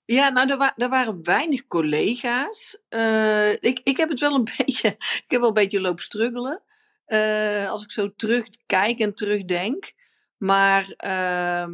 Ja, 0.04 0.28
nou, 0.28 0.50
er, 0.50 0.56
wa 0.56 0.88
waren 0.88 1.24
weinig 1.24 1.66
collega's. 1.66 2.82
Uh, 2.90 3.52
ik, 3.52 3.80
ik 3.84 3.96
heb 3.96 4.08
het 4.08 4.20
wel 4.20 4.34
een 4.34 4.48
beetje, 4.56 4.88
ik 4.98 5.24
heb 5.26 5.40
wel 5.40 5.48
een 5.48 5.54
beetje 5.54 5.80
lopen 5.80 6.02
struggelen. 6.02 6.62
Uh, 7.06 7.70
als 7.70 7.82
ik 7.82 7.90
zo 7.90 8.14
terugkijk 8.16 8.98
en 8.98 9.14
terugdenk. 9.14 9.92
Maar, 10.36 10.82
uh, 10.82 11.66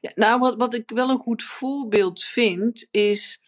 ja, 0.00 0.10
nou, 0.14 0.38
wat, 0.38 0.56
wat 0.56 0.74
ik 0.74 0.90
wel 0.90 1.10
een 1.10 1.18
goed 1.18 1.42
voorbeeld 1.42 2.22
vind, 2.22 2.88
is 2.90 3.40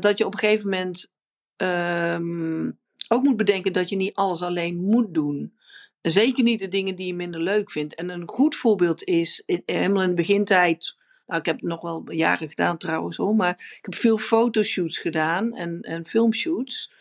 dat 0.00 0.18
je 0.18 0.26
op 0.26 0.32
een 0.32 0.38
gegeven 0.38 0.70
moment. 0.70 1.10
Um, 1.56 2.80
ook 3.12 3.22
moet 3.22 3.36
bedenken 3.36 3.72
dat 3.72 3.88
je 3.88 3.96
niet 3.96 4.14
alles 4.14 4.42
alleen 4.42 4.76
moet 4.76 5.14
doen. 5.14 5.56
Zeker 6.02 6.42
niet 6.42 6.58
de 6.58 6.68
dingen 6.68 6.96
die 6.96 7.06
je 7.06 7.14
minder 7.14 7.40
leuk 7.40 7.70
vindt. 7.70 7.94
En 7.94 8.08
een 8.08 8.28
goed 8.28 8.56
voorbeeld 8.56 9.04
is, 9.04 9.42
helemaal 9.64 10.02
in 10.02 10.08
de 10.08 10.14
begintijd, 10.14 10.96
nou 11.26 11.40
ik 11.40 11.46
heb 11.46 11.56
het 11.56 11.64
nog 11.64 11.80
wel 11.80 12.12
jaren 12.12 12.48
gedaan 12.48 12.78
trouwens 12.78 13.16
hoor, 13.16 13.34
maar 13.34 13.76
ik 13.78 13.84
heb 13.84 13.94
veel 13.94 14.18
fotoshoots 14.18 14.98
gedaan 14.98 15.54
en, 15.54 15.80
en 15.80 16.06
filmshoots. 16.06 16.92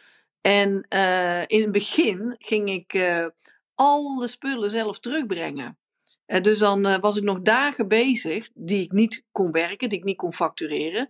En 0.41 0.85
uh, 0.93 1.41
in 1.47 1.61
het 1.61 1.71
begin 1.71 2.35
ging 2.37 2.69
ik 2.69 2.93
uh, 2.93 3.25
alle 3.75 4.27
spullen 4.27 4.69
zelf 4.69 4.99
terugbrengen. 4.99 5.77
Uh, 6.27 6.41
dus 6.41 6.59
dan 6.59 6.99
was 6.99 7.17
ik 7.17 7.23
nog 7.23 7.41
dagen 7.41 7.87
bezig 7.87 8.49
die 8.53 8.83
ik 8.83 8.91
niet 8.91 9.23
kon 9.31 9.51
werken, 9.51 9.89
die 9.89 9.97
ik 9.97 10.03
niet 10.03 10.17
kon 10.17 10.33
factureren, 10.33 11.09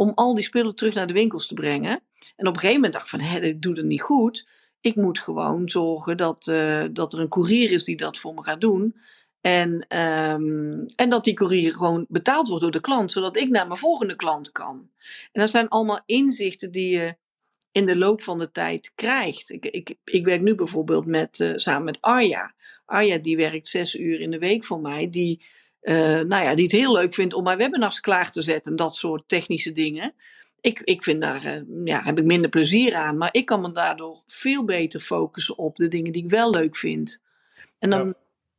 om 0.00 0.12
al 0.14 0.34
die 0.34 0.44
spullen 0.44 0.74
terug 0.74 0.94
naar 0.94 1.06
de 1.06 1.12
winkels 1.12 1.46
te 1.46 1.54
brengen. 1.54 2.00
En 2.36 2.46
op 2.46 2.54
een 2.54 2.60
gegeven 2.60 2.74
moment 2.74 2.92
dacht 2.92 3.04
ik 3.04 3.10
van, 3.10 3.20
hé, 3.20 3.40
ik 3.40 3.62
doe 3.62 3.76
het 3.76 3.84
niet 3.84 4.02
goed. 4.02 4.48
Ik 4.80 4.94
moet 4.94 5.18
gewoon 5.18 5.68
zorgen 5.68 6.16
dat, 6.16 6.46
uh, 6.46 6.84
dat 6.92 7.12
er 7.12 7.20
een 7.20 7.28
courier 7.28 7.70
is 7.70 7.84
die 7.84 7.96
dat 7.96 8.18
voor 8.18 8.34
me 8.34 8.42
gaat 8.42 8.60
doen. 8.60 8.96
En, 9.40 9.70
um, 9.98 10.86
en 10.96 11.08
dat 11.08 11.24
die 11.24 11.34
courier 11.34 11.72
gewoon 11.72 12.06
betaald 12.08 12.48
wordt 12.48 12.62
door 12.62 12.72
de 12.72 12.80
klant, 12.80 13.12
zodat 13.12 13.36
ik 13.36 13.48
naar 13.48 13.66
mijn 13.66 13.78
volgende 13.78 14.16
klant 14.16 14.52
kan. 14.52 14.90
En 15.32 15.40
dat 15.40 15.50
zijn 15.50 15.68
allemaal 15.68 16.02
inzichten 16.06 16.72
die 16.72 16.90
je 16.90 17.16
in 17.72 17.86
de 17.86 17.96
loop 17.96 18.22
van 18.22 18.38
de 18.38 18.50
tijd 18.50 18.92
krijgt. 18.94 19.50
Ik, 19.50 19.66
ik, 19.66 19.94
ik 20.04 20.24
werk 20.24 20.40
nu 20.40 20.54
bijvoorbeeld 20.54 21.06
met, 21.06 21.38
uh, 21.38 21.52
samen 21.56 21.84
met 21.84 22.00
Arja. 22.00 22.54
Arja 22.84 23.18
die 23.18 23.36
werkt 23.36 23.68
zes 23.68 23.94
uur 23.94 24.20
in 24.20 24.30
de 24.30 24.38
week 24.38 24.64
voor 24.64 24.80
mij. 24.80 25.10
Die, 25.10 25.42
nou 25.82 26.44
ja, 26.44 26.54
die 26.54 26.64
het 26.64 26.72
heel 26.72 26.92
leuk 26.92 27.14
vindt 27.14 27.34
om 27.34 27.44
mijn 27.44 27.58
webinars 27.58 28.00
klaar 28.00 28.32
te 28.32 28.42
zetten. 28.42 28.76
Dat 28.76 28.96
soort 28.96 29.22
technische 29.26 29.72
dingen 29.72 30.14
ik, 30.60 30.80
ik 30.80 31.02
vind 31.02 31.20
daar, 31.20 31.44
uh, 31.44 31.84
ja, 31.84 32.02
heb 32.02 32.18
ik 32.18 32.24
minder 32.24 32.50
plezier 32.50 32.94
aan. 32.94 33.16
Maar 33.16 33.28
ik 33.32 33.46
kan 33.46 33.60
me 33.60 33.72
daardoor 33.72 34.22
veel 34.26 34.64
beter 34.64 35.00
focussen 35.00 35.58
op 35.58 35.76
de 35.76 35.88
dingen 35.88 36.12
die 36.12 36.24
ik 36.24 36.30
wel 36.30 36.50
leuk 36.50 36.76
vind. 36.76 37.22
En 37.78 37.90
dan, 37.90 38.06
ja. 38.06 38.14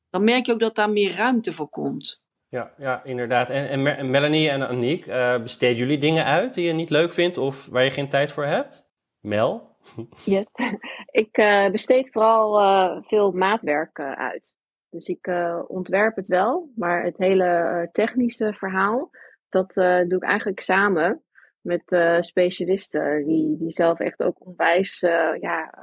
dan 0.09 0.23
merk 0.23 0.45
je 0.45 0.53
ook 0.53 0.59
dat 0.59 0.75
daar 0.75 0.89
meer 0.89 1.15
ruimte 1.15 1.53
voor 1.53 1.69
komt. 1.69 2.21
Ja, 2.49 2.73
ja 2.77 3.03
inderdaad. 3.03 3.49
En, 3.49 3.85
en 3.97 4.09
Melanie 4.09 4.49
en 4.49 4.67
Aniek, 4.67 5.05
uh, 5.05 5.41
besteden 5.41 5.77
jullie 5.77 5.97
dingen 5.97 6.25
uit 6.25 6.53
die 6.53 6.65
je 6.65 6.73
niet 6.73 6.89
leuk 6.89 7.13
vindt 7.13 7.37
of 7.37 7.65
waar 7.65 7.83
je 7.83 7.91
geen 7.91 8.09
tijd 8.09 8.31
voor 8.31 8.45
hebt? 8.45 8.89
Mel? 9.19 9.69
Yes. 10.25 10.45
ik 11.23 11.37
uh, 11.37 11.69
besteed 11.69 12.09
vooral 12.11 13.03
veel 13.07 13.31
maatwerk 13.31 13.99
uit. 13.99 14.53
Dus 14.91 15.07
ik 15.07 15.31
ontwerp 15.67 16.15
het 16.15 16.27
wel, 16.27 16.71
maar 16.75 17.03
het 17.03 17.17
hele 17.17 17.89
technische 17.91 18.53
verhaal, 18.53 19.09
dat 19.49 19.73
doe 19.73 20.15
ik 20.15 20.23
eigenlijk 20.23 20.59
samen 20.59 21.23
met 21.61 21.83
specialisten 22.19 23.25
die, 23.25 23.57
die 23.57 23.71
zelf 23.71 23.99
echt 23.99 24.23
ook 24.23 24.45
onwijs 24.45 24.99
ja, 25.39 25.73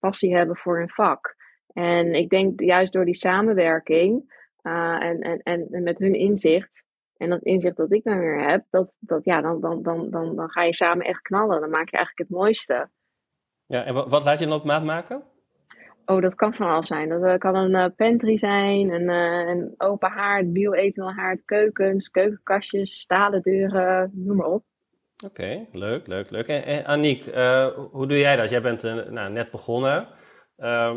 passie 0.00 0.36
hebben 0.36 0.56
voor 0.56 0.78
hun 0.78 0.90
vak. 0.90 1.36
En 1.72 2.14
ik 2.14 2.28
denk 2.28 2.60
juist 2.60 2.92
door 2.92 3.04
die 3.04 3.14
samenwerking 3.14 4.34
en, 4.62 5.20
en, 5.20 5.40
en 5.42 5.82
met 5.82 5.98
hun 5.98 6.14
inzicht 6.14 6.86
en 7.16 7.30
dat 7.30 7.42
inzicht 7.42 7.76
dat 7.76 7.92
ik 7.92 8.04
dan 8.04 8.18
weer 8.18 8.48
heb, 8.48 8.64
dat, 8.70 8.96
dat, 9.00 9.24
ja, 9.24 9.40
dan, 9.40 9.60
dan, 9.60 9.82
dan, 9.82 10.10
dan, 10.10 10.36
dan 10.36 10.50
ga 10.50 10.62
je 10.62 10.74
samen 10.74 11.06
echt 11.06 11.22
knallen. 11.22 11.60
Dan 11.60 11.70
maak 11.70 11.90
je 11.90 11.96
eigenlijk 11.96 12.28
het 12.28 12.38
mooiste. 12.38 12.90
Ja, 13.66 13.84
en 13.84 13.94
wat 13.94 14.24
laat 14.24 14.38
je 14.38 14.46
dan 14.46 14.58
op 14.58 14.64
maat 14.64 14.84
maken? 14.84 15.22
Oh, 16.06 16.20
dat 16.20 16.34
kan 16.34 16.54
van 16.54 16.68
alles 16.68 16.86
zijn. 16.86 17.08
Dat 17.08 17.38
kan 17.38 17.54
een 17.54 17.70
uh, 17.70 17.86
pantry 17.96 18.36
zijn, 18.36 18.90
een, 18.90 19.08
uh, 19.08 19.48
een 19.48 19.74
open 19.78 20.10
haard, 20.10 20.52
bio-etelhaard, 20.52 21.44
keukens, 21.44 22.10
keukenkastjes, 22.10 23.00
stalen 23.00 23.42
deuren, 23.42 24.10
noem 24.14 24.36
maar 24.36 24.46
op. 24.46 24.64
Oké, 25.24 25.42
okay, 25.42 25.68
leuk, 25.72 26.06
leuk, 26.06 26.30
leuk. 26.30 26.46
En, 26.46 26.64
en 26.64 26.84
Aniek, 26.84 27.26
uh, 27.26 27.66
hoe 27.90 28.06
doe 28.06 28.18
jij 28.18 28.36
dat? 28.36 28.50
Jij 28.50 28.62
bent 28.62 28.84
uh, 28.84 29.06
nou, 29.08 29.32
net 29.32 29.50
begonnen. 29.50 30.08
Uh, 30.58 30.96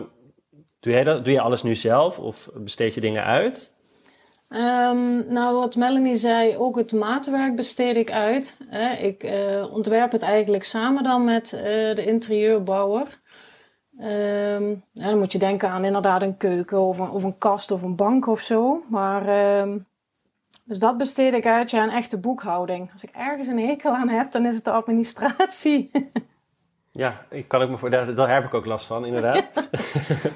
doe, 0.80 0.94
jij 0.94 1.04
dat, 1.04 1.26
doe 1.26 1.34
je 1.34 1.42
alles 1.42 1.64
nu 1.64 1.76
zelf 1.76 2.20
of 2.20 2.50
besteed 2.56 2.94
je 2.94 3.02
dingen 3.02 3.24
uit? 3.24 3.78
Ehm, 4.50 5.34
nou, 5.34 5.56
wat 5.56 5.76
Melanie 5.76 6.16
zei, 6.16 6.58
ook 6.58 6.78
het 6.78 6.92
maatwerk 6.92 7.56
besteed 7.56 7.96
ik 7.96 8.12
uit. 8.12 8.58
Hè. 8.66 8.94
Ik 8.94 9.24
uh, 9.24 9.74
ontwerp 9.74 10.12
het 10.12 10.22
eigenlijk 10.22 10.64
samen 10.64 11.04
dan 11.04 11.24
met 11.24 11.54
uh, 11.54 11.62
de 11.96 12.06
interieurbouwer. 12.06 13.20
Um, 14.02 14.84
dan 14.94 15.18
moet 15.18 15.32
je 15.32 15.38
denken 15.38 15.70
aan 15.70 15.86
inderdaad 15.86 16.22
een 16.22 16.38
keuken 16.38 16.80
of 16.80 16.98
een, 16.98 17.10
of 17.10 17.24
een 17.24 17.38
kast 17.38 17.72
of 17.72 17.82
een 17.82 17.96
bank 17.96 18.28
of 18.28 18.40
zo. 18.40 18.84
Maar 18.90 19.58
um, 19.60 19.86
dus 20.64 20.80
dat 20.80 20.98
besteed 20.98 21.34
ik 21.34 21.46
uit 21.46 21.72
ja, 21.72 21.82
aan 21.82 21.90
echte 21.90 22.18
boekhouding. 22.18 22.92
Als 22.92 23.04
ik 23.04 23.10
ergens 23.10 23.48
een 23.48 23.68
hekel 23.68 23.92
aan 23.92 24.10
heb, 24.10 24.32
dan 24.32 24.46
is 24.46 24.56
het 24.56 24.66
de 24.66 24.72
administratie. 24.72 25.92
ja, 26.92 27.22
ik 27.30 27.48
kan 27.48 27.62
ik 27.62 27.70
me 27.70 27.78
voor, 27.78 27.90
daar, 27.90 28.16
daar 28.16 28.30
heb 28.30 28.46
ik 28.46 28.54
ook 28.54 28.66
last 28.66 28.86
van, 28.86 29.06
inderdaad. 29.06 29.46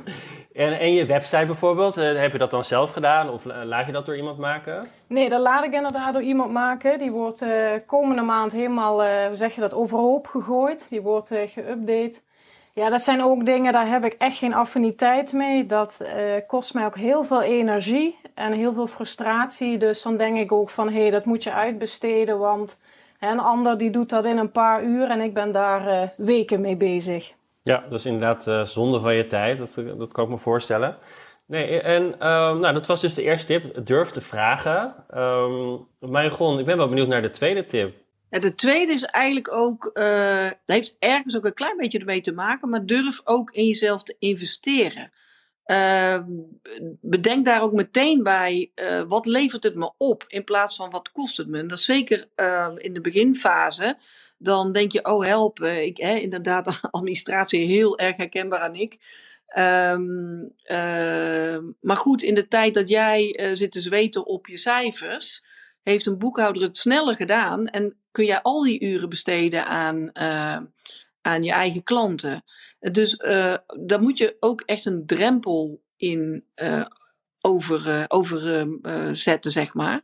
en, 0.53 0.79
en 0.79 0.93
je 0.93 1.05
website 1.05 1.45
bijvoorbeeld, 1.45 1.97
uh, 1.97 2.19
heb 2.19 2.31
je 2.31 2.37
dat 2.37 2.51
dan 2.51 2.63
zelf 2.63 2.91
gedaan 2.91 3.29
of 3.29 3.45
laat 3.45 3.85
je 3.85 3.91
dat 3.91 4.05
door 4.05 4.17
iemand 4.17 4.37
maken? 4.37 4.87
Nee, 5.07 5.29
dat 5.29 5.41
laat 5.41 5.65
ik 5.65 5.73
inderdaad 5.73 6.13
door 6.13 6.21
iemand 6.21 6.51
maken. 6.51 6.97
Die 6.99 7.11
wordt 7.11 7.41
uh, 7.41 7.71
komende 7.85 8.21
maand 8.21 8.51
helemaal, 8.51 9.05
uh, 9.05 9.27
hoe 9.27 9.37
zeg 9.37 9.55
je 9.55 9.61
dat, 9.61 9.73
overhoop 9.73 10.27
gegooid. 10.27 10.85
Die 10.89 11.01
wordt 11.01 11.33
geüpdate. 11.33 12.31
Ja, 12.75 12.89
dat 12.89 13.01
zijn 13.01 13.23
ook 13.23 13.45
dingen, 13.45 13.73
daar 13.73 13.87
heb 13.87 14.03
ik 14.03 14.13
echt 14.13 14.37
geen 14.37 14.53
affiniteit 14.53 15.33
mee. 15.33 15.65
Dat 15.65 15.99
uh, 16.01 16.33
kost 16.47 16.73
mij 16.73 16.85
ook 16.85 16.97
heel 16.97 17.23
veel 17.23 17.41
energie 17.41 18.19
en 18.33 18.53
heel 18.53 18.73
veel 18.73 18.87
frustratie. 18.87 19.77
Dus 19.77 20.01
dan 20.01 20.17
denk 20.17 20.37
ik 20.37 20.51
ook 20.51 20.69
van, 20.69 20.89
hé, 20.89 21.01
hey, 21.01 21.09
dat 21.09 21.25
moet 21.25 21.43
je 21.43 21.51
uitbesteden. 21.51 22.39
Want 22.39 22.83
een 23.19 23.39
ander 23.39 23.77
die 23.77 23.91
doet 23.91 24.09
dat 24.09 24.25
in 24.25 24.37
een 24.37 24.51
paar 24.51 24.83
uur 24.83 25.09
en 25.09 25.21
ik 25.21 25.33
ben 25.33 25.51
daar 25.51 25.87
uh, 25.87 26.09
weken 26.17 26.61
mee 26.61 26.77
bezig. 26.77 27.31
Ja, 27.63 27.83
is 27.91 28.05
inderdaad 28.05 28.47
uh, 28.47 28.63
zonde 28.63 28.99
van 28.99 29.15
je 29.15 29.25
tijd. 29.25 29.57
Dat, 29.57 29.83
dat 29.97 30.11
kan 30.11 30.23
ik 30.23 30.29
me 30.29 30.37
voorstellen. 30.37 30.97
Nee, 31.45 31.81
en 31.81 32.03
um, 32.03 32.59
nou, 32.59 32.73
dat 32.73 32.87
was 32.87 33.01
dus 33.01 33.13
de 33.13 33.23
eerste 33.23 33.47
tip. 33.47 33.85
Durf 33.85 34.09
te 34.09 34.21
vragen. 34.21 34.95
Um, 35.15 35.87
Marigon, 35.99 36.59
ik 36.59 36.65
ben 36.65 36.77
wel 36.77 36.89
benieuwd 36.89 37.07
naar 37.07 37.21
de 37.21 37.29
tweede 37.29 37.65
tip. 37.65 37.95
Ja, 38.33 38.39
de 38.39 38.55
tweede 38.55 38.91
is 38.91 39.03
eigenlijk 39.03 39.51
ook, 39.51 39.89
uh, 39.93 40.49
heeft 40.65 40.95
ergens 40.99 41.35
ook 41.35 41.45
een 41.45 41.53
klein 41.53 41.77
beetje 41.77 41.99
ermee 41.99 42.21
te 42.21 42.33
maken, 42.33 42.69
maar 42.69 42.85
durf 42.85 43.21
ook 43.23 43.51
in 43.51 43.67
jezelf 43.67 44.03
te 44.03 44.15
investeren. 44.19 45.11
Uh, 45.65 46.19
bedenk 47.01 47.45
daar 47.45 47.61
ook 47.61 47.73
meteen 47.73 48.23
bij, 48.23 48.71
uh, 48.75 49.01
wat 49.07 49.25
levert 49.25 49.63
het 49.63 49.75
me 49.75 49.91
op 49.97 50.25
in 50.27 50.43
plaats 50.43 50.75
van 50.75 50.89
wat 50.89 51.11
kost 51.11 51.37
het 51.37 51.47
me. 51.47 51.59
En 51.59 51.67
dat 51.67 51.77
is 51.77 51.85
zeker 51.85 52.27
ehm, 52.35 52.77
in 52.77 52.93
de 52.93 53.01
beginfase. 53.01 53.97
Dan 54.37 54.71
denk 54.71 54.91
je, 54.91 55.05
oh 55.05 55.25
help, 55.25 55.59
ik, 55.59 55.97
hè, 55.97 56.15
inderdaad, 56.15 56.79
administratie 56.91 57.65
heel 57.65 57.97
erg 57.97 58.15
herkenbaar 58.15 58.59
aan 58.59 58.75
ik. 58.75 58.97
Um, 59.57 60.53
maar 61.81 61.97
goed, 61.97 62.23
in 62.23 62.35
de 62.35 62.47
tijd 62.47 62.73
dat 62.73 62.89
jij 62.89 63.35
eh, 63.35 63.49
zit 63.53 63.71
te 63.71 63.81
zweten 63.81 64.25
op 64.25 64.47
je 64.47 64.57
cijfers, 64.57 65.43
heeft 65.83 66.05
een 66.05 66.17
boekhouder 66.17 66.61
het 66.61 66.77
sneller 66.77 67.15
gedaan 67.15 67.67
en 67.67 67.97
kun 68.13 68.25
jij 68.25 68.41
al 68.41 68.63
die 68.63 68.81
uren 68.81 69.09
besteden 69.09 69.65
aan, 69.65 70.09
uh, 70.13 70.59
aan 71.21 71.43
je 71.43 71.51
eigen 71.51 71.83
klanten. 71.83 72.43
Dus 72.79 73.13
uh, 73.13 73.55
daar 73.85 74.01
moet 74.01 74.17
je 74.17 74.37
ook 74.39 74.61
echt 74.61 74.85
een 74.85 75.05
drempel 75.05 75.83
in 75.95 76.45
uh, 76.55 76.85
over, 77.41 78.05
over 78.07 78.67
zetten, 79.13 79.51
zeg 79.51 79.73
maar. 79.73 80.01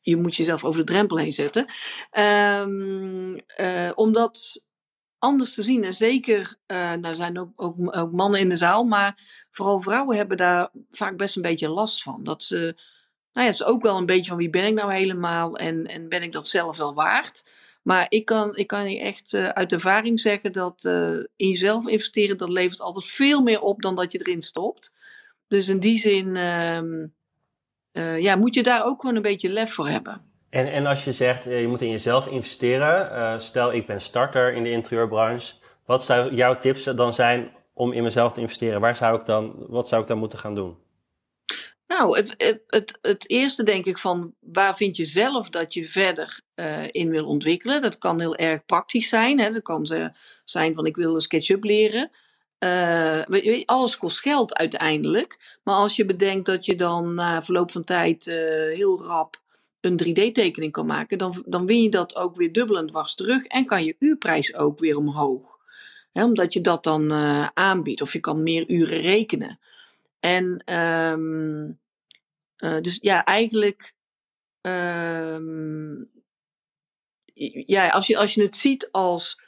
Je 0.00 0.16
moet 0.16 0.36
jezelf 0.36 0.64
over 0.64 0.80
de 0.80 0.92
drempel 0.92 1.16
heen 1.16 1.32
zetten. 1.32 1.66
Um, 2.18 3.40
om 3.94 4.12
dat 4.12 4.64
anders 5.18 5.54
te 5.54 5.62
zien. 5.62 5.84
En 5.84 5.94
zeker, 5.94 6.56
nou, 6.66 7.00
er 7.04 7.16
zijn 7.16 7.38
ook, 7.38 7.52
ook, 7.56 7.96
ook 7.96 8.12
mannen 8.12 8.40
in 8.40 8.48
de 8.48 8.56
zaal, 8.56 8.84
maar 8.84 9.46
vooral 9.50 9.80
vrouwen 9.80 10.16
hebben 10.16 10.36
daar 10.36 10.70
vaak 10.90 11.16
best 11.16 11.36
een 11.36 11.42
beetje 11.42 11.68
last 11.68 12.02
van. 12.02 12.24
Dat 12.24 12.44
ze 12.44 12.80
nou 13.38 13.50
ja, 13.50 13.56
het 13.56 13.66
is 13.66 13.72
ook 13.74 13.82
wel 13.82 13.96
een 13.96 14.06
beetje 14.06 14.28
van 14.28 14.38
wie 14.38 14.50
ben 14.50 14.66
ik 14.66 14.74
nou 14.74 14.92
helemaal 14.92 15.56
en, 15.56 15.86
en 15.86 16.08
ben 16.08 16.22
ik 16.22 16.32
dat 16.32 16.48
zelf 16.48 16.76
wel 16.76 16.94
waard. 16.94 17.44
Maar 17.82 18.06
ik 18.08 18.24
kan, 18.24 18.56
ik 18.56 18.66
kan 18.66 18.90
je 18.90 19.00
echt 19.00 19.32
uh, 19.32 19.48
uit 19.48 19.72
ervaring 19.72 20.20
zeggen 20.20 20.52
dat 20.52 20.84
uh, 20.84 21.10
in 21.36 21.48
jezelf 21.48 21.86
investeren, 21.86 22.36
dat 22.36 22.48
levert 22.48 22.80
altijd 22.80 23.04
veel 23.04 23.42
meer 23.42 23.60
op 23.60 23.82
dan 23.82 23.96
dat 23.96 24.12
je 24.12 24.18
erin 24.18 24.42
stopt. 24.42 24.94
Dus 25.48 25.68
in 25.68 25.78
die 25.78 25.98
zin 25.98 26.26
uh, 27.92 28.18
ja, 28.20 28.36
moet 28.36 28.54
je 28.54 28.62
daar 28.62 28.84
ook 28.84 29.00
gewoon 29.00 29.16
een 29.16 29.22
beetje 29.22 29.48
lef 29.48 29.72
voor 29.72 29.88
hebben. 29.88 30.20
En, 30.50 30.72
en 30.72 30.86
als 30.86 31.04
je 31.04 31.12
zegt, 31.12 31.44
je 31.44 31.68
moet 31.68 31.82
in 31.82 31.90
jezelf 31.90 32.26
investeren, 32.26 33.40
stel 33.40 33.72
ik 33.72 33.86
ben 33.86 34.00
starter 34.00 34.54
in 34.54 34.62
de 34.62 34.70
interieurbranche, 34.70 35.54
wat 35.86 36.04
zou 36.04 36.34
jouw 36.34 36.58
tips 36.58 36.84
dan 36.84 37.14
zijn 37.14 37.50
om 37.74 37.92
in 37.92 38.02
mezelf 38.02 38.32
te 38.32 38.40
investeren? 38.40 38.80
Waar 38.80 38.96
zou 38.96 39.18
ik 39.18 39.26
dan, 39.26 39.54
wat 39.68 39.88
zou 39.88 40.02
ik 40.02 40.08
dan 40.08 40.18
moeten 40.18 40.38
gaan 40.38 40.54
doen? 40.54 40.76
Nou, 41.88 42.16
het, 42.16 42.34
het, 42.66 42.98
het, 43.00 43.28
eerste 43.28 43.62
denk 43.62 43.84
ik 43.84 43.98
van 43.98 44.34
waar 44.40 44.76
vind 44.76 44.96
je 44.96 45.04
zelf 45.04 45.50
dat 45.50 45.74
je 45.74 45.84
verder 45.84 46.40
uh, 46.54 46.82
in 46.90 47.10
wil 47.10 47.26
ontwikkelen. 47.26 47.82
Dat 47.82 47.98
kan 47.98 48.20
heel 48.20 48.36
erg 48.36 48.64
praktisch 48.64 49.08
zijn. 49.08 49.40
Hè? 49.40 49.52
Dat 49.52 49.62
kan 49.62 49.88
uh, 49.92 50.08
zijn 50.44 50.74
van 50.74 50.86
ik 50.86 50.96
wil 50.96 51.20
SketchUp 51.20 51.64
leren. 51.64 52.10
Uh, 52.58 53.64
alles 53.64 53.96
kost 53.96 54.20
geld 54.20 54.54
uiteindelijk. 54.54 55.58
Maar 55.64 55.74
als 55.74 55.96
je 55.96 56.04
bedenkt 56.04 56.46
dat 56.46 56.66
je 56.66 56.76
dan 56.76 57.14
na 57.14 57.44
verloop 57.44 57.70
van 57.70 57.84
tijd 57.84 58.24
heel 58.74 59.02
rap 59.02 59.42
een 59.80 60.00
3D-tekening 60.04 60.72
kan 60.72 60.86
maken, 60.86 61.18
dan, 61.18 61.42
dan 61.46 61.66
win 61.66 61.82
je 61.82 61.90
dat 61.90 62.16
ook 62.16 62.36
weer 62.36 62.52
dubbel 62.52 62.78
en 62.78 62.86
dwars 62.86 63.14
terug. 63.14 63.44
En 63.44 63.66
kan 63.66 63.84
je 63.84 63.96
uurprijs 63.98 64.54
ook 64.54 64.78
weer 64.78 64.96
omhoog. 64.96 65.58
Hè? 66.12 66.24
Omdat 66.24 66.52
je 66.52 66.60
dat 66.60 66.84
dan 66.84 67.12
aanbiedt. 67.54 68.02
Of 68.02 68.12
je 68.12 68.20
kan 68.20 68.42
meer 68.42 68.68
uren 68.68 69.00
rekenen. 69.00 69.58
En 70.20 70.74
um, 70.74 71.80
uh, 72.58 72.80
dus 72.80 72.98
ja, 73.00 73.24
eigenlijk. 73.24 73.94
Um, 74.60 76.10
ja, 77.66 77.88
als 77.88 78.06
je, 78.06 78.16
als 78.16 78.34
je 78.34 78.42
het 78.42 78.56
ziet 78.56 78.88
als. 78.90 79.40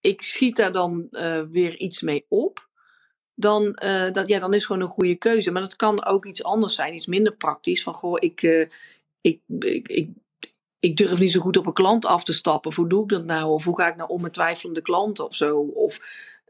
Ik 0.00 0.22
schiet 0.22 0.56
daar 0.56 0.72
dan 0.72 1.06
uh, 1.10 1.40
weer 1.40 1.76
iets 1.76 2.00
mee 2.00 2.26
op. 2.28 2.68
Dan, 3.34 3.78
uh, 3.84 4.12
dat, 4.12 4.28
ja, 4.28 4.38
dan 4.38 4.50
is 4.50 4.56
het 4.56 4.66
gewoon 4.66 4.82
een 4.82 4.88
goede 4.88 5.16
keuze. 5.16 5.50
Maar 5.50 5.62
dat 5.62 5.76
kan 5.76 6.04
ook 6.04 6.26
iets 6.26 6.42
anders 6.44 6.74
zijn, 6.74 6.94
iets 6.94 7.06
minder 7.06 7.36
praktisch. 7.36 7.82
Van 7.82 7.94
goh, 7.94 8.16
ik, 8.18 8.42
ik, 9.20 9.40
ik, 9.46 9.88
ik 9.88 10.10
ik 10.80 10.96
durf 10.96 11.18
niet 11.18 11.32
zo 11.32 11.40
goed 11.40 11.56
op 11.56 11.66
een 11.66 11.72
klant 11.72 12.06
af 12.06 12.24
te 12.24 12.32
stappen. 12.32 12.74
Hoe 12.74 12.88
doe 12.88 13.02
ik 13.02 13.08
dat 13.08 13.24
nou? 13.24 13.50
Of 13.50 13.64
hoe 13.64 13.76
ga 13.80 13.88
ik 13.88 13.96
nou 13.96 14.08
om 14.08 14.22
met 14.22 14.32
twijfelende 14.32 14.82
klanten 14.82 15.24
of 15.24 15.34
zo? 15.34 15.58
Of 15.58 16.00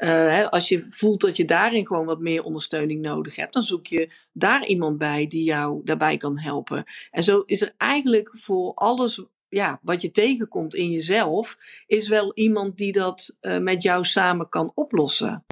hè, 0.06 0.50
als 0.50 0.68
je 0.68 0.86
voelt 0.90 1.20
dat 1.20 1.36
je 1.36 1.44
daarin 1.44 1.86
gewoon 1.86 2.06
wat 2.06 2.20
meer 2.20 2.42
ondersteuning 2.42 3.02
nodig 3.02 3.36
hebt, 3.36 3.52
dan 3.52 3.62
zoek 3.62 3.86
je 3.86 4.10
daar 4.32 4.66
iemand 4.66 4.98
bij 4.98 5.26
die 5.26 5.44
jou 5.44 5.80
daarbij 5.84 6.16
kan 6.16 6.38
helpen. 6.38 6.84
En 7.10 7.24
zo 7.24 7.42
is 7.46 7.62
er 7.62 7.74
eigenlijk 7.76 8.30
voor 8.34 8.74
alles 8.74 9.24
ja, 9.48 9.78
wat 9.82 10.02
je 10.02 10.10
tegenkomt 10.10 10.74
in 10.74 10.90
jezelf, 10.90 11.56
is 11.86 12.08
wel 12.08 12.34
iemand 12.34 12.76
die 12.76 12.92
dat 12.92 13.36
uh, 13.40 13.58
met 13.58 13.82
jou 13.82 14.04
samen 14.04 14.48
kan 14.48 14.72
oplossen. 14.74 15.44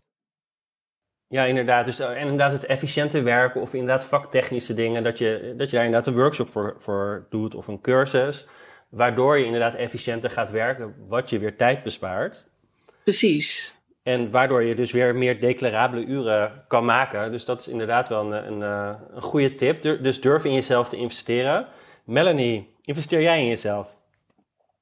Ja, 1.28 1.44
inderdaad. 1.44 1.84
Dus 1.84 1.98
en 1.98 2.16
inderdaad 2.16 2.52
het 2.52 2.66
efficiënte 2.66 3.22
werken 3.22 3.60
of 3.60 3.74
inderdaad 3.74 4.04
vaktechnische 4.04 4.74
dingen, 4.74 5.02
dat 5.02 5.18
je, 5.18 5.54
dat 5.56 5.70
je 5.70 5.76
daar 5.76 5.84
inderdaad 5.84 6.08
een 6.08 6.20
workshop 6.20 6.48
voor, 6.48 6.74
voor 6.78 7.26
doet 7.30 7.54
of 7.54 7.68
een 7.68 7.80
cursus. 7.80 8.46
Waardoor 8.88 9.38
je 9.38 9.44
inderdaad 9.44 9.74
efficiënter 9.74 10.30
gaat 10.30 10.50
werken, 10.50 10.94
wat 11.08 11.30
je 11.30 11.38
weer 11.38 11.56
tijd 11.56 11.82
bespaart. 11.82 12.46
Precies. 13.02 13.77
En 14.08 14.30
waardoor 14.30 14.62
je 14.62 14.74
dus 14.74 14.92
weer 14.92 15.14
meer 15.16 15.40
declarabele 15.40 16.04
uren 16.04 16.64
kan 16.68 16.84
maken. 16.84 17.30
Dus 17.30 17.44
dat 17.44 17.60
is 17.60 17.68
inderdaad 17.68 18.08
wel 18.08 18.32
een, 18.32 18.52
een, 18.52 18.62
eh, 18.62 19.00
een 19.10 19.22
goede 19.22 19.54
tip. 19.54 19.82
Dus 19.82 20.20
durf 20.20 20.44
in 20.44 20.52
jezelf 20.52 20.88
te 20.88 20.96
investeren. 20.96 21.66
Melanie, 22.04 22.74
investeer 22.82 23.22
jij 23.22 23.40
in 23.40 23.46
jezelf? 23.46 23.96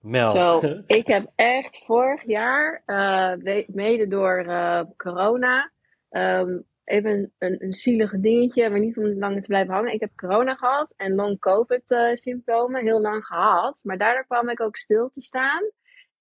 Mel. 0.01 0.31
Zo, 0.31 0.61
ik 0.87 1.07
heb 1.07 1.27
echt 1.35 1.83
vorig 1.85 2.27
jaar, 2.27 2.83
uh, 2.87 3.65
mede 3.67 4.09
door 4.09 4.45
uh, 4.47 4.81
corona, 4.97 5.71
um, 6.11 6.65
even 6.85 7.33
een, 7.39 7.65
een 7.65 7.73
zielige 7.73 8.21
dingetje, 8.21 8.71
maar 8.71 8.81
niet 8.81 8.97
om 8.97 9.19
lang 9.19 9.43
te 9.43 9.49
blijven 9.49 9.75
hangen. 9.75 9.93
Ik 9.93 10.01
heb 10.01 10.11
corona 10.17 10.55
gehad 10.55 10.95
en 10.97 11.15
long 11.15 11.39
covid 11.39 11.91
uh, 11.91 12.13
symptomen 12.13 12.83
heel 12.83 13.01
lang 13.01 13.25
gehad. 13.25 13.81
Maar 13.85 13.99
daardoor 13.99 14.27
kwam 14.27 14.49
ik 14.49 14.61
ook 14.61 14.77
stil 14.77 15.09
te 15.09 15.21
staan. 15.21 15.71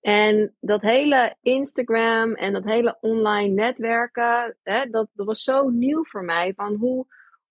En 0.05 0.55
dat 0.59 0.81
hele 0.81 1.35
Instagram 1.41 2.33
en 2.33 2.53
dat 2.53 2.63
hele 2.63 2.97
online 3.01 3.53
netwerken, 3.53 4.57
hè, 4.63 4.89
dat, 4.89 5.07
dat 5.13 5.25
was 5.25 5.43
zo 5.43 5.69
nieuw 5.69 6.05
voor 6.05 6.23
mij. 6.23 6.53
Van 6.55 6.75
hoe, 6.75 7.05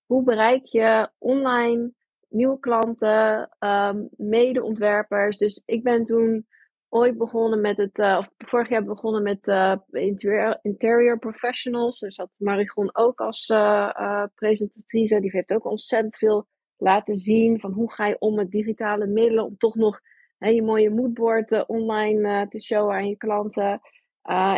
hoe 0.06 0.22
bereik 0.22 0.64
je 0.64 1.08
online 1.18 1.92
nieuwe 2.28 2.58
klanten, 2.58 3.50
um, 3.58 4.08
medeontwerpers. 4.16 5.36
Dus 5.36 5.62
ik 5.64 5.82
ben 5.82 6.04
toen 6.04 6.46
ooit 6.88 7.18
begonnen 7.18 7.60
met 7.60 7.76
het, 7.76 7.98
uh, 7.98 8.16
of 8.18 8.30
vorig 8.38 8.68
jaar 8.68 8.84
begonnen 8.84 9.22
met 9.22 9.46
uh, 9.46 9.74
interior, 9.90 10.58
interior, 10.62 11.18
professionals. 11.18 12.02
Er 12.02 12.12
zat 12.12 12.30
Marigon 12.36 12.96
ook 12.96 13.20
als 13.20 13.48
uh, 13.48 14.24
presentatrice. 14.34 15.20
Die 15.20 15.30
heeft 15.30 15.52
ook 15.52 15.66
ontzettend 15.66 16.16
veel 16.16 16.46
laten 16.76 17.16
zien 17.16 17.60
van 17.60 17.72
hoe 17.72 17.92
ga 17.92 18.06
je 18.06 18.18
om 18.18 18.34
met 18.34 18.50
digitale 18.50 19.06
middelen 19.06 19.44
om 19.44 19.56
toch 19.56 19.74
nog 19.74 20.00
je 20.48 20.62
mooie 20.62 20.90
moodboard 20.90 21.66
online 21.66 22.48
te 22.48 22.61
showen 22.61 22.94
aan 22.94 23.09
je 23.09 23.16
klanten. 23.16 23.80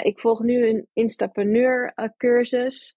ik 0.02 0.20
volg 0.20 0.42
nu 0.42 0.68
een 0.68 0.86
Instapreneur 0.92 1.92
cursus. 2.16 2.96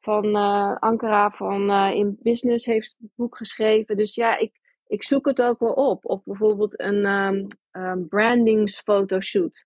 van 0.00 0.34
Ankara 0.78 1.30
van 1.30 1.70
In 1.70 2.18
Business 2.22 2.66
heeft 2.66 2.96
het 2.98 3.10
boek 3.14 3.36
geschreven. 3.36 3.96
Dus 3.96 4.14
ja, 4.14 4.38
ik, 4.38 4.60
ik 4.86 5.04
zoek 5.04 5.26
het 5.26 5.42
ook 5.42 5.58
wel 5.58 5.72
op. 5.72 6.04
Of 6.04 6.22
bijvoorbeeld 6.24 6.80
een 6.80 7.06
um, 7.72 8.08
brandingsfotoshoot 8.08 9.64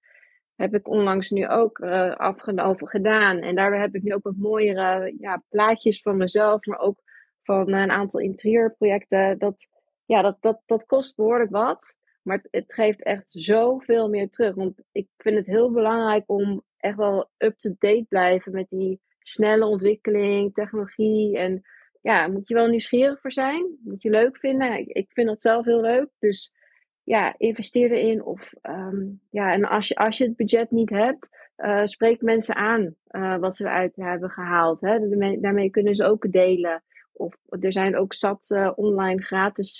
heb 0.57 0.75
ik 0.75 0.89
onlangs 0.89 1.31
nu 1.31 1.49
ook 1.49 1.79
uh, 1.79 2.33
gedaan. 2.77 3.39
En 3.39 3.55
daarbij 3.55 3.81
heb 3.81 3.95
ik 3.95 4.03
nu 4.03 4.15
ook 4.15 4.23
wat 4.23 4.37
mooiere 4.37 5.15
ja, 5.19 5.43
plaatjes 5.49 6.03
van 6.03 6.17
mezelf, 6.17 6.67
maar 6.67 6.79
ook 6.79 7.03
van 7.43 7.73
een 7.73 7.91
aantal 7.91 8.21
interieurprojecten. 8.21 9.39
Dat, 9.39 9.69
ja, 10.05 10.23
dat, 10.23 10.37
dat, 10.41 10.63
dat 10.67 10.87
kost 10.87 11.17
behoorlijk 11.17 11.51
wat. 11.51 11.97
Maar 12.25 12.45
het, 12.51 12.75
geeft 12.75 13.03
echt 13.03 13.31
zoveel 13.31 14.09
meer 14.09 14.31
terug. 14.31 14.55
Want 14.55 14.81
ik 14.93 15.09
vind 15.17 15.37
het 15.37 15.47
heel 15.47 15.71
belangrijk 15.71 16.25
om 16.27 16.63
echt 16.77 16.97
wel 16.97 17.31
up-to-date 17.39 18.07
blijven 18.09 18.53
met 18.53 18.67
die 18.71 19.01
snelle 19.19 19.67
ontwikkeling, 19.67 20.55
technologie. 20.55 21.39
En 21.39 21.63
ja, 22.01 22.27
moet 22.27 22.49
je 22.49 22.55
wel 22.55 22.67
nieuwsgierig 22.67 23.21
voor 23.21 23.33
zijn. 23.33 23.79
Moet 23.85 24.03
je 24.03 24.11
leuk 24.11 24.39
vinden. 24.39 24.79
Ik, 24.79 24.89
ik 24.89 25.07
vind 25.13 25.29
dat 25.29 25.43
zelf 25.43 25.65
heel 25.65 25.81
leuk. 25.81 26.09
Dus 26.19 26.53
ja, 27.03 27.35
investeer 27.39 27.93
erin. 27.93 28.25
Of 28.25 28.53
ehm, 28.63 29.03
ja, 29.31 29.53
en 29.53 29.65
als 29.65 29.89
je, 29.89 29.95
als 29.95 30.19
je 30.19 30.25
het 30.25 30.37
budget 30.37 30.71
niet 30.71 30.91
hebt, 30.91 31.29
uh, 31.57 31.85
spreek 31.85 32.23
mensen 32.23 32.55
aan 32.55 32.95
uh, 33.11 33.37
wat 33.37 33.57
ze 33.57 33.65
eruit 33.65 33.97
hebben 33.97 34.31
gehaald. 34.31 34.81
Hè. 34.81 35.09
Daarmee, 35.41 35.71
kunnen 35.71 35.95
ze 35.95 36.05
ook 36.05 36.33
delen. 36.33 36.83
Of 37.17 37.35
er 37.61 37.73
zijn 37.73 37.99
ook 37.99 38.15
zat 38.15 38.51
uh, 38.51 38.71
online 38.75 39.23
gratis 39.23 39.79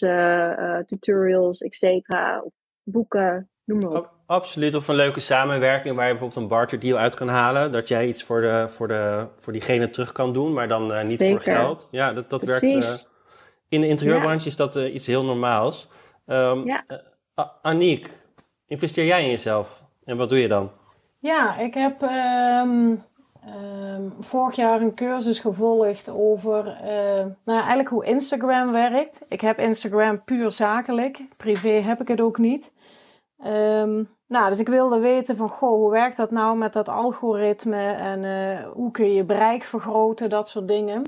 tutorials, 0.87 1.61
et 1.61 1.75
cetera. 1.75 2.41
Of 2.41 2.53
boeken, 2.83 3.49
noem 3.65 3.79
maar 3.79 3.91
op. 3.91 4.13
Absoluut. 4.27 4.75
Of 4.75 4.89
een 4.89 4.95
leuke 4.95 5.21
samenwerking 5.21 5.97
waar 5.97 6.05
je 6.07 6.11
bijvoorbeeld 6.11 6.43
een 6.43 6.49
barter 6.49 6.79
deal 6.79 6.99
uit 6.99 7.15
kan 7.15 7.29
halen. 7.29 7.73
Dat 7.73 7.89
jij 7.89 8.07
iets 8.07 8.23
voor, 8.23 8.41
de, 8.41 8.67
voor, 8.69 8.89
de, 8.89 9.27
voor 9.37 9.53
diegene 9.53 9.91
terug 9.91 10.13
kan 10.13 10.33
doen, 10.33 10.53
maar 10.53 10.69
dan 10.69 11.07
niet 11.07 11.25
voor 11.25 11.41
geld. 11.41 11.89
Ja, 11.91 12.13
dat, 12.13 12.31
dat 12.31 12.45
werkt. 12.45 13.11
in 13.69 13.81
de 13.81 13.89
interieurbranche 13.89 14.47
is 14.47 14.57
dat 14.57 14.75
iets 14.75 15.07
heel 15.07 15.25
normaals. 15.25 15.89
Um, 16.27 16.67
ja. 16.67 16.85
Aniek, 17.63 18.11
investeer 18.67 19.05
jij 19.05 19.23
in 19.23 19.31
jezelf? 19.31 19.83
En 20.05 20.17
wat 20.17 20.29
doe 20.29 20.39
je 20.39 20.49
dan? 20.49 20.71
Ja, 21.19 21.59
ik 21.59 21.75
heb 21.75 22.03
um, 22.03 23.03
um, 23.47 24.15
vorig 24.21 24.57
jaar 24.57 24.81
een 24.81 24.95
cursus 24.95 25.39
gevolgd 25.39 26.11
over 26.11 26.67
uh, 26.67 27.25
nou, 27.45 27.59
eigenlijk 27.59 27.89
hoe 27.89 28.05
Instagram 28.05 28.73
werkt. 28.73 29.27
Ik 29.29 29.41
heb 29.41 29.59
Instagram 29.59 30.25
puur 30.25 30.53
zakelijk. 30.53 31.23
Privé 31.37 31.69
heb 31.69 32.01
ik 32.01 32.09
het 32.09 32.21
ook 32.21 32.39
niet. 32.39 32.73
Um, 33.47 34.09
nou, 34.27 34.49
dus 34.49 34.59
ik 34.59 34.69
wilde 34.69 34.99
weten 34.99 35.37
van, 35.37 35.49
goh, 35.49 35.71
hoe 35.71 35.91
werkt 35.91 36.17
dat 36.17 36.31
nou 36.31 36.57
met 36.57 36.73
dat 36.73 36.89
algoritme 36.89 37.93
en 37.93 38.23
uh, 38.23 38.73
hoe 38.73 38.91
kun 38.91 39.13
je 39.13 39.25
bereik 39.25 39.63
vergroten, 39.63 40.31
dat 40.31 40.49
soort 40.49 40.69
dingen. 40.69 41.03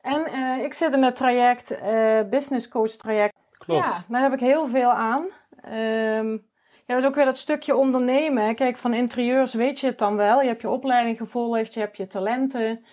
En 0.00 0.28
uh, 0.34 0.64
ik 0.64 0.74
zit 0.74 0.92
in 0.92 1.02
het 1.02 1.16
traject, 1.16 1.78
uh, 1.82 2.20
business 2.30 2.68
coach 2.68 2.90
traject 2.90 3.34
ja, 3.66 4.04
daar 4.08 4.22
heb 4.22 4.32
ik 4.32 4.40
heel 4.40 4.66
veel 4.66 4.90
aan. 4.90 5.26
Um, 5.74 6.47
ja, 6.88 6.94
dat 6.94 7.02
is 7.02 7.08
ook 7.08 7.14
weer 7.14 7.24
dat 7.24 7.38
stukje 7.38 7.76
ondernemen. 7.76 8.54
Kijk, 8.54 8.76
van 8.76 8.94
interieurs 8.94 9.54
weet 9.54 9.80
je 9.80 9.86
het 9.86 9.98
dan 9.98 10.16
wel. 10.16 10.40
Je 10.40 10.46
hebt 10.46 10.60
je 10.60 10.68
opleiding 10.68 11.16
gevolgd, 11.16 11.74
je 11.74 11.80
hebt 11.80 11.96
je 11.96 12.06
talenten. 12.06 12.84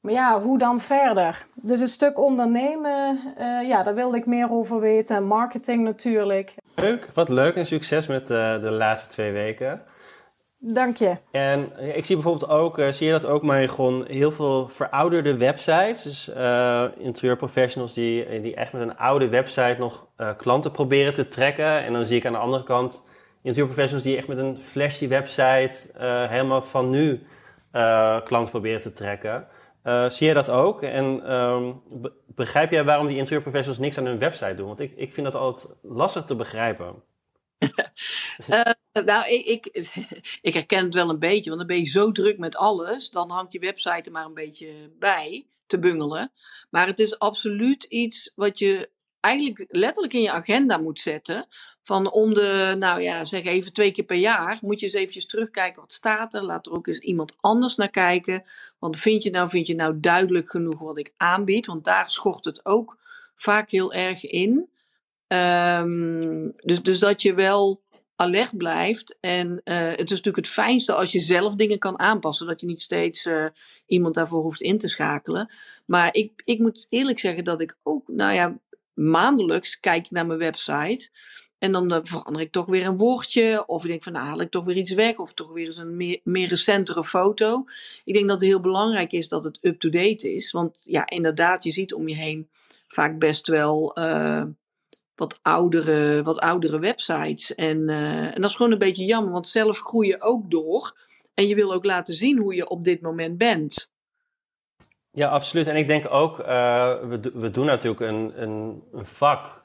Maar 0.00 0.12
ja, 0.12 0.40
hoe 0.40 0.58
dan 0.58 0.80
verder? 0.80 1.46
Dus 1.54 1.80
een 1.80 1.88
stuk 1.88 2.18
ondernemen, 2.18 3.20
uh, 3.38 3.68
ja, 3.68 3.82
daar 3.82 3.94
wilde 3.94 4.16
ik 4.16 4.26
meer 4.26 4.50
over 4.50 4.80
weten. 4.80 5.26
Marketing 5.26 5.82
natuurlijk. 5.82 6.54
Leuk, 6.74 7.08
wat 7.14 7.28
leuk 7.28 7.54
en 7.54 7.64
succes 7.64 8.06
met 8.06 8.30
uh, 8.30 8.60
de 8.60 8.70
laatste 8.70 9.08
twee 9.08 9.32
weken. 9.32 9.82
Dank 10.58 10.96
je. 10.96 11.16
En 11.30 11.72
ik 11.96 12.04
zie 12.04 12.16
bijvoorbeeld 12.16 12.50
ook, 12.50 12.78
uh, 12.78 12.88
zie 12.88 13.06
je 13.06 13.12
dat 13.12 13.26
ook, 13.26 13.42
Marigon, 13.42 14.04
heel 14.06 14.32
veel 14.32 14.68
verouderde 14.68 15.36
websites. 15.36 16.02
Dus 16.02 16.30
interieurprofessionals 16.96 17.92
die, 17.92 18.40
die 18.40 18.54
echt 18.54 18.72
met 18.72 18.82
een 18.82 18.96
oude 18.96 19.28
website 19.28 19.76
nog 19.78 20.06
klanten 20.36 20.70
proberen 20.70 21.14
te 21.14 21.28
trekken. 21.28 21.84
En 21.84 21.92
dan 21.92 22.04
zie 22.04 22.16
ik 22.16 22.26
aan 22.26 22.32
de 22.32 22.38
andere 22.38 22.62
kant 22.62 23.08
interieurprofessionals 23.42 24.02
die 24.08 24.16
echt 24.16 24.28
met 24.28 24.38
een 24.38 24.58
flashy 24.58 25.08
website 25.08 25.90
helemaal 26.28 26.62
van 26.62 26.90
nu 26.90 27.26
klanten 28.24 28.50
proberen 28.50 28.80
te 28.80 28.92
trekken. 28.92 29.46
zie 30.08 30.26
je 30.26 30.34
dat 30.34 30.50
ook? 30.50 30.82
En 30.82 31.32
um, 31.32 31.82
begrijp 32.26 32.70
jij 32.70 32.84
waarom 32.84 33.06
die 33.06 33.16
interieurprofessionals 33.16 33.82
niks 33.82 33.98
aan 33.98 34.06
hun 34.06 34.18
website 34.18 34.54
doen? 34.54 34.66
Want 34.66 34.80
ik, 34.80 34.92
ik 34.96 35.12
vind 35.12 35.32
dat 35.32 35.42
altijd 35.42 35.76
lastig 35.82 36.24
te 36.24 36.36
begrijpen. 36.36 37.02
Uh, 38.48 38.60
nou, 39.04 39.28
ik, 39.28 39.66
ik, 39.66 39.86
ik, 40.48 40.54
herken 40.54 40.84
het 40.84 40.94
wel 40.94 41.10
een 41.10 41.18
beetje, 41.18 41.50
want 41.50 41.58
dan 41.58 41.66
ben 41.66 41.78
je 41.78 41.90
zo 41.90 42.12
druk 42.12 42.38
met 42.38 42.56
alles, 42.56 43.10
dan 43.10 43.30
hangt 43.30 43.52
je 43.52 43.58
website 43.58 44.02
er 44.02 44.12
maar 44.12 44.24
een 44.24 44.34
beetje 44.34 44.92
bij 44.98 45.46
te 45.66 45.78
bungelen. 45.78 46.32
Maar 46.70 46.86
het 46.86 46.98
is 46.98 47.18
absoluut 47.18 47.84
iets 47.84 48.32
wat 48.34 48.58
je 48.58 48.90
eigenlijk 49.20 49.64
letterlijk 49.68 50.12
in 50.12 50.22
je 50.22 50.30
agenda 50.30 50.78
moet 50.78 51.00
zetten. 51.00 51.46
Van 51.90 52.10
om 52.10 52.34
de, 52.34 52.74
nou 52.78 53.02
ja, 53.02 53.24
zeg 53.24 53.42
even 53.42 53.72
twee 53.72 53.90
keer 53.90 54.04
per 54.04 54.16
jaar, 54.16 54.58
moet 54.60 54.80
je 54.80 54.86
eens 54.86 54.94
eventjes 54.94 55.26
terugkijken 55.26 55.80
wat 55.80 55.92
staat 55.92 56.34
er. 56.34 56.42
Laat 56.42 56.66
er 56.66 56.72
ook 56.72 56.86
eens 56.86 56.98
iemand 56.98 57.36
anders 57.40 57.76
naar 57.76 57.90
kijken. 57.90 58.44
Want 58.78 58.96
vind 58.96 59.22
je 59.22 59.30
nou, 59.30 59.48
vind 59.48 59.66
je 59.66 59.74
nou 59.74 60.00
duidelijk 60.00 60.50
genoeg 60.50 60.78
wat 60.78 60.98
ik 60.98 61.12
aanbied? 61.16 61.66
Want 61.66 61.84
daar 61.84 62.10
schort 62.10 62.44
het 62.44 62.66
ook 62.66 62.98
vaak 63.36 63.70
heel 63.70 63.92
erg 63.92 64.26
in. 64.26 64.68
Um, 65.26 66.52
dus, 66.56 66.82
dus 66.82 66.98
dat 66.98 67.22
je 67.22 67.34
wel 67.34 67.82
alert 68.16 68.56
blijft. 68.56 69.18
En 69.20 69.48
uh, 69.48 69.76
het 69.78 70.00
is 70.00 70.10
natuurlijk 70.10 70.36
het 70.36 70.48
fijnste 70.48 70.94
als 70.94 71.12
je 71.12 71.20
zelf 71.20 71.54
dingen 71.54 71.78
kan 71.78 71.98
aanpassen, 71.98 72.46
dat 72.46 72.60
je 72.60 72.66
niet 72.66 72.80
steeds 72.80 73.26
uh, 73.26 73.46
iemand 73.86 74.14
daarvoor 74.14 74.42
hoeft 74.42 74.60
in 74.60 74.78
te 74.78 74.88
schakelen. 74.88 75.52
Maar 75.84 76.14
ik, 76.14 76.42
ik 76.44 76.58
moet 76.58 76.86
eerlijk 76.88 77.18
zeggen 77.18 77.44
dat 77.44 77.60
ik 77.60 77.76
ook, 77.82 78.08
nou 78.08 78.34
ja, 78.34 78.58
maandelijks 78.94 79.80
kijk 79.80 80.10
naar 80.10 80.26
mijn 80.26 80.38
website. 80.38 81.10
En 81.60 81.72
dan 81.72 81.92
uh, 81.92 81.98
verander 82.02 82.42
ik 82.42 82.52
toch 82.52 82.66
weer 82.66 82.86
een 82.86 82.96
woordje. 82.96 83.64
Of 83.66 83.82
ik 83.84 83.90
denk 83.90 84.02
van, 84.02 84.12
nou 84.12 84.26
haal 84.26 84.40
ik 84.40 84.50
toch 84.50 84.64
weer 84.64 84.76
iets 84.76 84.92
weg. 84.92 85.16
Of 85.16 85.32
toch 85.32 85.52
weer 85.52 85.66
eens 85.66 85.76
een 85.76 86.20
meer, 86.22 86.48
recentere 86.48 87.04
foto. 87.04 87.64
Ik 88.04 88.14
denk 88.14 88.28
dat 88.28 88.40
het 88.40 88.48
heel 88.48 88.60
belangrijk 88.60 89.12
is 89.12 89.28
dat 89.28 89.44
het 89.44 89.58
up-to-date 89.60 90.34
is. 90.34 90.50
Want 90.50 90.76
ja, 90.82 91.08
inderdaad, 91.08 91.64
je 91.64 91.70
ziet 91.70 91.94
om 91.94 92.08
je 92.08 92.14
heen 92.14 92.48
vaak 92.88 93.18
best 93.18 93.46
wel 93.46 93.94
wat 95.20 95.38
oudere, 95.42 96.22
wat 96.22 96.38
oudere 96.38 96.78
websites. 96.78 97.54
En, 97.54 97.78
uh, 97.78 98.34
en 98.34 98.40
dat 98.40 98.50
is 98.50 98.56
gewoon 98.56 98.72
een 98.72 98.78
beetje 98.78 99.04
jammer, 99.04 99.32
want 99.32 99.48
zelf 99.48 99.78
groei 99.78 100.08
je 100.08 100.20
ook 100.20 100.50
door. 100.50 100.96
En 101.34 101.46
je 101.46 101.54
wil 101.54 101.72
ook 101.72 101.84
laten 101.84 102.14
zien 102.14 102.38
hoe 102.38 102.54
je 102.54 102.68
op 102.68 102.84
dit 102.84 103.00
moment 103.00 103.38
bent. 103.38 103.90
Ja, 105.10 105.28
absoluut. 105.28 105.66
En 105.66 105.76
ik 105.76 105.86
denk 105.86 106.10
ook, 106.10 106.36
we, 106.36 107.30
we 107.34 107.50
doen 107.50 107.66
natuurlijk 107.66 108.00
een, 108.00 108.42
een, 108.42 108.82
een, 108.92 109.06
vak 109.06 109.59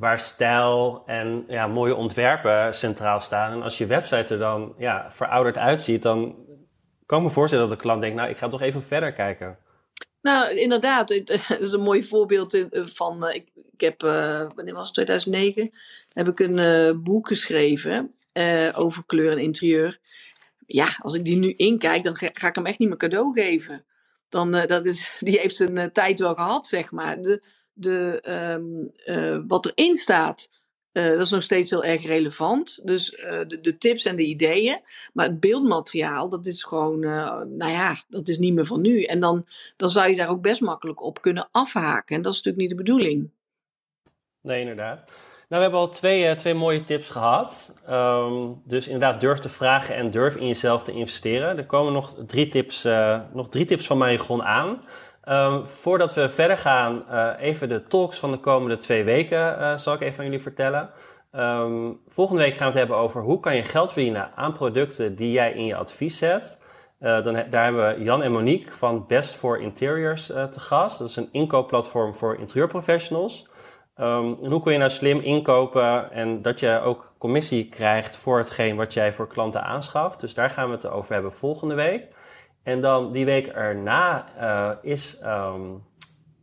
waar 0.00 0.20
stijl 0.20 1.02
en 1.06 1.44
ja, 1.48 1.66
mooie 1.66 1.94
ontwerpen 1.94 2.74
centraal 2.74 3.20
staan. 3.20 3.52
En 3.52 3.62
als 3.62 3.78
je 3.78 3.86
website 3.86 4.34
er 4.34 4.38
dan 4.38 4.74
ja, 4.78 5.06
verouderd 5.10 5.58
uitziet, 5.58 6.02
dan 6.02 6.34
kan 7.06 7.18
ik 7.18 7.24
me 7.24 7.30
voorstellen 7.30 7.68
dat 7.68 7.76
de 7.76 7.82
klant 7.82 8.00
denkt, 8.00 8.16
nou, 8.16 8.30
ik 8.30 8.36
ga 8.36 8.48
toch 8.48 8.62
even 8.62 8.82
verder 8.82 9.12
kijken. 9.12 9.58
Nou, 10.22 10.54
inderdaad. 10.54 11.08
Dat 11.08 11.58
is 11.60 11.72
een 11.72 11.80
mooi 11.80 12.04
voorbeeld 12.04 12.66
van. 12.70 13.26
Eh, 13.26 13.34
ik, 13.34 13.48
ik 13.72 13.80
heb, 13.80 14.02
uh, 14.02 14.46
wanneer 14.54 14.74
was 14.74 14.84
het? 14.84 14.94
2009. 14.94 15.70
Heb 16.12 16.28
ik 16.28 16.40
een 16.40 17.02
boek 17.02 17.26
geschreven 17.28 18.14
over 18.74 19.02
kleur 19.06 19.30
en 19.30 19.38
interieur. 19.38 19.98
Ja, 20.66 20.88
als 20.98 21.14
ik 21.14 21.24
die 21.24 21.36
nu 21.36 21.52
inkijk, 21.52 22.04
dan 22.04 22.16
ga, 22.16 22.28
ga 22.32 22.48
ik 22.48 22.54
hem 22.54 22.66
echt 22.66 22.78
niet 22.78 22.88
meer 22.88 22.98
cadeau 22.98 23.40
geven. 23.40 23.84
Dan, 24.28 24.50
dat 24.50 24.86
is, 24.86 25.14
die 25.18 25.38
heeft 25.38 25.58
een 25.58 25.92
tijd 25.92 26.20
wel 26.20 26.34
gehad, 26.34 26.66
zeg 26.66 26.90
maar. 26.90 27.22
De, 27.22 27.42
de, 27.82 28.22
um, 28.56 29.46
wat 29.48 29.66
erin 29.66 29.96
staat, 29.96 30.48
uh, 30.92 31.08
dat 31.08 31.20
is 31.20 31.30
nog 31.30 31.42
steeds 31.42 31.70
heel 31.70 31.84
erg 31.84 32.06
relevant. 32.06 32.80
Dus 32.84 33.12
uh, 33.12 33.40
de, 33.62 33.76
tips 33.78 34.04
en 34.04 34.16
de 34.16 34.22
ideeën. 34.22 34.80
Maar 35.12 35.26
het 35.26 35.40
beeldmateriaal, 35.40 36.28
dat 36.28 36.46
is 36.46 36.62
gewoon, 36.62 37.02
uh, 37.02 37.42
nou 37.42 37.72
ja, 37.72 38.02
dat 38.08 38.28
is 38.28 38.38
niet 38.38 38.54
meer 38.54 38.66
van 38.66 38.80
nu. 38.80 39.02
En 39.02 39.20
dan, 39.20 39.44
dan 39.76 39.90
zou 39.90 40.10
je 40.10 40.16
daar 40.16 40.30
ook 40.30 40.42
best 40.42 40.60
makkelijk 40.60 41.02
op 41.02 41.20
kunnen 41.20 41.48
afhaken. 41.50 42.16
En 42.16 42.22
dat 42.22 42.32
is 42.32 42.42
natuurlijk 42.42 42.68
niet 42.68 42.78
de 42.78 42.84
bedoeling. 42.84 43.30
Nee, 44.40 44.60
inderdaad. 44.60 44.96
Nou, 45.48 45.62
we 45.62 45.68
hebben 45.70 45.80
al 45.80 45.88
twee, 45.88 46.34
twee 46.34 46.54
mooie 46.54 46.84
tips 46.84 47.10
gehad. 47.10 47.74
Um, 47.90 48.62
dus 48.64 48.86
inderdaad, 48.86 49.20
durf 49.20 49.38
te 49.38 49.48
vragen 49.48 49.94
en 49.94 50.10
durf 50.10 50.36
in 50.36 50.46
jezelf 50.46 50.82
te 50.82 50.92
investeren. 50.92 51.58
Er 51.58 51.66
komen 51.66 51.92
nog 51.92 52.14
drie 52.26 52.48
tips, 52.48 52.82
nog 53.32 53.48
drie 53.48 53.64
tips 53.64 53.86
van 53.86 53.98
mij 53.98 54.18
gewoon 54.18 54.42
aan. 54.42 54.82
Um, 55.30 55.66
voordat 55.66 56.14
we 56.14 56.28
verder 56.28 56.58
gaan, 56.58 57.04
uh, 57.10 57.30
even 57.38 57.68
de 57.68 57.86
talks 57.86 58.18
van 58.18 58.30
de 58.30 58.38
komende 58.38 58.76
twee 58.76 59.04
weken 59.04 59.58
uh, 59.58 59.76
zal 59.76 59.94
ik 59.94 60.00
even 60.00 60.18
aan 60.18 60.24
jullie 60.24 60.42
vertellen. 60.42 60.90
Um, 61.32 62.00
volgende 62.08 62.42
week 62.42 62.54
gaan 62.54 62.72
we 62.72 62.78
het 62.78 62.78
hebben 62.78 62.96
over 62.96 63.22
hoe 63.22 63.40
kan 63.40 63.56
je 63.56 63.62
geld 63.62 63.92
verdienen 63.92 64.30
aan 64.34 64.52
producten 64.52 65.16
die 65.16 65.32
jij 65.32 65.52
in 65.52 65.64
je 65.64 65.76
advies 65.76 66.18
zet. 66.18 66.62
Uh, 67.00 67.24
dan, 67.24 67.34
daar 67.50 67.64
hebben 67.64 67.96
we 67.96 68.02
Jan 68.02 68.22
en 68.22 68.32
Monique 68.32 68.72
van 68.72 69.06
Best 69.06 69.34
for 69.34 69.60
Interiors 69.60 70.26
te 70.26 70.60
gast. 70.60 70.98
Dat 70.98 71.08
is 71.08 71.16
een 71.16 71.28
inkoopplatform 71.32 72.14
voor 72.14 72.38
interieurprofessionals. 72.38 73.48
En 73.94 74.36
hoe 74.46 74.60
kun 74.60 74.72
je 74.72 74.78
nou 74.78 74.90
slim 74.90 75.20
inkopen 75.20 76.10
en 76.12 76.42
dat 76.42 76.60
je 76.60 76.80
ook 76.80 77.14
commissie 77.18 77.68
krijgt 77.68 78.16
voor 78.16 78.38
hetgeen 78.38 78.76
wat 78.76 78.94
jij 78.94 79.12
voor 79.12 79.28
klanten 79.28 79.62
aanschaft. 79.62 80.20
Dus 80.20 80.34
daar 80.34 80.50
gaan 80.50 80.66
we 80.66 80.74
het 80.74 80.90
over 80.90 81.12
hebben 81.12 81.32
volgende 81.32 81.74
week. 81.74 82.18
En 82.62 82.80
dan 82.80 83.12
die 83.12 83.24
week 83.24 83.46
erna 83.46 84.26
is 84.82 85.20
um, 85.24 85.84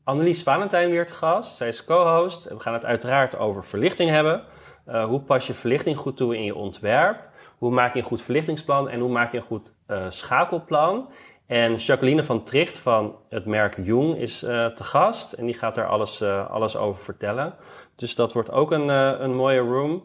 Annelies 0.04 0.44
Valentijn 0.44 0.90
weer 0.90 1.06
te 1.06 1.14
gast. 1.14 1.56
Zij 1.56 1.68
is 1.68 1.86
co-host. 1.86 2.50
We 2.50 2.60
gaan 2.60 2.74
het 2.74 2.86
uiteraard 2.86 3.38
over 3.38 3.64
verlichting 3.64 4.10
hebben. 4.10 4.44
hoe 4.86 5.22
pas 5.22 5.48
je 5.48 5.54
verlichting 5.54 5.98
goed 5.98 6.18
toe 6.18 6.36
in 6.36 6.44
je 6.44 6.56
ontwerp? 6.56 7.30
Hoe 7.58 7.72
maak 7.72 7.94
je 7.94 8.00
een 8.00 8.06
goed 8.06 8.22
verlichtingsplan 8.22 8.90
en 8.90 9.00
hoe 9.00 9.10
maak 9.10 9.32
je 9.32 9.38
een 9.38 9.44
goed 9.44 9.74
schakelplan? 10.10 11.10
En 11.46 11.76
Jacqueline 11.76 12.24
van 12.24 12.44
Tricht 12.44 12.78
van 12.78 13.16
het 13.30 13.46
merk 13.46 13.78
Jung 13.84 14.18
is 14.18 14.40
te 14.40 14.84
gast 14.84 15.34
en 15.34 15.46
die 15.46 15.56
gaat 15.56 15.76
daar 15.76 15.88
alles, 15.88 16.24
alles 16.24 16.78
over 16.78 17.04
vertellen. 17.04 17.56
Dus 17.96 18.16
dat 18.16 18.34
wordt 18.34 18.52
ook 18.52 18.72
een, 18.72 18.90
een 19.24 19.36
mooie 19.36 19.60
room. 19.60 20.04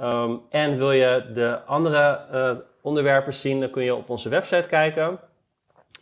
Um, 0.00 0.40
en 0.50 0.76
wil 0.76 0.92
je 0.92 1.30
de 1.34 1.60
andere 1.66 2.64
onderwerpen 2.82 3.34
zien, 3.34 3.60
dan 3.60 3.70
kun 3.70 3.84
je 3.84 3.94
op 3.94 4.10
onze 4.10 4.28
website 4.28 4.68
kijken. 4.68 5.18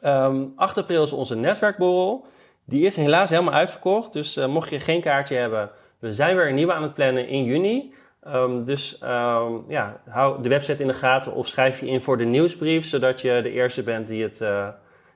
Um, 0.05 0.53
8 0.57 0.79
april 0.79 1.03
is 1.03 1.13
onze 1.13 1.37
netwerkborrel. 1.37 2.27
Die 2.65 2.87
is 2.87 2.97
helaas 2.97 3.31
helemaal 3.31 3.53
uitverkocht, 3.53 4.13
dus 4.13 4.37
mocht 4.37 4.69
je 4.69 4.81
geen 4.81 5.01
kaartje 5.01 5.37
hebben, 5.37 5.71
we 6.03 6.13
zijn 6.13 6.37
weer 6.37 6.49
een 6.49 6.55
nieuwe 6.55 6.73
aan 6.73 6.83
het 6.83 6.95
plannen 6.95 7.29
in 7.29 7.45
juni. 7.45 7.95
Um, 8.29 8.65
dus 8.65 9.01
um, 9.03 9.65
ja, 9.69 10.01
hou 10.09 10.43
de 10.43 10.49
website 10.49 10.83
in 10.83 10.89
de 10.89 10.95
gaten 10.95 11.35
of 11.35 11.47
schrijf 11.47 11.81
je 11.81 11.87
in 11.87 12.01
voor 12.01 12.17
de 12.17 12.25
nieuwsbrief, 12.25 12.87
zodat 12.87 13.21
je 13.21 13.41
de 13.43 13.51
eerste 13.51 13.83
bent 13.83 14.09
die 14.09 14.23
het, 14.23 14.41
uh, 14.41 14.69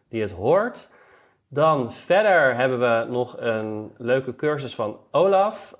die 0.08 0.22
het 0.22 0.30
hoort. 0.30 0.90
Dan 1.48 1.92
verder 1.92 2.54
hebben 2.54 2.78
we 2.78 3.06
nog 3.10 3.36
een 3.38 3.92
leuke 3.98 4.36
cursus 4.36 4.74
van 4.74 4.96
Olaf, 5.10 5.74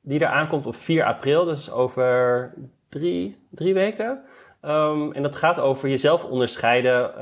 die 0.00 0.20
er 0.20 0.26
aankomt 0.26 0.66
op 0.66 0.76
4 0.76 1.04
april, 1.04 1.44
dus 1.44 1.70
over 1.70 2.52
drie, 2.88 3.36
drie 3.50 3.74
weken. 3.74 4.22
En 4.60 5.22
dat 5.22 5.36
gaat 5.36 5.60
over 5.60 5.88
jezelf 5.88 6.24
onderscheiden 6.24 7.12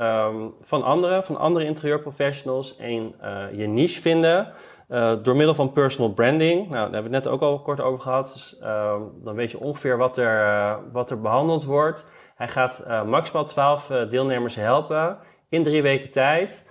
van 0.61 0.83
anderen, 0.83 1.23
van 1.23 1.37
andere 1.37 1.65
interieurprofessionals 1.65 2.77
en 2.77 3.15
uh, 3.23 3.57
je 3.57 3.67
niche 3.67 4.01
vinden. 4.01 4.53
Uh, 4.89 5.13
door 5.23 5.35
middel 5.35 5.55
van 5.55 5.71
personal 5.71 6.13
branding, 6.13 6.69
nou, 6.69 6.71
daar 6.71 6.81
hebben 6.81 7.11
we 7.11 7.15
het 7.15 7.25
net 7.25 7.27
ook 7.33 7.41
al 7.41 7.61
kort 7.61 7.81
over 7.81 7.99
gehad, 7.99 8.31
dus 8.33 8.57
uh, 8.61 8.95
dan 9.23 9.35
weet 9.35 9.51
je 9.51 9.59
ongeveer 9.59 9.97
wat 9.97 10.17
er, 10.17 10.45
uh, 10.45 10.75
wat 10.91 11.11
er 11.11 11.21
behandeld 11.21 11.63
wordt. 11.63 12.05
Hij 12.35 12.47
gaat 12.47 12.85
maximaal 13.05 13.45
12 13.45 13.87
deelnemers 14.09 14.55
helpen 14.55 15.17
in 15.49 15.63
drie 15.63 15.81
weken 15.81 16.11
tijd. 16.11 16.65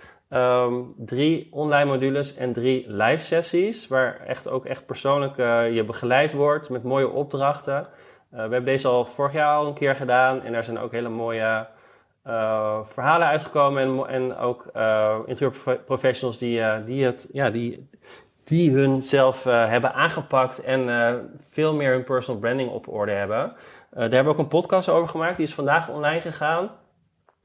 Drie 0.97 1.47
online 1.51 1.85
modules 1.85 2.35
en 2.35 2.53
drie 2.53 2.85
live 2.87 3.23
sessies, 3.23 3.87
waar 3.87 4.19
echt 4.19 4.49
ook 4.49 4.65
echt 4.65 4.85
persoonlijk 4.85 5.37
je 5.73 5.83
begeleid 5.87 6.33
wordt 6.33 6.69
met 6.69 6.83
mooie 6.83 7.09
opdrachten. 7.09 7.87
We 8.29 8.37
hebben 8.37 8.65
deze 8.65 8.87
al 8.87 9.05
vorig 9.05 9.33
jaar 9.33 9.55
al 9.55 9.67
een 9.67 9.73
keer 9.73 9.95
gedaan 9.95 10.41
en 10.41 10.51
daar 10.51 10.63
zijn 10.63 10.79
ook 10.79 10.91
hele 10.91 11.09
mooie 11.09 11.67
verhalen 12.85 13.27
uitgekomen 13.27 13.83
en, 13.83 14.07
en 14.07 14.37
ook 14.37 14.65
interieurprofessionals 15.25 16.37
die, 16.37 16.83
die, 16.85 17.05
het, 17.05 17.27
ja, 17.31 17.49
die 17.49 17.89
die 18.43 18.71
hun 18.71 19.03
zelf 19.03 19.43
hebben 19.43 19.93
aangepakt 19.93 20.61
en 20.61 21.29
veel 21.39 21.73
meer 21.73 21.91
hun 21.91 22.03
personal 22.03 22.41
branding 22.41 22.71
op 22.71 22.87
orde 22.87 23.11
hebben. 23.11 23.53
Daar 23.91 24.01
hebben 24.01 24.23
we 24.23 24.29
ook 24.29 24.37
een 24.37 24.47
podcast 24.47 24.89
over 24.89 25.09
gemaakt. 25.09 25.37
Die 25.37 25.45
is 25.45 25.53
vandaag 25.53 25.89
online 25.89 26.21
gegaan. 26.21 26.69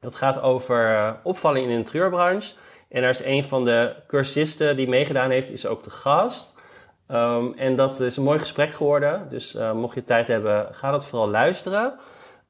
Dat 0.00 0.14
gaat 0.14 0.40
over 0.40 1.16
opvallen 1.22 1.62
in 1.62 1.68
de 1.68 1.74
interieurbranche. 1.74 2.54
En 2.88 3.00
daar 3.00 3.10
is 3.10 3.24
een 3.24 3.44
van 3.44 3.64
de 3.64 3.94
cursisten 4.06 4.76
die 4.76 4.88
meegedaan 4.88 5.30
heeft, 5.30 5.50
is 5.50 5.66
ook 5.66 5.82
de 5.82 5.90
gast. 5.90 6.51
Um, 7.12 7.54
en 7.56 7.76
dat 7.76 8.00
is 8.00 8.16
een 8.16 8.24
mooi 8.24 8.38
gesprek 8.38 8.72
geworden. 8.72 9.26
Dus 9.28 9.58
mocht 9.74 9.94
je 9.94 10.04
tijd 10.04 10.28
hebben, 10.28 10.66
ga 10.70 10.90
dat 10.90 11.06
vooral 11.06 11.28
luisteren. 11.28 11.94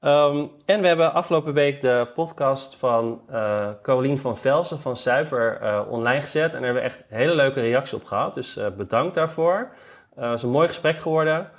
Um, 0.05 0.51
en 0.66 0.81
we 0.81 0.87
hebben 0.87 1.12
afgelopen 1.12 1.53
week 1.53 1.81
de 1.81 2.09
podcast 2.14 2.77
van 2.77 3.20
uh, 3.31 3.68
Carolien 3.83 4.18
van 4.18 4.38
Velsen 4.38 4.79
van 4.79 4.96
Zuiver 4.96 5.59
uh, 5.62 5.81
online 5.88 6.20
gezet. 6.20 6.44
En 6.44 6.51
daar 6.51 6.62
hebben 6.62 6.83
we 6.83 6.88
echt 6.88 7.05
hele 7.09 7.35
leuke 7.35 7.61
reacties 7.61 7.94
op 7.94 8.05
gehad. 8.05 8.35
Dus 8.35 8.61
bedankt 8.77 9.14
daarvoor. 9.14 9.68
Het 10.14 10.35
is 10.35 10.42
een 10.42 10.51
mooi 10.51 10.68
gesprek 10.68 10.96
geworden. 10.96 11.51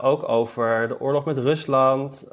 ook 0.00 0.28
over 0.28 0.88
de 0.88 1.00
oorlog 1.00 1.24
met 1.24 1.38
Rusland, 1.38 2.30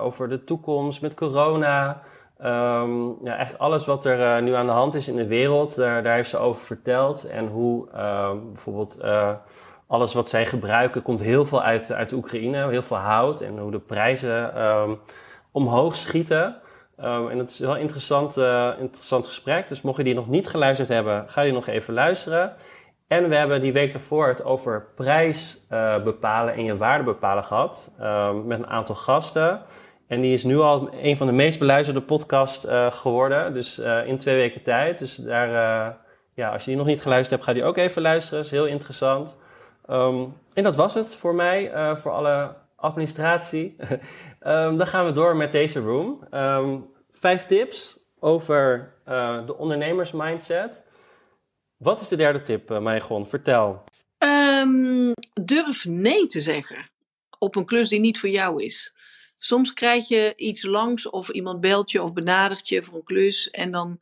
over 0.00 0.28
de 0.28 0.44
toekomst 0.44 1.02
met 1.02 1.14
corona. 1.14 2.02
Um, 2.44 3.18
ja, 3.24 3.36
echt 3.36 3.58
alles 3.58 3.86
wat 3.86 4.04
er 4.04 4.42
nu 4.42 4.54
aan 4.54 4.66
de 4.66 4.72
hand 4.72 4.94
is 4.94 5.08
in 5.08 5.16
de 5.16 5.26
wereld, 5.26 5.76
daar, 5.76 6.02
daar 6.02 6.14
heeft 6.14 6.30
ze 6.30 6.38
over 6.38 6.64
verteld. 6.64 7.24
En 7.24 7.46
hoe 7.46 7.88
bijvoorbeeld 8.52 9.00
alles 9.86 10.12
wat 10.12 10.28
zij 10.28 10.46
gebruiken 10.46 11.02
komt 11.02 11.20
heel 11.20 11.46
veel 11.46 11.62
uit, 11.62 11.92
uit 11.92 12.12
Oekraïne, 12.12 12.68
heel 12.68 12.82
veel 12.82 12.96
hout 12.96 13.40
en 13.40 13.58
hoe 13.58 13.70
de 13.70 13.78
prijzen 13.78 14.64
um, 14.64 14.98
omhoog 15.52 15.96
schieten. 15.96 16.56
En 16.96 17.38
het 17.38 17.50
is 17.50 17.58
een 17.58 17.66
heel 17.66 17.76
interessant, 17.76 18.36
uh, 18.36 18.70
interessant 18.78 19.26
gesprek. 19.26 19.68
Dus 19.68 19.82
mocht 19.82 19.96
je 19.96 20.04
die 20.04 20.14
nog 20.14 20.28
niet 20.28 20.48
geluisterd 20.48 20.88
hebben, 20.88 21.28
ga 21.28 21.42
die 21.42 21.52
nog 21.52 21.66
even 21.66 21.94
luisteren. 21.94 22.52
En 23.08 23.28
we 23.28 23.36
hebben 23.36 23.60
die 23.60 23.72
week 23.72 23.92
daarvoor 23.92 24.28
het 24.28 24.44
over 24.44 24.86
prijs 24.94 25.66
bepalen 26.04 26.54
en 26.54 26.64
je 26.64 26.76
waarde 26.76 27.04
bepalen 27.04 27.44
gehad. 27.44 27.90
Met 28.44 28.58
een 28.58 28.66
aantal 28.66 28.94
gasten. 28.94 29.60
En 30.08 30.20
die 30.20 30.32
is 30.32 30.44
nu 30.44 30.58
al 30.58 30.88
een 30.92 31.16
van 31.16 31.26
de 31.26 31.32
meest 31.32 31.58
beluisterde 31.58 32.02
podcasts 32.02 32.64
uh, 32.64 32.92
geworden. 32.92 33.54
Dus 33.54 33.78
in 34.06 34.18
twee 34.18 34.36
weken 34.36 34.62
tijd. 34.62 34.98
Dus 34.98 35.16
daar, 35.16 35.50
ja, 36.34 36.52
als 36.52 36.64
je 36.64 36.70
die 36.70 36.78
nog 36.78 36.86
niet 36.86 37.00
geluisterd 37.00 37.30
hebt, 37.30 37.44
ga 37.44 37.52
die 37.52 37.64
ook 37.64 37.76
even 37.76 38.02
luisteren. 38.02 38.40
Is 38.40 38.50
heel 38.50 38.66
interessant. 38.66 39.38
Um, 39.90 40.36
en 40.54 40.62
dat 40.62 40.76
was 40.76 40.94
het 40.94 41.16
voor 41.16 41.34
mij, 41.34 41.70
voor 41.96 42.10
alle 42.10 42.54
administratie. 42.76 43.76
um, 44.46 44.76
dan 44.78 44.86
gaan 44.86 45.06
we 45.06 45.12
door 45.12 45.36
met 45.36 45.52
deze 45.52 45.80
room. 45.80 46.26
Um, 46.34 46.86
vijf 47.12 47.44
tips 47.44 47.98
over 48.18 48.94
de 49.46 49.56
ondernemersmindset. 49.56 50.86
Wat 51.76 52.00
is 52.00 52.08
de 52.08 52.16
derde 52.16 52.42
tip, 52.42 52.70
uh? 52.70 53.24
Vertel. 53.24 53.84
durf 55.34 55.84
nee 55.84 56.26
te 56.26 56.40
zeggen 56.40 56.90
op 57.38 57.56
een 57.56 57.64
klus 57.64 57.88
die 57.88 58.00
niet 58.00 58.20
voor 58.20 58.28
jou 58.28 58.62
is. 58.62 58.94
Soms 59.38 59.72
krijg 59.72 60.08
je 60.08 60.32
iets 60.36 60.62
langs 60.62 61.10
of 61.10 61.28
iemand 61.28 61.60
belt 61.60 61.90
je 61.90 62.02
of 62.02 62.12
benadert 62.12 62.68
je 62.68 62.82
voor 62.82 62.94
een 62.94 63.04
klus 63.04 63.50
en 63.50 63.70
dan 63.70 64.00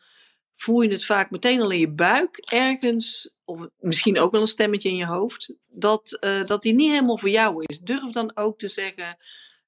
voel 0.56 0.80
je 0.80 0.92
het 0.92 1.04
vaak 1.04 1.30
meteen 1.30 1.62
al 1.62 1.70
in 1.70 1.78
je 1.78 1.90
buik 1.90 2.36
ergens, 2.36 3.34
of 3.44 3.68
misschien 3.78 4.18
ook 4.18 4.32
wel 4.32 4.40
een 4.40 4.46
stemmetje 4.46 4.88
in 4.88 4.96
je 4.96 5.06
hoofd, 5.06 5.54
dat, 5.70 6.18
uh, 6.20 6.44
dat 6.44 6.62
die 6.62 6.74
niet 6.74 6.90
helemaal 6.90 7.18
voor 7.18 7.28
jou 7.28 7.64
is. 7.66 7.78
Durf 7.78 8.10
dan 8.10 8.36
ook 8.36 8.58
te 8.58 8.68
zeggen, 8.68 9.16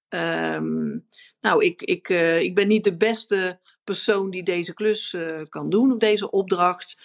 um, 0.08 1.06
nou, 1.40 1.64
ik, 1.64 1.82
ik, 1.82 2.08
uh, 2.08 2.40
ik 2.40 2.54
ben 2.54 2.68
niet 2.68 2.84
de 2.84 2.96
beste 2.96 3.60
persoon 3.84 4.30
die 4.30 4.42
deze 4.42 4.74
klus 4.74 5.12
uh, 5.12 5.42
kan 5.48 5.70
doen, 5.70 5.92
of 5.92 5.98
deze 5.98 6.30
opdracht. 6.30 6.96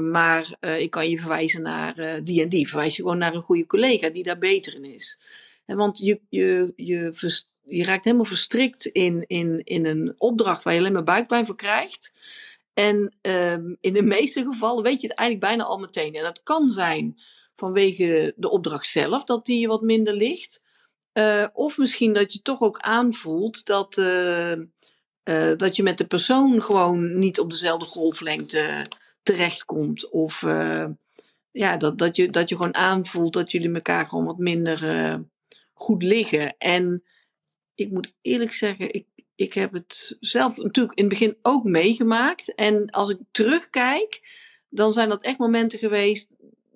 maar 0.00 0.56
ik 0.78 0.90
kan 0.90 1.10
je 1.10 1.18
verwijzen 1.18 1.62
naar 1.62 2.24
die 2.24 2.42
en 2.42 2.48
die. 2.48 2.68
Verwijs 2.68 2.96
je 2.96 3.02
gewoon 3.02 3.18
naar 3.18 3.34
een 3.34 3.42
goede 3.42 3.66
collega 3.66 4.08
die 4.08 4.22
daar 4.22 4.38
beter 4.38 4.74
in 4.74 4.84
is. 4.84 5.20
En 5.64 5.76
want 5.76 5.98
je, 5.98 6.20
je, 6.28 6.72
je, 6.76 7.10
je 7.68 7.84
raakt 7.84 8.04
helemaal 8.04 8.24
verstrikt 8.24 8.84
in, 8.84 9.24
in, 9.26 9.60
in 9.64 9.86
een 9.86 10.14
opdracht 10.18 10.64
waar 10.64 10.72
je 10.72 10.78
alleen 10.78 10.92
maar 10.92 11.04
buikpijn 11.04 11.46
voor 11.46 11.56
krijgt. 11.56 12.12
En 12.74 13.14
um, 13.22 13.76
in 13.80 13.92
de 13.92 14.02
meeste 14.02 14.44
gevallen 14.44 14.82
weet 14.82 15.00
je 15.00 15.06
het 15.06 15.16
eigenlijk 15.16 15.48
bijna 15.48 15.64
al 15.64 15.78
meteen. 15.78 16.14
En 16.14 16.22
dat 16.22 16.42
kan 16.42 16.70
zijn 16.70 17.18
vanwege 17.56 18.34
de 18.36 18.50
opdracht 18.50 18.86
zelf, 18.86 19.24
dat 19.24 19.46
die 19.46 19.60
je 19.60 19.66
wat 19.66 19.82
minder 19.82 20.14
ligt. 20.14 20.64
Uh, 21.12 21.46
of 21.52 21.78
misschien 21.78 22.12
dat 22.12 22.32
je 22.32 22.42
toch 22.42 22.60
ook 22.60 22.78
aanvoelt 22.78 23.66
dat, 23.66 23.96
uh, 23.96 24.52
uh, 24.52 25.56
dat 25.56 25.76
je 25.76 25.82
met 25.82 25.98
de 25.98 26.06
persoon 26.06 26.62
gewoon 26.62 27.18
niet 27.18 27.40
op 27.40 27.50
dezelfde 27.50 27.86
golflengte 27.86 28.88
terechtkomt. 29.22 30.10
Of 30.10 30.40
ja, 31.50 31.76
dat, 31.76 31.98
dat, 31.98 32.16
je, 32.16 32.30
dat 32.30 32.48
je 32.48 32.56
gewoon 32.56 32.74
aanvoelt 32.74 33.32
dat 33.32 33.52
jullie 33.52 33.74
elkaar 33.74 34.06
gewoon 34.06 34.24
wat 34.24 34.38
minder 34.38 34.78
goed 35.74 36.02
liggen. 36.02 36.54
En 36.58 37.02
ik 37.76 37.90
moet 37.90 38.12
eerlijk 38.22 38.52
zeggen, 38.52 38.94
ik, 38.94 39.06
ik 39.34 39.52
heb 39.52 39.72
het 39.72 40.16
zelf 40.20 40.56
natuurlijk 40.56 40.98
in 40.98 41.04
het 41.04 41.12
begin 41.12 41.36
ook 41.42 41.64
meegemaakt. 41.64 42.54
En 42.54 42.90
als 42.90 43.10
ik 43.10 43.18
terugkijk, 43.30 44.20
dan 44.68 44.92
zijn 44.92 45.08
dat 45.08 45.22
echt 45.22 45.38
momenten 45.38 45.78
geweest 45.78 46.28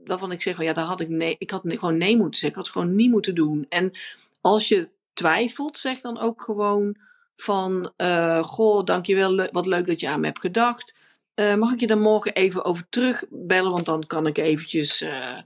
waarvan 0.05 0.33
ik 0.33 0.43
zeg 0.43 0.57
van 0.57 0.65
ja, 0.65 0.73
daar 0.73 0.85
had 0.85 1.01
ik 1.01 1.09
nee, 1.09 1.37
ik 1.39 1.51
had 1.51 1.63
gewoon 1.67 1.99
nee 1.99 2.17
moeten 2.17 2.41
zeggen. 2.41 2.49
Ik 2.49 2.55
had 2.55 2.65
het 2.65 2.75
gewoon 2.75 2.95
niet 2.95 3.11
moeten 3.11 3.35
doen. 3.35 3.67
En 3.69 3.93
als 4.41 4.69
je 4.69 4.89
twijfelt, 5.13 5.79
zeg 5.79 6.01
dan 6.01 6.19
ook 6.19 6.43
gewoon 6.43 6.97
van 7.37 7.93
uh, 7.97 8.43
goh, 8.43 8.85
dankjewel, 8.85 9.49
wat 9.53 9.67
leuk 9.67 9.87
dat 9.87 10.01
je 10.01 10.09
aan 10.09 10.21
me 10.21 10.27
hebt 10.27 10.41
gedacht. 10.41 10.95
Uh, 11.35 11.55
mag 11.55 11.73
ik 11.73 11.81
je 11.81 11.87
dan 11.87 12.01
morgen 12.01 12.35
even 12.35 12.65
over 12.65 12.87
terugbellen? 12.89 13.71
Want 13.71 13.85
dan 13.85 14.07
kan 14.07 14.27
ik 14.27 14.39
eventjes. 14.39 15.03
Uh, 15.03 15.39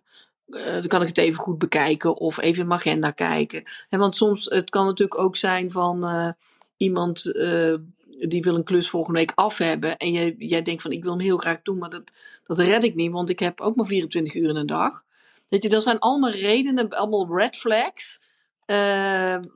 dan 0.46 0.86
kan 0.86 1.02
ik 1.02 1.08
het 1.08 1.18
even 1.18 1.40
goed 1.40 1.58
bekijken 1.58 2.16
of 2.16 2.40
even 2.40 2.62
in 2.62 2.68
mijn 2.68 2.80
agenda 2.80 3.10
kijken. 3.10 3.62
En 3.88 3.98
want 3.98 4.16
soms, 4.16 4.44
het 4.44 4.70
kan 4.70 4.86
natuurlijk 4.86 5.20
ook 5.20 5.36
zijn 5.36 5.70
van 5.70 6.04
iemand 6.76 7.24
uh, 7.26 7.74
die 8.18 8.42
wil 8.42 8.54
een 8.54 8.64
klus 8.64 8.88
volgende 8.88 9.18
week 9.18 9.32
af 9.34 9.58
hebben. 9.58 9.96
En 9.96 10.12
jij, 10.12 10.34
jij 10.38 10.62
denkt 10.62 10.82
van 10.82 10.90
ik 10.90 11.02
wil 11.02 11.12
hem 11.12 11.20
heel 11.20 11.36
graag 11.36 11.62
doen, 11.62 11.78
maar 11.78 11.90
dat, 11.90 12.12
dat 12.44 12.58
red 12.58 12.84
ik 12.84 12.94
niet, 12.94 13.12
want 13.12 13.30
ik 13.30 13.38
heb 13.38 13.60
ook 13.60 13.76
maar 13.76 13.86
24 13.86 14.34
uur 14.34 14.48
in 14.48 14.56
een 14.56 14.66
dag. 14.66 15.04
Weet 15.48 15.62
je, 15.62 15.68
dat 15.68 15.82
zijn 15.82 15.98
allemaal 15.98 16.30
redenen, 16.30 16.88
allemaal 16.88 17.38
red 17.38 17.56
flags. 17.56 18.22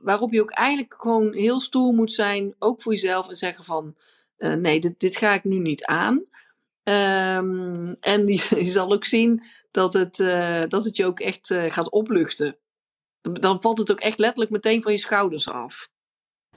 Waarop 0.01 0.31
je 0.31 0.41
ook 0.41 0.51
eigenlijk 0.51 0.95
gewoon 0.97 1.33
heel 1.33 1.59
stoer 1.59 1.93
moet 1.93 2.13
zijn, 2.13 2.55
ook 2.59 2.81
voor 2.81 2.93
jezelf, 2.93 3.29
en 3.29 3.35
zeggen 3.35 3.63
van 3.63 3.95
nee, 4.37 4.79
dit, 4.79 4.99
dit 4.99 5.15
ga 5.15 5.33
ik 5.33 5.43
nu 5.43 5.59
niet 5.59 5.85
aan. 5.85 6.23
Ehm, 6.83 7.93
en 7.99 8.25
die, 8.25 8.41
je 8.65 8.71
zal 8.71 8.93
ook 8.93 9.05
zien 9.05 9.43
dat 9.71 9.93
het, 9.93 10.15
dat 10.69 10.83
het 10.83 10.95
je 10.95 11.05
ook 11.05 11.19
echt 11.19 11.53
gaat 11.53 11.89
opluchten. 11.89 12.57
Dan 13.21 13.61
valt 13.61 13.77
het 13.77 13.91
ook 13.91 13.99
echt 13.99 14.19
letterlijk 14.19 14.51
meteen 14.51 14.81
van 14.81 14.91
je 14.91 14.97
schouders 14.97 15.49
af. 15.49 15.89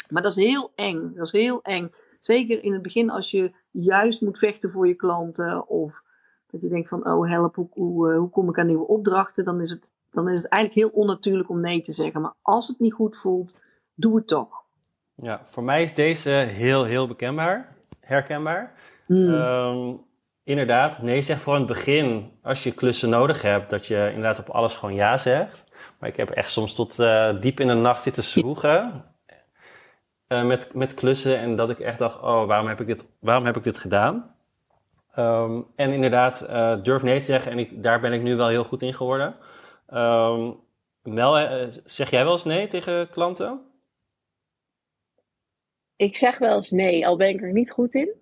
Maar 0.09 0.23
dat 0.23 0.37
is 0.37 0.45
heel 0.45 0.73
eng. 0.75 1.15
Dat 1.15 1.27
is 1.27 1.33
heel 1.33 1.63
eng. 1.63 1.91
Zeker 2.21 2.65
in 2.65 2.73
het 2.73 2.83
begin 2.83 3.11
als 3.11 3.31
je 3.31 3.53
juist 3.71 4.21
moet 4.21 4.39
vechten 4.39 4.71
voor 4.71 4.87
je 4.87 4.95
klanten. 4.95 5.69
Of 5.69 6.03
dat 6.47 6.61
je 6.61 6.69
denkt 6.69 6.89
van, 6.89 7.07
oh 7.07 7.31
help, 7.31 7.55
hoe, 7.55 7.69
hoe, 7.71 8.13
hoe 8.13 8.31
kom 8.31 8.49
ik 8.49 8.59
aan 8.59 8.67
nieuwe 8.67 8.87
opdrachten? 8.87 9.45
Dan 9.45 9.61
is, 9.61 9.71
het, 9.71 9.93
dan 10.11 10.29
is 10.29 10.43
het 10.43 10.51
eigenlijk 10.51 10.83
heel 10.83 11.01
onnatuurlijk 11.01 11.49
om 11.49 11.61
nee 11.61 11.83
te 11.83 11.93
zeggen. 11.93 12.21
Maar 12.21 12.35
als 12.43 12.69
het 12.69 12.79
niet 12.79 12.93
goed 12.93 13.17
voelt, 13.17 13.55
doe 13.95 14.17
het 14.17 14.27
toch. 14.27 14.63
Ja, 15.15 15.43
voor 15.45 15.63
mij 15.63 15.83
is 15.83 15.95
deze 15.95 16.31
heel, 16.31 16.85
heel 16.85 17.07
bekendbaar, 17.07 17.77
herkenbaar. 18.01 18.75
Hmm. 19.07 19.35
Ehm, 19.35 19.95
inderdaad, 20.45 21.03
nee 21.03 21.23
zeg 21.23 21.41
voor 21.41 21.55
het 21.55 21.67
begin, 21.67 22.39
als 22.43 22.63
je 22.63 22.75
klussen 22.75 23.09
nodig 23.09 23.43
hebt, 23.43 23.71
dat 23.71 23.87
je 23.87 24.07
inderdaad 24.09 24.39
op 24.39 24.49
alles 24.49 24.75
gewoon 24.75 24.95
ja 24.95 25.19
zegt. 25.19 25.65
Maar 25.99 26.09
ik 26.09 26.17
heb 26.17 26.31
echt 26.31 26.51
soms 26.51 26.75
tot 26.75 26.99
uh, 26.99 27.41
diep 27.41 27.61
in 27.61 27.67
de 27.67 27.75
nacht 27.75 28.03
zitten 28.03 28.23
zwoegen 28.23 29.05
uh, 30.29 30.47
met, 30.47 30.75
met 30.75 30.95
klussen 30.95 31.39
en 31.39 31.57
dat 31.57 31.71
ik 31.71 31.79
echt 31.79 31.99
dacht, 31.99 32.17
oh, 32.17 32.47
waarom 32.47 32.69
heb 32.69 32.81
ik 32.81 32.87
dit, 32.87 33.05
waarom 33.19 33.45
heb 33.45 33.57
ik 33.57 33.63
dit 33.63 33.79
gedaan? 33.79 34.37
Um, 35.17 35.67
en 35.77 35.93
inderdaad, 35.93 36.47
uh, 36.51 36.83
durf 36.83 37.03
nee 37.03 37.19
te 37.19 37.25
zeggen 37.25 37.53
en 37.53 37.59
ik, 37.59 37.83
daar 37.83 38.01
ben 38.01 38.13
ik 38.13 38.23
nu 38.23 38.37
wel 38.37 38.49
heel 38.49 38.65
goed 38.65 38.83
in 38.83 38.95
geworden. 38.95 39.37
Um, 39.95 40.61
Mel, 41.03 41.69
zeg 41.85 42.11
jij 42.11 42.25
wel 42.25 42.33
eens 42.33 42.45
nee 42.45 42.67
tegen 42.67 43.09
klanten? 43.09 43.61
Ik 45.97 46.17
zeg 46.17 46.39
wel 46.39 46.57
eens 46.57 46.71
nee, 46.71 47.07
al 47.07 47.17
ben 47.17 47.29
ik 47.29 47.43
er 47.43 47.53
niet 47.53 47.71
goed 47.71 47.95
in. 47.95 48.13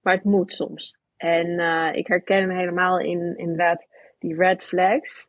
Maar 0.00 0.14
het 0.14 0.24
moet 0.24 0.52
soms. 0.52 0.98
En 1.18 1.46
uh, 1.48 1.90
ik 1.92 2.06
herken 2.06 2.40
hem 2.40 2.50
helemaal 2.50 2.98
in 2.98 3.36
inderdaad 3.36 3.86
die 4.18 4.36
red 4.36 4.64
flags. 4.64 5.28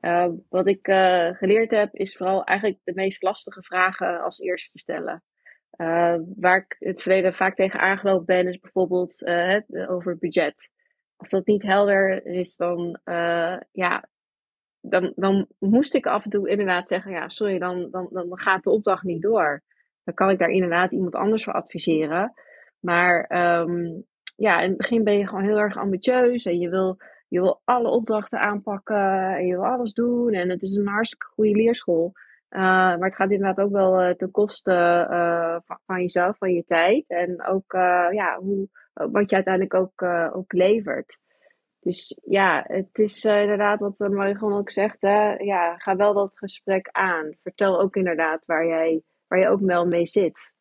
Uh, 0.00 0.28
wat 0.48 0.66
ik 0.66 0.88
uh, 0.88 1.28
geleerd 1.30 1.70
heb, 1.70 1.94
is 1.94 2.16
vooral 2.16 2.44
eigenlijk 2.44 2.80
de 2.84 2.94
meest 2.94 3.22
lastige 3.22 3.62
vragen 3.62 4.22
als 4.22 4.38
eerste 4.38 4.70
te 4.70 4.78
stellen. 4.78 5.22
Waar 6.36 6.56
ik 6.56 6.76
het 6.78 7.02
verleden 7.02 7.34
vaak 7.34 7.56
tegen 7.56 7.80
aangelopen 7.80 8.26
ben, 8.26 8.46
is 8.46 8.58
bijvoorbeeld 8.58 9.26
over 9.88 10.18
budget. 10.18 10.70
Als 11.16 11.30
dat 11.30 11.46
niet 11.46 11.62
helder 11.62 12.26
is, 12.26 12.56
dan, 12.56 13.00
ja, 13.72 14.08
dan, 14.80 15.12
dan 15.16 15.46
moest 15.58 15.94
ik 15.94 16.06
af 16.06 16.24
en 16.24 16.30
toe 16.30 16.48
inderdaad 16.48 16.88
zeggen: 16.88 17.12
ja, 17.12 17.28
sorry, 17.28 17.58
dan, 17.58 17.90
dan, 17.90 18.08
dan 18.12 18.38
gaat 18.38 18.64
de 18.64 18.70
opdracht 18.70 19.02
niet 19.02 19.22
door. 19.22 19.62
Dan 20.04 20.14
kan 20.14 20.30
ik 20.30 20.38
daar 20.38 20.50
inderdaad 20.50 20.92
iemand 20.92 21.14
anders 21.14 21.44
voor 21.44 21.52
adviseren. 21.52 22.32
Maar 22.80 23.30
um, 23.60 24.06
ja, 24.40 24.60
in 24.60 24.68
het 24.68 24.76
begin 24.76 25.04
ben 25.04 25.18
je 25.18 25.26
gewoon 25.26 25.44
heel 25.44 25.58
erg 25.58 25.76
ambitieus 25.76 26.44
en 26.44 26.58
je 26.58 26.68
wil 26.68 26.98
je 27.28 27.40
wil 27.40 27.60
alle 27.64 27.88
opdrachten 27.88 28.40
aanpakken 28.40 29.36
en 29.36 29.46
je 29.46 29.54
wil 29.54 29.66
alles 29.66 29.92
doen. 29.92 30.32
En 30.32 30.48
het 30.48 30.62
is 30.62 30.76
een 30.76 30.86
hartstikke 30.86 31.26
goede 31.26 31.50
leerschool. 31.50 32.12
Uh, 32.50 32.60
maar 32.60 33.08
het 33.08 33.14
gaat 33.14 33.30
inderdaad 33.30 33.64
ook 33.64 33.72
wel 33.72 34.02
uh, 34.02 34.14
ten 34.14 34.30
koste 34.30 35.06
uh, 35.10 35.56
van, 35.64 35.78
van, 35.86 36.00
jezelf, 36.00 36.36
van 36.36 36.52
je 36.52 36.64
tijd. 36.64 37.04
En 37.08 37.46
ook 37.46 37.72
ja, 38.12 38.38
hoe, 38.40 38.68
wat 38.92 39.30
je 39.30 39.34
uiteindelijk 39.34 39.74
ook, 39.74 40.02
ook 40.36 40.52
levert. 40.52 41.18
Dus 41.80 42.18
ja, 42.24 42.64
het 42.66 42.98
is 42.98 43.24
inderdaad 43.24 43.78
wat 43.80 43.98
Marigon 43.98 44.52
ook 44.52 44.70
zegt. 44.70 45.00
Hè? 45.00 45.34
Ja, 45.34 45.78
ga 45.78 45.96
wel 45.96 46.14
dat 46.14 46.30
gesprek 46.34 46.88
aan. 46.92 47.36
Vertel 47.42 47.80
ook 47.80 47.96
inderdaad 47.96 48.42
waar 48.46 48.66
jij, 48.66 49.02
waar 49.26 49.38
je 49.38 49.48
ook 49.48 49.60
wel 49.60 49.86
mee 49.86 50.06
zit. 50.06 50.52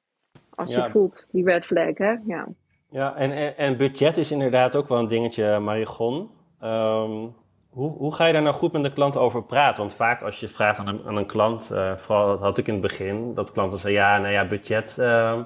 Als 0.49 0.73
je 0.73 0.89
voelt, 0.89 1.27
die 1.31 1.45
red 1.45 1.65
flag. 1.65 1.97
Hè? 1.97 2.15
Ja, 2.23 2.47
ja 2.91 3.15
en, 3.15 3.57
en 3.57 3.77
budget 3.77 4.17
is 4.17 4.31
inderdaad 4.31 4.75
ook 4.75 4.87
wel 4.87 4.99
een 4.99 5.07
dingetje, 5.07 5.59
Marigon. 5.59 6.29
Um, 6.63 7.35
hoe, 7.69 7.91
hoe 7.97 8.15
ga 8.15 8.25
je 8.25 8.33
daar 8.33 8.41
nou 8.41 8.55
goed 8.55 8.71
met 8.71 8.83
de 8.83 8.93
klant 8.93 9.17
over 9.17 9.43
praten? 9.43 9.79
Want 9.79 9.93
vaak 9.93 10.21
als 10.21 10.39
je 10.39 10.47
vraagt 10.47 10.79
aan 10.79 10.87
een, 10.87 11.03
aan 11.05 11.15
een 11.15 11.25
klant, 11.25 11.69
uh, 11.71 11.97
vooral 11.97 12.27
dat 12.27 12.39
had 12.39 12.57
ik 12.57 12.67
in 12.67 12.73
het 12.73 12.81
begin, 12.81 13.33
dat 13.33 13.51
klanten 13.51 13.77
zeggen 13.77 13.99
ja, 13.99 14.17
nou 14.17 14.33
ja, 14.33 14.47
budget, 14.47 14.97
uh, 14.99 15.43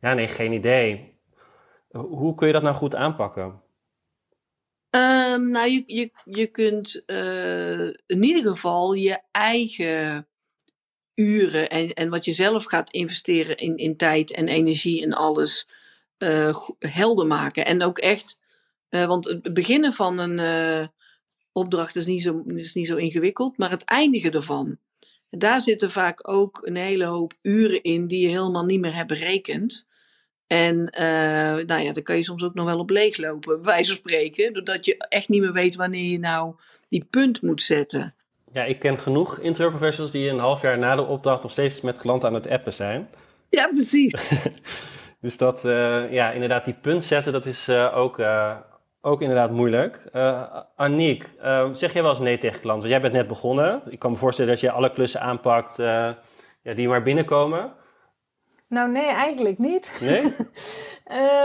ja, 0.00 0.14
nee, 0.14 0.28
geen 0.28 0.52
idee. 0.52 1.18
Hoe 1.90 2.34
kun 2.34 2.46
je 2.46 2.52
dat 2.52 2.62
nou 2.62 2.74
goed 2.74 2.94
aanpakken? 2.94 3.62
Um, 4.90 5.50
nou, 5.50 5.70
je, 5.70 5.82
je, 5.86 6.10
je 6.24 6.46
kunt 6.46 7.02
uh, 7.06 7.86
in 7.86 8.22
ieder 8.22 8.42
geval 8.52 8.92
je 8.92 9.18
eigen 9.30 10.26
uren 11.14 11.68
en, 11.68 11.88
en 11.92 12.10
wat 12.10 12.24
je 12.24 12.32
zelf 12.32 12.64
gaat 12.64 12.90
investeren 12.90 13.56
in, 13.56 13.76
in 13.76 13.96
tijd 13.96 14.30
en 14.30 14.48
energie 14.48 15.02
en 15.02 15.12
alles 15.12 15.68
helder 16.78 17.26
maken. 17.26 17.66
En 17.66 17.82
ook 17.82 17.98
echt 17.98 18.38
uh, 18.94 19.04
want 19.04 19.24
het 19.24 19.54
beginnen 19.54 19.92
van 19.92 20.18
een 20.18 20.38
uh, 20.38 20.86
opdracht 21.52 21.96
is 21.96 22.06
niet, 22.06 22.22
zo, 22.22 22.42
is 22.46 22.74
niet 22.74 22.86
zo 22.86 22.96
ingewikkeld, 22.96 23.58
maar 23.58 23.70
het 23.70 23.84
eindigen 23.84 24.32
ervan. 24.32 24.78
Daar 25.30 25.60
zitten 25.60 25.90
vaak 25.90 26.28
ook 26.28 26.60
een 26.64 26.76
hele 26.76 27.04
hoop 27.04 27.34
uren 27.42 27.82
in 27.82 28.06
die 28.06 28.20
je 28.20 28.28
helemaal 28.28 28.64
niet 28.64 28.80
meer 28.80 28.94
hebt 28.94 29.08
berekend. 29.08 29.86
En 30.46 30.76
uh, 30.76 31.66
nou 31.66 31.82
ja, 31.82 31.92
dan 31.92 32.02
kan 32.02 32.16
je 32.16 32.24
soms 32.24 32.42
ook 32.42 32.54
nog 32.54 32.64
wel 32.64 32.78
op 32.78 32.90
leeglopen, 32.90 33.54
bij 33.54 33.72
wijze 33.72 33.88
van 33.88 33.96
spreken. 33.96 34.52
Doordat 34.52 34.84
je 34.84 34.96
echt 34.96 35.28
niet 35.28 35.40
meer 35.40 35.52
weet 35.52 35.76
wanneer 35.76 36.10
je 36.10 36.18
nou 36.18 36.54
die 36.88 37.06
punt 37.10 37.42
moet 37.42 37.62
zetten. 37.62 38.14
Ja, 38.52 38.64
ik 38.64 38.78
ken 38.78 38.98
genoeg 38.98 39.38
interieur 39.38 39.70
professionals 39.70 40.12
die 40.12 40.28
een 40.28 40.38
half 40.38 40.62
jaar 40.62 40.78
na 40.78 40.96
de 40.96 41.02
opdracht 41.02 41.42
nog 41.42 41.52
steeds 41.52 41.80
met 41.80 41.98
klanten 41.98 42.28
aan 42.28 42.34
het 42.34 42.48
appen 42.48 42.72
zijn. 42.72 43.08
Ja, 43.48 43.68
precies. 43.68 44.12
dus 45.24 45.38
dat, 45.38 45.64
uh, 45.64 46.12
ja, 46.12 46.30
inderdaad, 46.30 46.64
die 46.64 46.74
punt 46.74 47.04
zetten, 47.04 47.32
dat 47.32 47.46
is 47.46 47.68
uh, 47.68 47.96
ook, 47.96 48.20
ook 49.00 49.20
inderdaad 49.20 49.50
moeilijk. 49.50 50.08
Aniek, 50.76 51.30
zeg 51.72 51.92
jij 51.92 52.02
wel 52.02 52.10
eens 52.10 52.20
nee 52.20 52.38
tegen 52.38 52.60
klanten? 52.60 52.88
Want 52.88 52.92
jij 52.92 53.00
bent 53.00 53.12
net 53.12 53.26
begonnen. 53.26 53.82
Ik 53.88 53.98
kan 53.98 54.10
me 54.10 54.16
voorstellen 54.16 54.50
dat 54.50 54.60
je 54.60 54.70
alle 54.70 54.92
klussen 54.92 55.20
aanpakt 55.20 55.76
ja, 55.76 56.74
die 56.74 56.88
maar 56.88 57.02
binnenkomen. 57.02 57.72
Nou, 58.68 58.90
nee, 58.90 59.06
eigenlijk 59.06 59.58
niet. 59.58 59.92
Nee? 60.00 60.34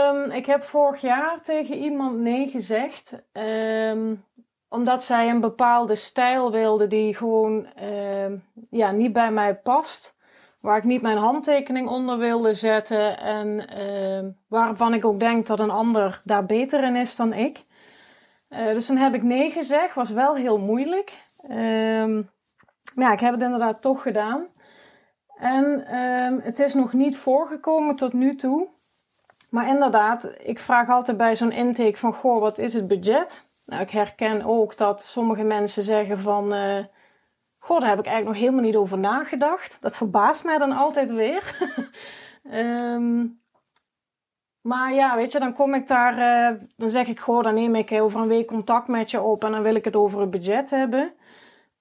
um, 0.08 0.30
ik 0.40 0.46
heb 0.46 0.62
vorig 0.62 1.00
jaar 1.00 1.42
tegen 1.42 1.76
iemand 1.76 2.18
nee 2.18 2.48
gezegd. 2.48 3.22
Um, 3.32 4.24
omdat 4.68 5.04
zij 5.04 5.28
een 5.28 5.40
bepaalde 5.40 5.94
stijl 5.94 6.50
wilde 6.50 6.86
die 6.86 7.14
gewoon 7.14 7.66
um, 7.82 8.44
ja, 8.70 8.90
niet 8.90 9.12
bij 9.12 9.30
mij 9.30 9.54
past 9.54 10.14
waar 10.60 10.76
ik 10.76 10.84
niet 10.84 11.02
mijn 11.02 11.16
handtekening 11.16 11.88
onder 11.88 12.18
wilde 12.18 12.54
zetten 12.54 13.18
en 13.18 13.78
uh, 13.78 14.30
waarvan 14.48 14.94
ik 14.94 15.04
ook 15.04 15.18
denk 15.18 15.46
dat 15.46 15.60
een 15.60 15.70
ander 15.70 16.20
daar 16.24 16.46
beter 16.46 16.82
in 16.84 16.96
is 16.96 17.16
dan 17.16 17.32
ik. 17.32 17.62
Uh, 18.50 18.66
dus 18.66 18.86
dan 18.86 18.96
heb 18.96 19.14
ik 19.14 19.22
nee 19.22 19.50
gezegd, 19.50 19.94
was 19.94 20.10
wel 20.10 20.34
heel 20.34 20.58
moeilijk. 20.58 21.12
Um, 21.50 22.30
maar 22.94 23.06
ja, 23.06 23.12
ik 23.12 23.20
heb 23.20 23.32
het 23.32 23.42
inderdaad 23.42 23.82
toch 23.82 24.02
gedaan. 24.02 24.46
En 25.38 25.96
um, 25.96 26.40
het 26.42 26.58
is 26.58 26.74
nog 26.74 26.92
niet 26.92 27.16
voorgekomen 27.16 27.96
tot 27.96 28.12
nu 28.12 28.36
toe. 28.36 28.68
Maar 29.50 29.68
inderdaad, 29.68 30.32
ik 30.38 30.58
vraag 30.58 30.88
altijd 30.88 31.16
bij 31.16 31.36
zo'n 31.36 31.52
intake 31.52 31.96
van, 31.96 32.12
goh, 32.12 32.40
wat 32.40 32.58
is 32.58 32.72
het 32.72 32.88
budget? 32.88 33.48
Nou, 33.66 33.82
ik 33.82 33.90
herken 33.90 34.44
ook 34.44 34.76
dat 34.76 35.02
sommige 35.02 35.42
mensen 35.42 35.82
zeggen 35.82 36.18
van... 36.18 36.54
Uh, 36.54 36.84
Goh, 37.62 37.80
daar 37.80 37.88
heb 37.88 37.98
ik 37.98 38.06
eigenlijk 38.06 38.36
nog 38.36 38.44
helemaal 38.44 38.70
niet 38.70 38.80
over 38.80 38.98
nagedacht. 38.98 39.76
Dat 39.80 39.96
verbaast 39.96 40.44
mij 40.44 40.58
dan 40.58 40.72
altijd 40.72 41.12
weer. 41.12 41.56
um, 42.52 43.40
maar 44.70 44.94
ja, 44.94 45.16
weet 45.16 45.32
je, 45.32 45.38
dan 45.38 45.52
kom 45.52 45.74
ik 45.74 45.88
daar, 45.88 46.18
uh, 46.52 46.60
dan 46.76 46.90
zeg 46.90 47.06
ik, 47.06 47.18
goh, 47.18 47.42
dan 47.42 47.54
neem 47.54 47.74
ik 47.74 47.92
over 47.92 48.20
een 48.20 48.28
week 48.28 48.46
contact 48.46 48.88
met 48.88 49.10
je 49.10 49.22
op 49.22 49.44
en 49.44 49.52
dan 49.52 49.62
wil 49.62 49.74
ik 49.74 49.84
het 49.84 49.96
over 49.96 50.20
het 50.20 50.30
budget 50.30 50.70
hebben. 50.70 51.12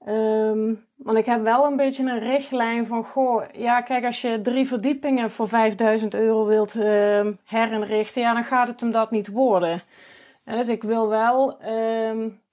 Um, 0.08 0.86
want 0.96 1.18
ik 1.18 1.26
heb 1.26 1.42
wel 1.42 1.66
een 1.66 1.76
beetje 1.76 2.04
een 2.04 2.20
richtlijn 2.20 2.86
van, 2.86 3.04
goh, 3.04 3.44
ja, 3.54 3.82
kijk, 3.82 4.06
als 4.06 4.22
je 4.22 4.42
drie 4.42 4.68
verdiepingen 4.68 5.32
voor 5.32 5.48
5000 5.48 6.14
euro 6.14 6.46
wilt 6.46 6.76
uh, 6.76 7.28
herinrichten, 7.46 8.22
ja, 8.22 8.34
dan 8.34 8.44
gaat 8.44 8.68
het 8.68 8.80
hem 8.80 8.92
dat 8.92 9.12
niet 9.12 9.28
worden. 9.28 9.82
En 10.46 10.56
dus 10.56 10.68
ik 10.68 10.84
wil 10.84 11.10
wel 11.10 11.58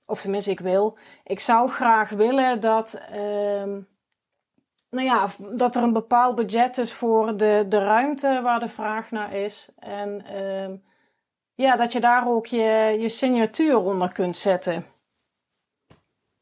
of 0.07 0.20
tenminste, 0.20 0.51
ik 0.51 0.61
wil. 0.61 0.99
Ik 1.27 1.41
zou 1.41 1.70
graag 1.70 2.11
willen 2.11 2.61
dat. 2.61 3.01
Um, 3.14 3.87
nou 4.91 5.07
ja, 5.07 5.27
dat 5.57 5.77
er 5.77 5.83
een 5.83 5.93
bepaald 5.93 6.35
budget 6.35 6.79
is 6.79 6.93
voor 6.93 7.37
de, 7.37 7.64
de 7.68 7.79
ruimte 7.79 8.41
waar 8.43 8.61
de 8.61 8.68
vraag 8.68 9.11
naar 9.11 9.33
is. 9.33 9.72
En 9.79 10.37
um, 10.37 10.83
ja, 11.55 11.77
dat 11.77 11.93
je 11.93 12.01
daar 12.01 12.29
ook 12.29 12.47
je, 12.47 12.97
je 12.99 13.09
signatuur 13.09 13.77
onder 13.77 14.12
kunt 14.12 14.37
zetten. 14.37 14.85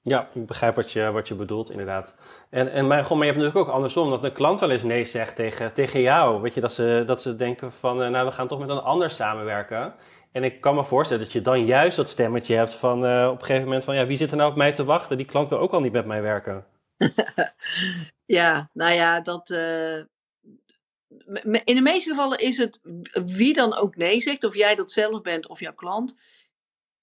Ja, 0.03 0.29
ik 0.33 0.47
begrijp 0.47 0.75
wat 0.75 0.93
je, 0.93 1.13
wat 1.13 1.29
je 1.29 1.35
bedoelt, 1.35 1.71
inderdaad. 1.71 2.15
En, 2.51 2.73
en 2.73 2.87
maar, 2.87 3.03
maar 3.03 3.19
je 3.19 3.25
hebt 3.25 3.37
natuurlijk 3.37 3.57
ook 3.57 3.75
andersom, 3.75 4.11
dat 4.11 4.25
een 4.25 4.33
klant 4.33 4.61
wel 4.61 4.71
eens 4.71 4.83
nee 4.83 5.05
zegt 5.05 5.37
tegen, 5.37 5.73
tegen 5.73 6.01
jou. 6.01 6.43
Weet 6.43 6.55
je, 6.55 6.61
dat 6.61 6.73
ze, 6.73 7.03
dat 7.07 7.23
ze 7.23 7.37
denken 7.37 7.73
van, 7.73 8.03
uh, 8.03 8.09
nou, 8.09 8.27
we 8.27 8.33
gaan 8.33 8.49
toch 8.49 8.59
met 8.59 8.69
een 8.69 8.83
ander 8.83 9.11
samenwerken. 9.11 9.95
En 10.35 10.45
ik 10.45 10.61
kan 10.61 10.75
me 10.75 10.85
voorstellen 10.85 11.23
dat 11.23 11.33
je 11.33 11.41
dan 11.41 11.67
juist 11.67 11.97
dat 11.97 12.09
stemmetje 12.09 12.55
hebt 12.55 12.75
van 12.75 13.05
uh, 13.05 13.29
op 13.31 13.39
een 13.39 13.47
gegeven 13.47 13.65
moment 13.65 13.85
van 13.85 13.95
ja, 13.95 14.07
wie 14.07 14.17
zit 14.17 14.31
er 14.31 14.37
nou 14.37 14.51
op 14.51 14.57
mij 14.57 14.73
te 14.73 14.85
wachten? 14.85 15.17
Die 15.17 15.27
klant 15.27 15.49
wil 15.49 15.59
ook 15.59 15.73
al 15.73 15.81
niet 15.81 15.93
met 15.93 16.07
mij 16.07 16.23
werken. 16.23 16.67
ja, 18.39 18.71
nou 18.73 18.93
ja, 18.93 19.21
dat, 19.21 19.51
uh, 19.51 19.97
in 21.65 21.75
de 21.75 21.81
meeste 21.81 22.11
gevallen 22.11 22.39
is 22.39 22.59
het 22.59 22.81
wie 23.13 23.55
dan 23.55 23.75
ook 23.75 23.97
nee 23.97 24.21
zegt, 24.21 24.45
of 24.45 24.55
jij 24.55 24.75
dat 24.75 24.91
zelf 24.91 25.21
bent 25.21 25.47
of 25.49 25.61
jouw 25.61 25.75
klant, 25.75 26.21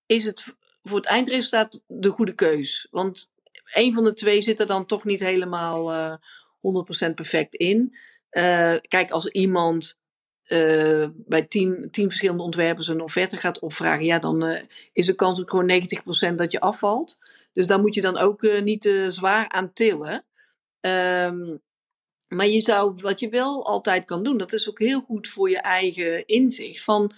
is 0.06 0.26
het 0.26 0.46
voor 0.84 0.98
het 0.98 1.06
eindresultaat 1.06 1.84
de 1.88 2.10
goede 2.10 2.36
keus. 2.36 2.88
Want 2.90 3.32
een 3.74 3.94
van 3.94 4.04
de 4.04 4.14
twee 4.14 4.42
zit 4.42 4.60
er 4.60 4.68
dan 4.68 4.86
toch 4.86 5.04
niet 5.04 5.20
helemaal 5.20 5.94
uh, 5.94 6.16
100% 7.10 7.14
perfect 7.14 7.56
in. 7.56 7.96
Kijk, 8.88 9.12
als 9.12 9.28
iemand 9.28 10.01
uh, 10.48 11.06
bij 11.16 11.42
tien, 11.42 11.88
tien 11.92 12.08
verschillende 12.08 12.44
ontwerpers 12.44 12.88
een 12.88 13.02
offerte 13.02 13.38
gaat 13.38 13.60
opvragen, 13.60 14.06
ja, 14.06 14.20
dan 14.20 14.46
uh, 14.46 14.60
is 14.94 15.06
de 15.06 15.16
kans 15.16 15.42
ook 15.42 15.50
gewoon 15.50 15.82
90% 16.32 16.36
dat 16.36 16.52
je 16.52 16.60
afvalt. 16.60 17.20
Dus 17.54 17.68
daar 17.68 17.80
moet 17.80 17.96
je 17.96 18.02
dan 18.02 18.18
ook 18.18 18.44
uh, 18.44 18.62
niet 18.62 18.82
te 18.82 19.08
zwaar 19.10 19.50
aan 19.50 19.74
tillen. 19.74 20.26
Um, 20.82 21.62
maar 22.28 22.48
je 22.48 22.62
zou, 22.62 22.94
wat 23.02 23.20
je 23.20 23.30
wel 23.30 23.66
altijd 23.66 24.06
kan 24.06 24.24
doen, 24.24 24.38
dat 24.38 24.54
is 24.54 24.70
ook 24.70 24.80
heel 24.80 25.02
goed 25.02 25.28
voor 25.28 25.50
je 25.50 25.60
eigen 25.62 26.26
inzicht. 26.26 26.84
Van, 26.84 27.14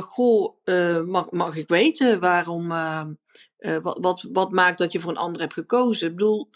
goh, 0.00 0.52
mag, 1.06 1.30
mag 1.30 1.56
ik 1.56 1.68
weten 1.68 2.20
waarom, 2.20 2.68
wat, 3.82 3.98
wat, 4.00 4.26
wat 4.32 4.50
maakt 4.50 4.78
dat 4.78 4.92
je 4.92 5.00
voor 5.00 5.10
een 5.10 5.16
ander 5.16 5.40
hebt 5.40 5.52
gekozen? 5.52 6.08
Ik 6.08 6.16
bedoel, 6.16 6.50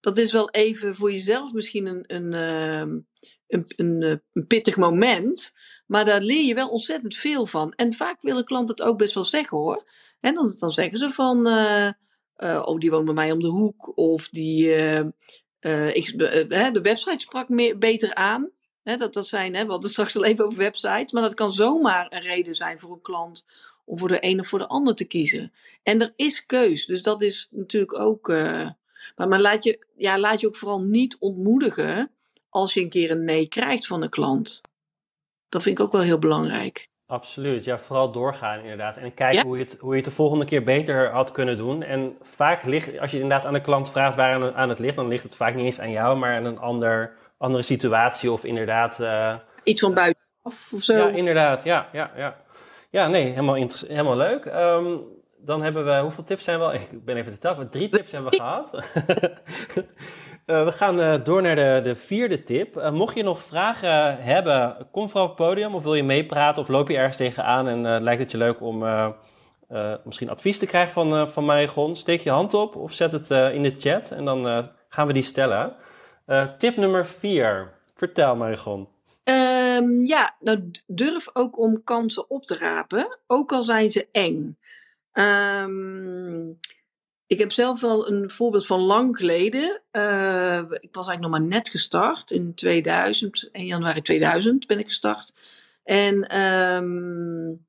dat 0.00 0.18
is 0.18 0.32
wel 0.32 0.50
even 0.50 0.94
voor 0.94 1.12
jezelf 1.12 1.52
misschien 1.52 1.86
een, 1.86 2.04
een, 2.06 2.32
ehm, 2.32 2.98
een, 3.48 3.64
een, 3.76 4.02
eh, 4.02 4.14
een, 4.32 4.46
pittig 4.46 4.76
moment. 4.76 5.52
Maar 5.86 6.04
daar 6.04 6.20
leer 6.20 6.44
je 6.44 6.54
wel 6.54 6.68
ontzettend 6.68 7.16
veel 7.16 7.46
van. 7.46 7.72
En 7.72 7.92
vaak 7.92 8.22
willen 8.22 8.44
klanten 8.44 8.74
het 8.74 8.84
ook 8.84 8.98
best 8.98 9.14
wel 9.14 9.24
zeggen 9.24 9.58
hoor. 9.58 9.90
En 10.20 10.34
dan, 10.34 10.52
dan 10.56 10.70
zeggen 10.70 10.98
ze 10.98 11.10
van, 11.10 11.46
uh, 11.46 11.92
oh 12.64 12.78
die 12.78 12.90
woont 12.90 13.04
bij 13.04 13.14
mij 13.14 13.32
om 13.32 13.40
de 13.40 13.48
hoek. 13.48 13.96
Of 13.96 14.28
die, 14.28 14.74
ik, 15.92 16.18
de 16.72 16.80
website 16.82 17.18
sprak 17.18 17.48
meer, 17.48 17.78
beter 17.78 18.14
aan. 18.14 18.50
dat, 18.82 19.14
dat 19.14 19.26
zijn, 19.26 19.54
hè, 19.54 19.64
we 19.64 19.70
hadden 19.70 19.90
straks 19.90 20.16
al 20.16 20.24
even 20.24 20.44
over 20.44 20.58
websites. 20.58 21.12
Maar 21.12 21.22
dat 21.22 21.34
kan 21.34 21.52
zomaar 21.52 22.06
een 22.08 22.20
reden 22.20 22.54
zijn 22.54 22.80
voor 22.80 22.92
een 22.92 23.00
klant 23.00 23.46
om 23.84 23.98
voor 23.98 24.08
de 24.08 24.18
een 24.20 24.40
of 24.40 24.48
voor 24.48 24.58
de 24.58 24.68
ander 24.68 24.94
te 24.94 25.04
kiezen. 25.04 25.52
En 25.82 26.00
er 26.00 26.12
is 26.16 26.46
keus. 26.46 26.86
Dus 26.86 27.02
dat 27.02 27.22
is 27.22 27.48
natuurlijk 27.50 27.98
ook. 27.98 28.28
maar 28.28 29.28
maar 29.28 29.40
laat, 29.40 29.64
je, 29.64 29.86
ja, 29.96 30.18
laat 30.18 30.40
je 30.40 30.46
ook 30.46 30.56
vooral 30.56 30.82
niet 30.82 31.16
ontmoedigen 31.18 32.10
als 32.48 32.74
je 32.74 32.80
een 32.80 32.88
keer 32.88 33.10
een 33.10 33.24
nee 33.24 33.48
krijgt 33.48 33.86
van 33.86 34.02
een 34.02 34.10
klant. 34.10 34.60
Dat 35.48 35.62
vind 35.62 35.78
ik 35.78 35.84
ook 35.84 35.92
wel 35.92 36.02
heel 36.02 36.18
belangrijk. 36.18 36.88
Absoluut, 37.06 37.64
ja, 37.64 37.78
vooral 37.78 38.12
doorgaan 38.12 38.60
inderdaad. 38.60 38.96
En 38.96 39.14
kijken 39.14 39.46
hoe, 39.46 39.58
je 39.58 39.64
het, 39.64 39.76
hoe 39.80 39.90
je 39.90 39.96
het 39.96 40.04
de 40.04 40.10
volgende 40.10 40.44
keer 40.44 40.62
beter 40.62 41.10
had 41.10 41.32
kunnen 41.32 41.56
doen. 41.56 41.82
En 41.82 42.16
vaak 42.22 42.64
ligt, 42.64 42.98
als 42.98 43.10
je 43.10 43.20
inderdaad 43.20 43.46
aan 43.46 43.52
de 43.52 43.60
klant 43.60 43.90
vraagt 43.90 44.16
waar 44.16 44.34
aan, 44.34 44.54
aan 44.54 44.68
het 44.68 44.78
ligt, 44.78 44.96
dan 44.96 45.08
ligt 45.08 45.22
het 45.22 45.36
vaak 45.36 45.54
niet 45.54 45.64
eens 45.64 45.80
aan 45.80 45.90
jou, 45.90 46.18
maar 46.18 46.36
aan 46.36 46.44
een 46.44 46.58
ander, 46.58 47.16
andere 47.38 47.62
situatie 47.62 48.32
of 48.32 48.44
inderdaad... 48.44 49.00
Uh, 49.00 49.36
Iets 49.62 49.80
van 49.80 49.94
buitenaf 49.94 50.72
of 50.72 50.82
zo. 50.82 50.96
Ja, 50.96 51.08
inderdaad, 51.08 51.64
ja, 51.64 51.88
ja, 51.92 52.10
ja. 52.16 52.36
Ja, 52.90 53.08
nee, 53.08 53.24
helemaal, 53.24 53.54
helemaal 53.54 54.16
leuk. 54.16 54.44
Um, 54.44 55.00
dan 55.38 55.62
hebben 55.62 55.84
we, 55.84 56.00
hoeveel 56.00 56.24
tips 56.24 56.44
zijn 56.44 56.58
we 56.60 56.74
Ik 56.90 57.04
ben 57.04 57.16
even 57.16 57.32
te 57.32 57.38
tellen, 57.38 57.70
drie 57.70 57.88
tips 57.88 58.12
hebben 58.12 58.30
we 58.30 58.36
gehad. 58.36 58.70
Uh, 60.50 60.64
we 60.64 60.72
gaan 60.72 61.00
uh, 61.00 61.14
door 61.24 61.42
naar 61.42 61.56
de, 61.56 61.80
de 61.82 61.94
vierde 61.94 62.42
tip. 62.42 62.76
Uh, 62.76 62.90
mocht 62.90 63.16
je 63.16 63.22
nog 63.22 63.42
vragen 63.42 64.22
hebben, 64.22 64.88
kom 64.90 65.08
vooral 65.10 65.28
op 65.28 65.38
het 65.38 65.46
podium 65.46 65.74
of 65.74 65.82
wil 65.82 65.94
je 65.94 66.02
meepraten 66.02 66.62
of 66.62 66.68
loop 66.68 66.88
je 66.88 66.96
ergens 66.96 67.16
tegenaan 67.16 67.68
en 67.68 68.02
lijkt 68.02 68.20
het 68.20 68.30
je 68.30 68.38
leuk 68.38 68.60
om 68.60 68.84
misschien 70.04 70.30
advies 70.30 70.58
te 70.58 70.66
krijgen 70.66 70.92
van, 70.92 71.30
van 71.30 71.44
Marigon, 71.44 71.96
steek 71.96 72.20
je 72.20 72.30
hand 72.30 72.54
op 72.54 72.76
of 72.76 72.92
zet 72.92 73.12
het 73.12 73.30
in 73.30 73.62
de 73.62 73.74
chat 73.78 74.10
en 74.10 74.24
dan 74.24 74.68
gaan 74.88 75.06
we 75.06 75.12
die 75.12 75.22
stellen. 75.22 75.76
tip 76.58 76.76
nummer 76.76 77.06
vier, 77.06 77.72
vertel 77.94 78.36
Marigon. 78.36 78.88
Um, 79.24 80.06
ja, 80.06 80.36
nou 80.40 80.70
durf 80.86 81.28
ook 81.32 81.58
om 81.58 81.84
kansen 81.84 82.30
op 82.30 82.44
te 82.44 82.58
rapen, 82.58 83.18
ook 83.26 83.52
al 83.52 83.62
zijn 83.62 83.90
ze 83.90 84.08
eng. 84.12 84.58
Um, 85.12 86.58
ik 87.28 87.38
heb 87.38 87.52
zelf 87.52 87.80
wel 87.80 88.08
een 88.08 88.30
voorbeeld 88.30 88.66
van 88.66 88.80
lang 88.80 89.16
geleden. 89.16 89.82
Uh, 89.92 90.58
ik 90.58 90.94
was 90.94 91.06
eigenlijk 91.06 91.20
nog 91.20 91.30
maar 91.30 91.42
net 91.42 91.68
gestart 91.68 92.30
in 92.30 92.54
2000, 92.54 93.48
1 93.52 93.66
januari 93.66 94.02
2000 94.02 94.66
ben 94.66 94.78
ik 94.78 94.86
gestart. 94.86 95.34
En 95.84 96.40
um, 96.40 97.66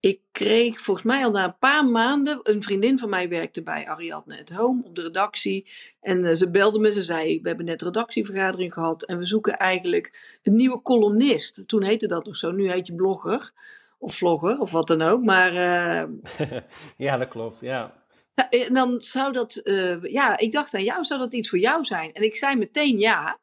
ik 0.00 0.20
kreeg 0.32 0.80
volgens 0.80 1.06
mij 1.06 1.24
al 1.24 1.30
na 1.30 1.44
een 1.44 1.58
paar 1.58 1.86
maanden, 1.86 2.40
een 2.42 2.62
vriendin 2.62 2.98
van 2.98 3.08
mij 3.08 3.28
werkte 3.28 3.62
bij 3.62 3.86
Ariadne 3.86 4.40
at 4.40 4.48
Home 4.50 4.82
op 4.84 4.94
de 4.94 5.02
redactie. 5.02 5.70
En 6.00 6.24
uh, 6.24 6.32
ze 6.32 6.50
belde 6.50 6.78
me, 6.78 6.92
ze 6.92 7.02
zei, 7.02 7.40
we 7.42 7.48
hebben 7.48 7.66
net 7.66 7.80
een 7.80 7.86
redactievergadering 7.86 8.72
gehad 8.72 9.02
en 9.02 9.18
we 9.18 9.26
zoeken 9.26 9.56
eigenlijk 9.56 10.38
een 10.42 10.56
nieuwe 10.56 10.82
columnist. 10.82 11.62
Toen 11.66 11.84
heette 11.84 12.06
dat 12.06 12.26
nog 12.26 12.36
zo, 12.36 12.52
nu 12.52 12.70
heet 12.70 12.86
je 12.86 12.94
blogger 12.94 13.52
of 13.98 14.14
vlogger 14.14 14.58
of 14.58 14.70
wat 14.70 14.86
dan 14.86 15.02
ook. 15.02 15.24
Maar, 15.24 15.52
uh, 15.52 16.04
ja, 17.06 17.16
dat 17.16 17.28
klopt, 17.28 17.60
ja. 17.60 18.03
En 18.34 18.48
eh, 18.50 18.74
dan 18.74 19.00
zou 19.00 19.32
dat, 19.32 19.60
uh, 19.64 20.02
ja, 20.02 20.38
ik 20.38 20.52
dacht 20.52 20.74
aan 20.74 20.84
jou, 20.84 21.04
zou 21.04 21.20
dat 21.20 21.32
iets 21.32 21.48
voor 21.48 21.58
jou 21.58 21.84
zijn? 21.84 22.12
En 22.12 22.22
ik 22.22 22.36
zei 22.36 22.56
meteen 22.56 22.98
ja. 22.98 23.38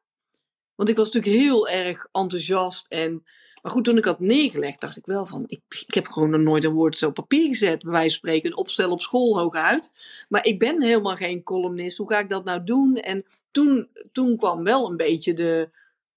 Want 0.75 0.89
ik 0.89 0.95
was 0.95 1.11
natuurlijk 1.11 1.43
heel 1.43 1.69
erg 1.69 2.07
enthousiast. 2.11 2.85
En, 2.89 3.23
maar 3.61 3.71
goed, 3.71 3.83
toen 3.83 3.97
ik 3.97 4.05
had 4.05 4.19
neergelegd, 4.19 4.81
dacht 4.81 4.97
ik 4.97 5.05
wel 5.05 5.25
van, 5.25 5.43
ik, 5.47 5.61
ik 5.87 5.93
heb 5.93 6.07
gewoon 6.07 6.29
nog 6.29 6.41
nooit 6.41 6.63
een 6.63 6.73
woord 6.73 6.97
zo 6.97 7.07
op 7.07 7.13
papier 7.13 7.47
gezet. 7.47 7.81
Bij 7.81 7.91
wijze 7.91 8.19
van 8.19 8.29
spreken, 8.29 8.57
opstel 8.57 8.91
op 8.91 9.01
school 9.01 9.39
hooguit. 9.39 9.91
Maar 10.29 10.45
ik 10.45 10.59
ben 10.59 10.81
helemaal 10.81 11.15
geen 11.15 11.43
columnist. 11.43 11.97
Hoe 11.97 12.11
ga 12.11 12.19
ik 12.19 12.29
dat 12.29 12.43
nou 12.43 12.63
doen? 12.63 12.95
En 12.95 13.25
toen, 13.51 13.89
toen 14.11 14.37
kwam 14.37 14.63
wel 14.63 14.89
een 14.89 14.97
beetje 14.97 15.33
de, 15.33 15.69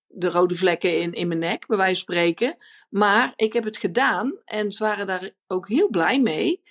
de 0.07 0.31
rode 0.31 0.57
vlekken 0.57 1.01
in, 1.01 1.12
in 1.12 1.29
mijn 1.29 1.41
nek, 1.41 1.66
bij 1.66 1.77
wijze 1.77 2.05
van 2.05 2.14
spreken. 2.14 2.57
Maar 2.89 3.33
ik 3.37 3.53
heb 3.53 3.64
het 3.64 3.77
gedaan 3.77 4.35
en 4.45 4.72
ze 4.72 4.85
waren 4.85 5.07
daar 5.07 5.31
ook 5.47 5.68
heel 5.68 5.89
blij 5.89 6.20
mee. 6.20 6.62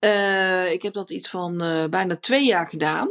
Uh, 0.00 0.72
ik 0.72 0.82
heb 0.82 0.92
dat 0.92 1.10
iets 1.10 1.28
van 1.28 1.62
uh, 1.62 1.84
bijna 1.86 2.16
twee 2.16 2.44
jaar 2.44 2.68
gedaan. 2.68 3.08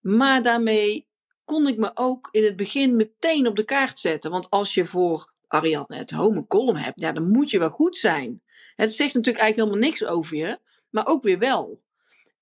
Maar 0.00 0.42
daarmee 0.42 1.06
kon 1.44 1.66
ik 1.66 1.76
me 1.76 1.90
ook 1.94 2.28
in 2.30 2.44
het 2.44 2.56
begin 2.56 2.96
meteen 2.96 3.46
op 3.46 3.56
de 3.56 3.64
kaart 3.64 3.98
zetten. 3.98 4.30
Want 4.30 4.50
als 4.50 4.74
je 4.74 4.86
voor 4.86 5.32
Ariadne 5.46 5.96
het 5.96 6.10
Home 6.10 6.46
column 6.46 6.76
hebt, 6.76 7.00
ja, 7.00 7.12
dan 7.12 7.30
moet 7.30 7.50
je 7.50 7.58
wel 7.58 7.70
goed 7.70 7.98
zijn. 7.98 8.42
Het 8.76 8.92
zegt 8.92 9.14
natuurlijk 9.14 9.44
eigenlijk 9.44 9.70
helemaal 9.70 9.90
niks 9.90 10.04
over 10.04 10.36
je, 10.36 10.58
maar 10.90 11.06
ook 11.06 11.22
weer 11.22 11.38
wel. 11.38 11.80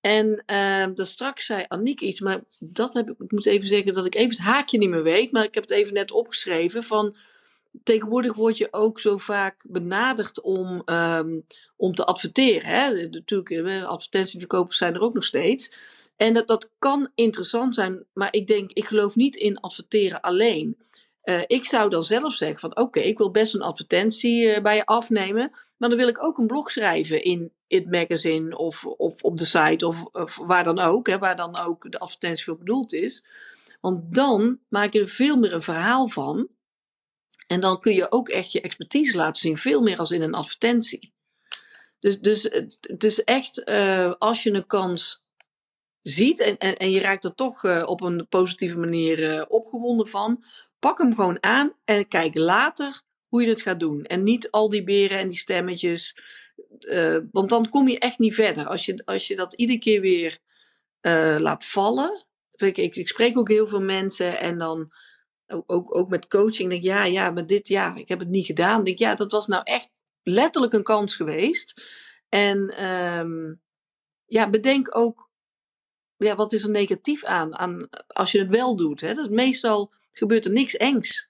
En 0.01 0.43
uh, 0.51 0.85
straks 0.93 1.45
zei 1.45 1.65
Aniek 1.67 2.01
iets, 2.01 2.19
maar 2.19 2.41
dat 2.59 2.93
heb 2.93 3.09
ik, 3.09 3.19
ik 3.19 3.31
moet 3.31 3.45
even 3.45 3.67
zeggen 3.67 3.93
dat 3.93 4.05
ik 4.05 4.15
even 4.15 4.29
het 4.29 4.39
haakje 4.39 4.77
niet 4.77 4.89
meer 4.89 5.03
weet, 5.03 5.31
maar 5.31 5.43
ik 5.43 5.53
heb 5.53 5.63
het 5.63 5.71
even 5.71 5.93
net 5.93 6.11
opgeschreven 6.11 6.83
van 6.83 7.15
tegenwoordig 7.83 8.33
word 8.33 8.57
je 8.57 8.67
ook 8.71 8.99
zo 8.99 9.17
vaak 9.17 9.65
benaderd 9.69 10.41
om, 10.41 10.81
um, 10.85 11.45
om 11.75 11.93
te 11.93 12.05
adverteren. 12.05 12.69
Hè? 12.69 13.07
Natuurlijk, 13.07 13.49
eh, 13.49 13.83
advertentieverkopers 13.83 14.77
zijn 14.77 14.93
er 14.93 15.01
ook 15.01 15.13
nog 15.13 15.23
steeds. 15.23 15.71
En 16.15 16.33
dat, 16.33 16.47
dat 16.47 16.71
kan 16.79 17.11
interessant 17.15 17.75
zijn, 17.75 18.05
maar 18.13 18.33
ik 18.33 18.47
denk, 18.47 18.71
ik 18.71 18.85
geloof 18.85 19.15
niet 19.15 19.35
in 19.35 19.59
adverteren 19.59 20.21
alleen. 20.21 20.77
Uh, 21.23 21.41
ik 21.47 21.65
zou 21.65 21.89
dan 21.89 22.03
zelf 22.03 22.33
zeggen 22.33 22.59
van 22.59 22.77
oké, 22.77 22.99
ik 22.99 23.17
wil 23.17 23.31
best 23.31 23.53
een 23.53 23.61
advertentie 23.61 24.43
uh, 24.45 24.61
bij 24.61 24.75
je 24.75 24.85
afnemen, 24.85 25.51
maar 25.77 25.89
dan 25.89 25.97
wil 25.97 26.07
ik 26.07 26.23
ook 26.23 26.37
een 26.37 26.47
blog 26.47 26.71
schrijven 26.71 27.23
in 27.23 27.51
It 27.67 27.91
Magazine 27.91 28.57
of, 28.57 28.85
of 28.85 29.23
op 29.23 29.37
de 29.37 29.45
site 29.45 29.87
of, 29.87 30.03
of 30.03 30.37
waar 30.37 30.63
dan 30.63 30.79
ook, 30.79 31.07
hè, 31.07 31.17
waar 31.17 31.35
dan 31.35 31.57
ook 31.57 31.91
de 31.91 31.99
advertentie 31.99 32.43
voor 32.43 32.57
bedoeld 32.57 32.93
is. 32.93 33.25
Want 33.81 34.15
dan 34.15 34.59
maak 34.67 34.93
je 34.93 34.99
er 34.99 35.07
veel 35.07 35.37
meer 35.37 35.53
een 35.53 35.61
verhaal 35.61 36.07
van. 36.07 36.47
En 37.49 37.59
dan 37.59 37.79
kun 37.79 37.93
je 37.93 38.11
ook 38.11 38.29
echt 38.29 38.51
je 38.51 38.61
expertise 38.61 39.17
laten 39.17 39.41
zien, 39.41 39.57
veel 39.57 39.81
meer 39.81 39.97
als 39.97 40.11
in 40.11 40.21
een 40.21 40.33
advertentie. 40.33 41.13
Dus, 41.99 42.19
dus 42.19 42.43
het 42.81 43.03
is 43.03 43.23
echt, 43.23 43.69
uh, 43.69 44.13
als 44.17 44.43
je 44.43 44.53
een 44.53 44.65
kans 44.65 45.23
ziet 46.01 46.39
en, 46.39 46.57
en, 46.57 46.77
en 46.77 46.91
je 46.91 46.99
raakt 46.99 47.23
er 47.23 47.35
toch 47.35 47.63
uh, 47.63 47.83
op 47.85 48.01
een 48.01 48.27
positieve 48.27 48.77
manier 48.77 49.19
uh, 49.19 49.43
opgewonden 49.47 50.07
van, 50.07 50.43
pak 50.79 50.97
hem 50.97 51.15
gewoon 51.15 51.43
aan 51.43 51.73
en 51.85 52.07
kijk 52.07 52.35
later 52.35 53.01
hoe 53.27 53.41
je 53.41 53.49
het 53.49 53.61
gaat 53.61 53.79
doen. 53.79 54.03
En 54.05 54.23
niet 54.23 54.51
al 54.51 54.69
die 54.69 54.83
beren 54.83 55.19
en 55.19 55.29
die 55.29 55.37
stemmetjes, 55.37 56.17
want 57.31 57.49
dan 57.49 57.69
kom 57.69 57.87
je 57.87 57.99
echt 57.99 58.19
niet 58.19 58.33
verder. 58.33 58.65
Als 58.65 58.85
je, 58.85 59.01
als 59.05 59.27
je 59.27 59.35
dat 59.35 59.53
iedere 59.53 59.79
keer 59.79 60.01
weer 60.01 60.39
laat 61.39 61.65
vallen. 61.65 62.25
Ik, 62.51 62.77
ik, 62.77 62.95
ik 62.95 63.07
spreek 63.07 63.37
ook 63.37 63.49
heel 63.49 63.67
veel 63.67 63.81
mensen 63.81 64.39
en 64.39 64.57
dan 64.57 64.91
ook, 65.65 65.95
ook 65.95 66.09
met 66.09 66.27
coaching, 66.27 66.69
denk 66.69 66.83
ik, 66.83 66.89
ja, 66.89 67.03
ja, 67.03 67.31
maar 67.31 67.47
dit, 67.47 67.67
ja, 67.67 67.95
ik 67.95 68.07
heb 68.07 68.19
het 68.19 68.27
niet 68.27 68.45
gedaan. 68.45 68.83
Denk 68.83 68.97
ja, 68.97 69.15
dat 69.15 69.31
was 69.31 69.47
nou 69.47 69.61
echt 69.63 69.89
letterlijk 70.23 70.73
een 70.73 70.83
kans 70.83 71.15
geweest. 71.15 71.81
En 72.29 72.85
um, 72.89 73.61
ja, 74.25 74.49
bedenk 74.49 74.95
ook, 74.95 75.29
ja, 76.17 76.35
wat 76.35 76.53
is 76.53 76.63
er 76.63 76.69
negatief 76.69 77.23
aan, 77.23 77.57
aan 77.57 77.89
als 78.07 78.31
je 78.31 78.39
het 78.39 78.49
wel 78.49 78.75
doet? 78.75 79.01
Hè? 79.01 79.13
Dat 79.13 79.29
meestal 79.29 79.93
gebeurt 80.11 80.45
er 80.45 80.51
niks 80.51 80.77
engs. 80.77 81.29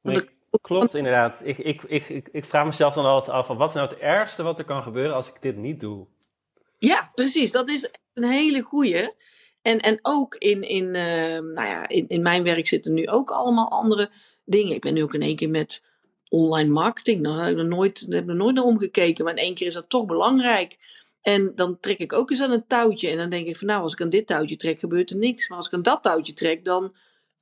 Nee, 0.00 0.28
klopt, 0.60 0.94
inderdaad. 0.94 1.40
Ik, 1.44 1.58
ik, 1.58 1.82
ik, 1.82 2.08
ik, 2.08 2.28
ik 2.32 2.44
vraag 2.44 2.64
mezelf 2.64 2.94
dan 2.94 3.04
altijd 3.04 3.36
af, 3.36 3.46
van, 3.46 3.56
wat 3.56 3.68
is 3.68 3.74
nou 3.74 3.88
het 3.88 3.98
ergste 3.98 4.42
wat 4.42 4.58
er 4.58 4.64
kan 4.64 4.82
gebeuren 4.82 5.14
als 5.14 5.28
ik 5.28 5.42
dit 5.42 5.56
niet 5.56 5.80
doe? 5.80 6.06
Ja, 6.78 7.10
precies. 7.14 7.50
Dat 7.50 7.68
is 7.68 7.90
een 8.12 8.30
hele 8.30 8.60
goeie. 8.60 9.10
En, 9.62 9.78
en 9.78 9.98
ook 10.02 10.34
in, 10.34 10.62
in, 10.62 10.84
uh, 10.84 11.38
nou 11.38 11.66
ja, 11.68 11.88
in, 11.88 12.08
in 12.08 12.22
mijn 12.22 12.42
werk 12.42 12.66
zitten 12.66 12.92
nu 12.92 13.08
ook 13.08 13.30
allemaal 13.30 13.70
andere 13.70 14.10
dingen. 14.44 14.74
Ik 14.74 14.80
ben 14.80 14.94
nu 14.94 15.02
ook 15.02 15.14
in 15.14 15.22
één 15.22 15.36
keer 15.36 15.50
met 15.50 15.82
online 16.28 16.70
marketing. 16.70 17.24
Daar 17.24 17.46
heb 17.46 17.58
ik 17.58 17.66
nooit, 17.66 18.06
heb 18.08 18.28
ik 18.28 18.34
nooit 18.34 18.54
naar 18.54 18.64
omgekeken. 18.64 19.24
Maar 19.24 19.36
in 19.36 19.42
één 19.42 19.54
keer 19.54 19.66
is 19.66 19.74
dat 19.74 19.88
toch 19.88 20.06
belangrijk. 20.06 20.78
En 21.20 21.52
dan 21.54 21.80
trek 21.80 21.98
ik 21.98 22.12
ook 22.12 22.30
eens 22.30 22.42
aan 22.42 22.50
een 22.50 22.66
touwtje. 22.66 23.08
En 23.08 23.16
dan 23.16 23.30
denk 23.30 23.46
ik 23.46 23.56
van 23.56 23.66
nou, 23.66 23.82
als 23.82 23.92
ik 23.92 24.00
aan 24.00 24.10
dit 24.10 24.26
touwtje 24.26 24.56
trek, 24.56 24.78
gebeurt 24.78 25.10
er 25.10 25.16
niks. 25.16 25.48
Maar 25.48 25.58
als 25.58 25.66
ik 25.66 25.72
aan 25.72 25.82
dat 25.82 26.02
touwtje 26.02 26.32
trek, 26.32 26.64
dan, 26.64 26.94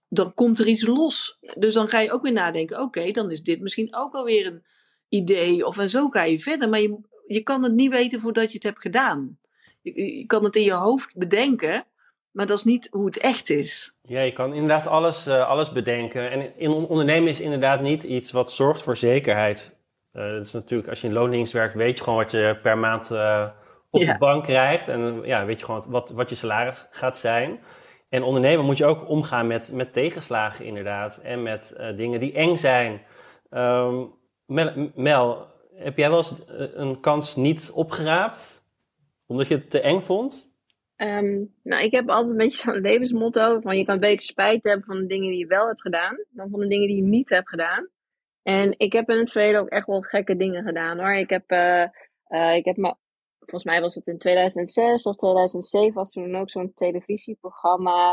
dan 0.09 0.35
komt 0.35 0.59
er 0.59 0.67
iets 0.67 0.87
los. 0.87 1.39
Dus 1.59 1.75
dan 1.75 1.89
ga 1.89 2.01
je 2.01 2.13
ook 2.13 2.23
weer 2.23 2.33
nadenken, 2.33 2.81
oké, 2.81 3.11
dan 3.11 3.31
is 3.31 3.43
dit 3.43 3.61
misschien 3.61 3.95
ook 3.95 4.15
alweer 4.15 4.47
een 4.47 4.65
idee. 5.09 5.67
Of 5.67 5.79
en 5.79 5.91
zo 5.91 6.09
ga 6.09 6.23
je 6.23 6.41
verder. 6.41 6.69
Maar 6.69 6.81
je, 6.81 6.99
je 7.27 7.43
kan 7.43 7.63
het 7.63 7.73
niet 7.73 7.91
weten 7.91 8.21
voordat 8.21 8.49
je 8.49 8.55
het 8.55 8.63
hebt 8.63 8.81
gedaan. 8.81 9.39
Je, 9.83 10.17
je 10.19 10.27
kan 10.27 10.45
het 10.45 10.57
in 10.57 10.63
je 10.63 10.73
hoofd 10.73 11.17
bedenken, 11.17 11.85
maar 12.31 12.47
dat 12.47 12.57
is 12.57 12.65
niet 12.65 12.89
hoe 12.91 13.07
het 13.07 13.19
echt 13.19 13.51
is. 13.51 13.97
Ja, 14.03 14.21
je 14.21 14.33
kan 14.33 14.55
inderdaad 14.55 14.87
alles, 14.87 15.27
uh, 15.27 15.49
alles 15.49 15.73
bedenken. 15.73 16.31
En 16.31 16.59
in 16.59 16.71
ondernemen 16.71 17.29
is 17.29 17.41
inderdaad 17.41 17.81
niet 17.81 18.03
iets 18.03 18.31
wat 18.31 18.53
zorgt 18.53 18.83
voor 18.83 18.97
zekerheid. 18.97 19.79
Uh, 20.13 20.33
dat 20.33 20.47
is 20.47 20.53
natuurlijk, 20.53 20.89
als 20.89 21.01
je 21.01 21.07
in 21.07 21.13
loondienst 21.13 21.53
werkt, 21.53 21.75
weet 21.75 21.99
je 21.99 22.05
gewoon 22.05 22.19
wat 22.19 22.31
je 22.31 22.59
per 22.63 22.79
maand 22.79 23.11
uh, 23.11 23.49
op 23.91 24.01
ja. 24.01 24.13
de 24.13 24.19
bank 24.19 24.45
krijgt. 24.45 24.89
En 24.89 25.21
ja, 25.25 25.45
weet 25.45 25.59
je 25.59 25.65
gewoon 25.65 25.85
wat, 25.87 26.11
wat 26.11 26.31
je 26.31 26.37
salaris 26.37 26.87
gaat 26.91 27.19
zijn. 27.19 27.61
En 28.09 28.23
ondernemen 28.23 28.65
moet 28.65 28.79
je 28.79 28.85
ook 28.85 29.09
omgaan 29.09 29.47
met, 29.47 29.73
met 29.73 29.93
tegenslagen 29.93 30.65
inderdaad. 30.65 31.17
En 31.17 31.43
met 31.43 31.77
dingen 31.97 32.21
die 32.21 32.33
eng 32.33 32.57
zijn. 32.57 33.03
Um, 33.51 34.19
Mel, 34.47 34.91
Mel, 34.95 35.47
heb 35.75 35.97
jij 35.97 36.09
wel 36.09 36.19
eens 36.19 36.35
een 36.75 37.01
kans 37.01 37.37
niet 37.37 37.71
opgeraapt? 37.75 38.65
Omdat 39.27 39.47
je 39.47 39.55
het 39.55 39.71
te 39.71 39.81
eng 39.81 40.01
vond? 40.01 40.51
Um, 41.03 41.55
nou, 41.63 41.85
ik 41.85 41.93
heb 41.93 42.09
altijd 42.09 42.31
een 42.31 42.37
beetje 42.37 42.63
zo'n 42.63 42.81
levensmotto 42.81 43.61
van 43.61 43.77
je 43.77 43.85
kan 43.85 44.01
beter 44.01 44.21
spijt 44.21 44.63
hebben 44.63 44.85
van 44.85 44.97
de 44.97 45.07
dingen 45.07 45.31
die 45.31 45.39
je 45.39 45.47
wel 45.47 45.67
hebt 45.67 45.81
gedaan, 45.81 46.25
dan 46.31 46.51
van 46.51 46.61
de 46.61 46.69
dingen 46.69 46.87
die 46.87 46.97
je 46.97 47.03
niet 47.03 47.31
hebt 47.31 47.49
gedaan. 47.49 47.89
En 48.43 48.75
ik 48.79 48.93
heb 48.93 49.09
in 49.09 49.19
het 49.19 49.33
verleden 49.33 49.61
ook 49.61 49.69
echt 49.69 49.87
wel 49.87 50.01
gekke 50.01 50.37
dingen 50.37 50.65
gedaan 50.65 50.99
hoor. 50.99 51.13
Ik 51.13 51.31
heb, 51.31 51.51
uh, 51.53 51.85
uh, 52.29 52.55
ik 52.55 52.65
heb 52.65 52.77
me, 52.77 52.95
volgens 53.39 53.65
mij 53.65 53.81
was 53.81 53.95
het 53.95 54.07
in 54.07 54.19
2006 54.19 55.03
of 55.03 55.17
2007 55.17 55.95
was 55.95 56.11
toen 56.11 56.35
ook 56.35 56.51
zo'n 56.51 56.73
televisieprogramma. 56.75 58.11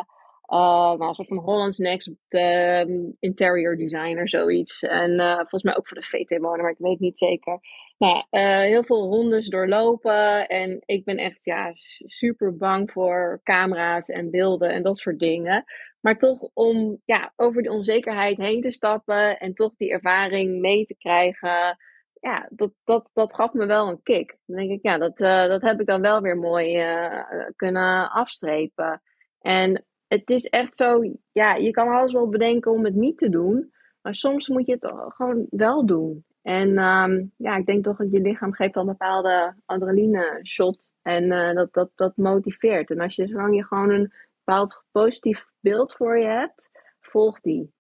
Uh, 0.54 0.58
nou, 0.58 1.08
een 1.08 1.14
soort 1.14 1.28
van 1.28 1.38
Holland's 1.38 1.78
Next 1.78 2.08
um, 2.30 3.16
Interior 3.20 3.78
Designer, 3.78 4.30
zoiets. 4.30 4.84
En 4.84 5.18
volgens 5.38 5.64
mij 5.64 5.78
ook 5.78 5.88
voor 5.88 5.98
de 5.98 6.06
VT 6.06 6.38
Wonen, 6.38 6.62
maar 6.62 6.72
ik 6.72 6.78
weet 6.78 7.00
niet 7.00 7.18
zeker. 7.18 7.60
Nou, 7.98 8.24
uh, 8.32 8.60
heel 8.60 8.84
veel 8.84 9.08
rondes 9.08 9.48
doorlopen. 9.48 10.48
En 10.48 10.82
ik 10.86 11.06
ben 11.06 11.18
echt 11.18 11.46
ja, 11.46 11.72
super 11.74 12.58
bang 12.58 12.92
voor 12.92 13.40
camera's 13.44 14.10
en 14.10 14.30
beelden 14.32 14.70
en 14.70 14.84
dat 14.84 14.98
soort 14.98 15.20
dingen. 15.20 15.64
Maar 16.00 16.18
toch 16.18 16.50
om 16.54 17.02
ja, 17.06 17.34
over 17.36 17.62
die 17.62 17.72
onzekerheid 17.72 18.38
heen 18.38 18.62
te 18.62 18.72
stappen 18.72 19.40
en 19.40 19.54
toch 19.54 19.74
die 19.78 19.92
ervaring 19.92 20.60
mee 20.60 20.86
te 20.86 20.96
krijgen. 20.98 21.78
Ja, 22.20 22.48
dat, 22.50 22.72
dat, 22.84 23.10
dat 23.14 23.36
gaf 23.36 23.54
me 23.54 23.66
wel 23.66 23.90
een 23.90 24.02
kick. 24.04 24.38
Dan 24.46 24.58
denk 24.58 24.72
ik, 24.72 24.84
ja, 24.84 24.98
dat, 24.98 25.22
uh, 25.22 25.48
dat 25.48 25.62
heb 25.62 25.80
ik 25.80 25.88
dan 25.88 26.02
wel 26.02 26.22
weer 26.22 26.38
mooi 26.38 26.84
uh, 26.84 27.24
kunnen 27.56 28.12
afstrepen. 28.12 29.02
En 29.40 29.86
het 30.08 30.30
is 30.30 30.46
echt 30.46 30.76
zo, 30.76 31.02
ja, 31.32 31.56
je 31.56 31.72
kan 31.72 31.88
alles 31.88 32.14
wel 32.14 32.30
bedenken 32.30 32.72
om 32.72 32.86
het 32.86 32.96
niet 32.96 33.18
te 33.18 33.30
doen. 33.30 33.72
Maar 34.02 34.16
soms 34.16 34.48
moet 34.48 34.66
je 34.66 34.78
het 34.80 34.94
gewoon 35.08 35.48
wel 35.50 35.86
doen. 35.86 36.26
En 36.48 36.78
um, 36.78 37.32
ja, 37.38 37.56
ik 37.56 37.66
denk 37.66 37.84
toch 37.84 37.98
dat 37.98 38.12
je 38.12 38.22
lichaam 38.22 38.54
geeft 38.54 38.74
wel 38.74 38.84
een 38.84 38.90
bepaalde 38.90 39.56
adrenaline 39.66 40.40
shot. 40.44 40.92
En 41.02 41.24
uh, 41.24 41.54
dat, 41.54 41.74
dat, 41.74 41.90
dat 41.96 42.14
motiveert. 42.16 42.92
En 42.92 43.00
als 43.00 43.16
je, 43.16 43.28
zolang 43.28 43.56
je 43.56 43.64
gewoon 43.64 43.90
een 43.90 44.14
bepaald 44.44 44.84
positief 44.92 45.46
beeld 45.60 45.94
voor 45.94 46.20
je 46.20 46.28
hebt, 46.28 46.70
volg 47.00 47.40
die. 47.40 47.74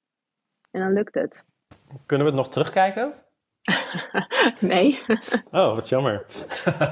En 0.71 0.81
dan 0.81 0.93
lukt 0.93 1.13
het. 1.13 1.43
Kunnen 2.05 2.25
we 2.25 2.31
het 2.31 2.41
nog 2.41 2.49
terugkijken? 2.49 3.13
nee. 4.59 4.99
oh, 5.51 5.73
wat 5.73 5.89
jammer. 5.89 6.25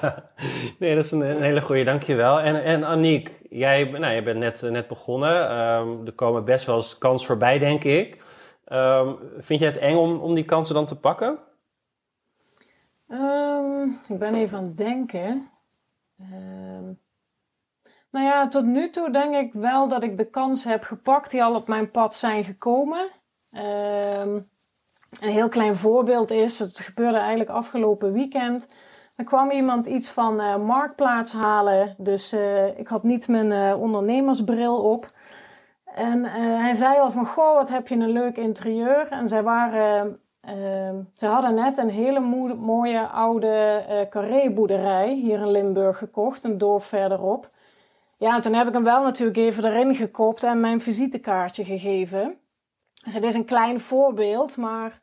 nee, 0.80 0.95
dat 0.95 1.03
is 1.03 1.11
een, 1.11 1.21
een, 1.21 1.41
hele 1.41 1.61
goede, 1.61 1.84
dankjewel. 1.84 2.39
En, 2.39 2.63
en 2.63 2.84
Aniek, 2.84 3.32
jij, 3.49 3.84
nou, 3.84 4.13
jij 4.13 4.23
bent 4.23 4.39
net, 4.39 4.61
net 4.61 4.88
begonnen. 4.88 5.59
Um, 5.59 6.05
er 6.05 6.13
komen 6.13 6.45
best 6.45 6.65
wel 6.65 6.76
eens 6.76 6.97
kansen 6.97 7.28
voorbij, 7.28 7.59
denk 7.59 7.84
ik. 7.84 8.21
Um, 8.67 9.17
vind 9.38 9.59
je 9.59 9.65
het 9.65 9.78
eng 9.78 9.95
om, 9.95 10.19
om 10.19 10.34
die 10.34 10.45
kansen 10.45 10.76
dan 10.76 10.86
te 10.86 10.99
pakken? 10.99 11.39
Um, 13.08 13.99
ik 14.08 14.20
ben 14.20 14.36
even 14.36 14.58
aan 14.58 14.64
het 14.64 14.78
denken. 14.78 15.47
Um, 16.22 16.99
nou 18.12 18.26
ja, 18.26 18.47
tot 18.47 18.66
nu 18.66 18.89
toe 18.89 19.12
denk 19.12 19.36
ik 19.36 19.53
wel 19.53 19.88
dat 19.88 20.03
ik 20.03 20.18
de 20.18 20.30
kansen 20.30 20.72
heb 20.72 20.84
gepakt 20.84 21.32
die 21.32 21.43
al 21.43 21.56
op 21.56 21.68
mijn 21.68 21.91
pad 21.91 22.16
zijn 22.16 22.43
gekomen. 22.43 23.08
Um, 23.53 24.47
een 25.20 25.30
heel 25.30 25.49
klein 25.49 25.76
voorbeeld 25.76 26.32
is, 26.32 26.60
het 26.60 26.80
gebeurde 26.80 27.18
eigenlijk 27.18 27.49
afgelopen 27.49 28.14
weekend. 28.14 28.68
Er 29.16 29.26
kwam 29.26 29.51
iemand 29.51 29.86
iets 29.86 30.10
van 30.10 30.41
uh, 30.41 30.58
marktplaats 30.58 31.34
halen, 31.34 31.95
dus 31.97 32.34
uh, 32.34 32.80
ik 32.80 32.88
had 32.88 33.03
niet 33.03 33.28
mijn 33.28 33.51
uh, 33.51 33.82
ondernemersbril 33.82 34.84
op. 34.84 35.06
En 35.86 36.24
hij 36.62 36.74
zei 36.74 36.99
al 36.99 37.12
van, 37.12 37.26
goh, 37.26 37.53
wat 37.53 37.70
heb 37.70 37.88
je 37.88 37.95
een 37.95 38.12
leuk 38.12 38.38
interieur. 38.38 39.08
En 39.08 39.28
zij 39.28 39.43
waren 39.43 40.20
Uh, 40.50 40.89
ze 41.16 41.28
hadden 41.28 41.56
net 41.56 41.78
een 41.78 41.89
hele 41.89 42.20
mooie 42.56 43.08
oude 43.08 43.86
uh, 43.89 44.10
carré-boerderij 44.10 45.14
hier 45.14 45.39
in 45.39 45.52
Limburg 45.52 45.98
gekocht, 45.98 46.43
een 46.43 46.58
dorp 46.58 46.84
verderop. 46.84 47.48
Ja, 48.18 48.36
en 48.36 48.41
toen 48.41 48.54
heb 48.54 48.68
ik 48.68 48.74
hem 48.74 48.84
wel 48.84 49.04
natuurlijk 49.04 49.38
even 49.38 49.66
erin 49.66 49.96
gekopt 49.96 50.43
en 50.43 50.60
mijn 50.60 50.82
visitekaartje 50.82 51.64
gegeven. 51.64 52.38
Dus 53.04 53.14
het 53.14 53.24
is 53.24 53.34
een 53.34 53.46
klein 53.46 53.80
voorbeeld, 53.80 54.58
maar 54.58 55.00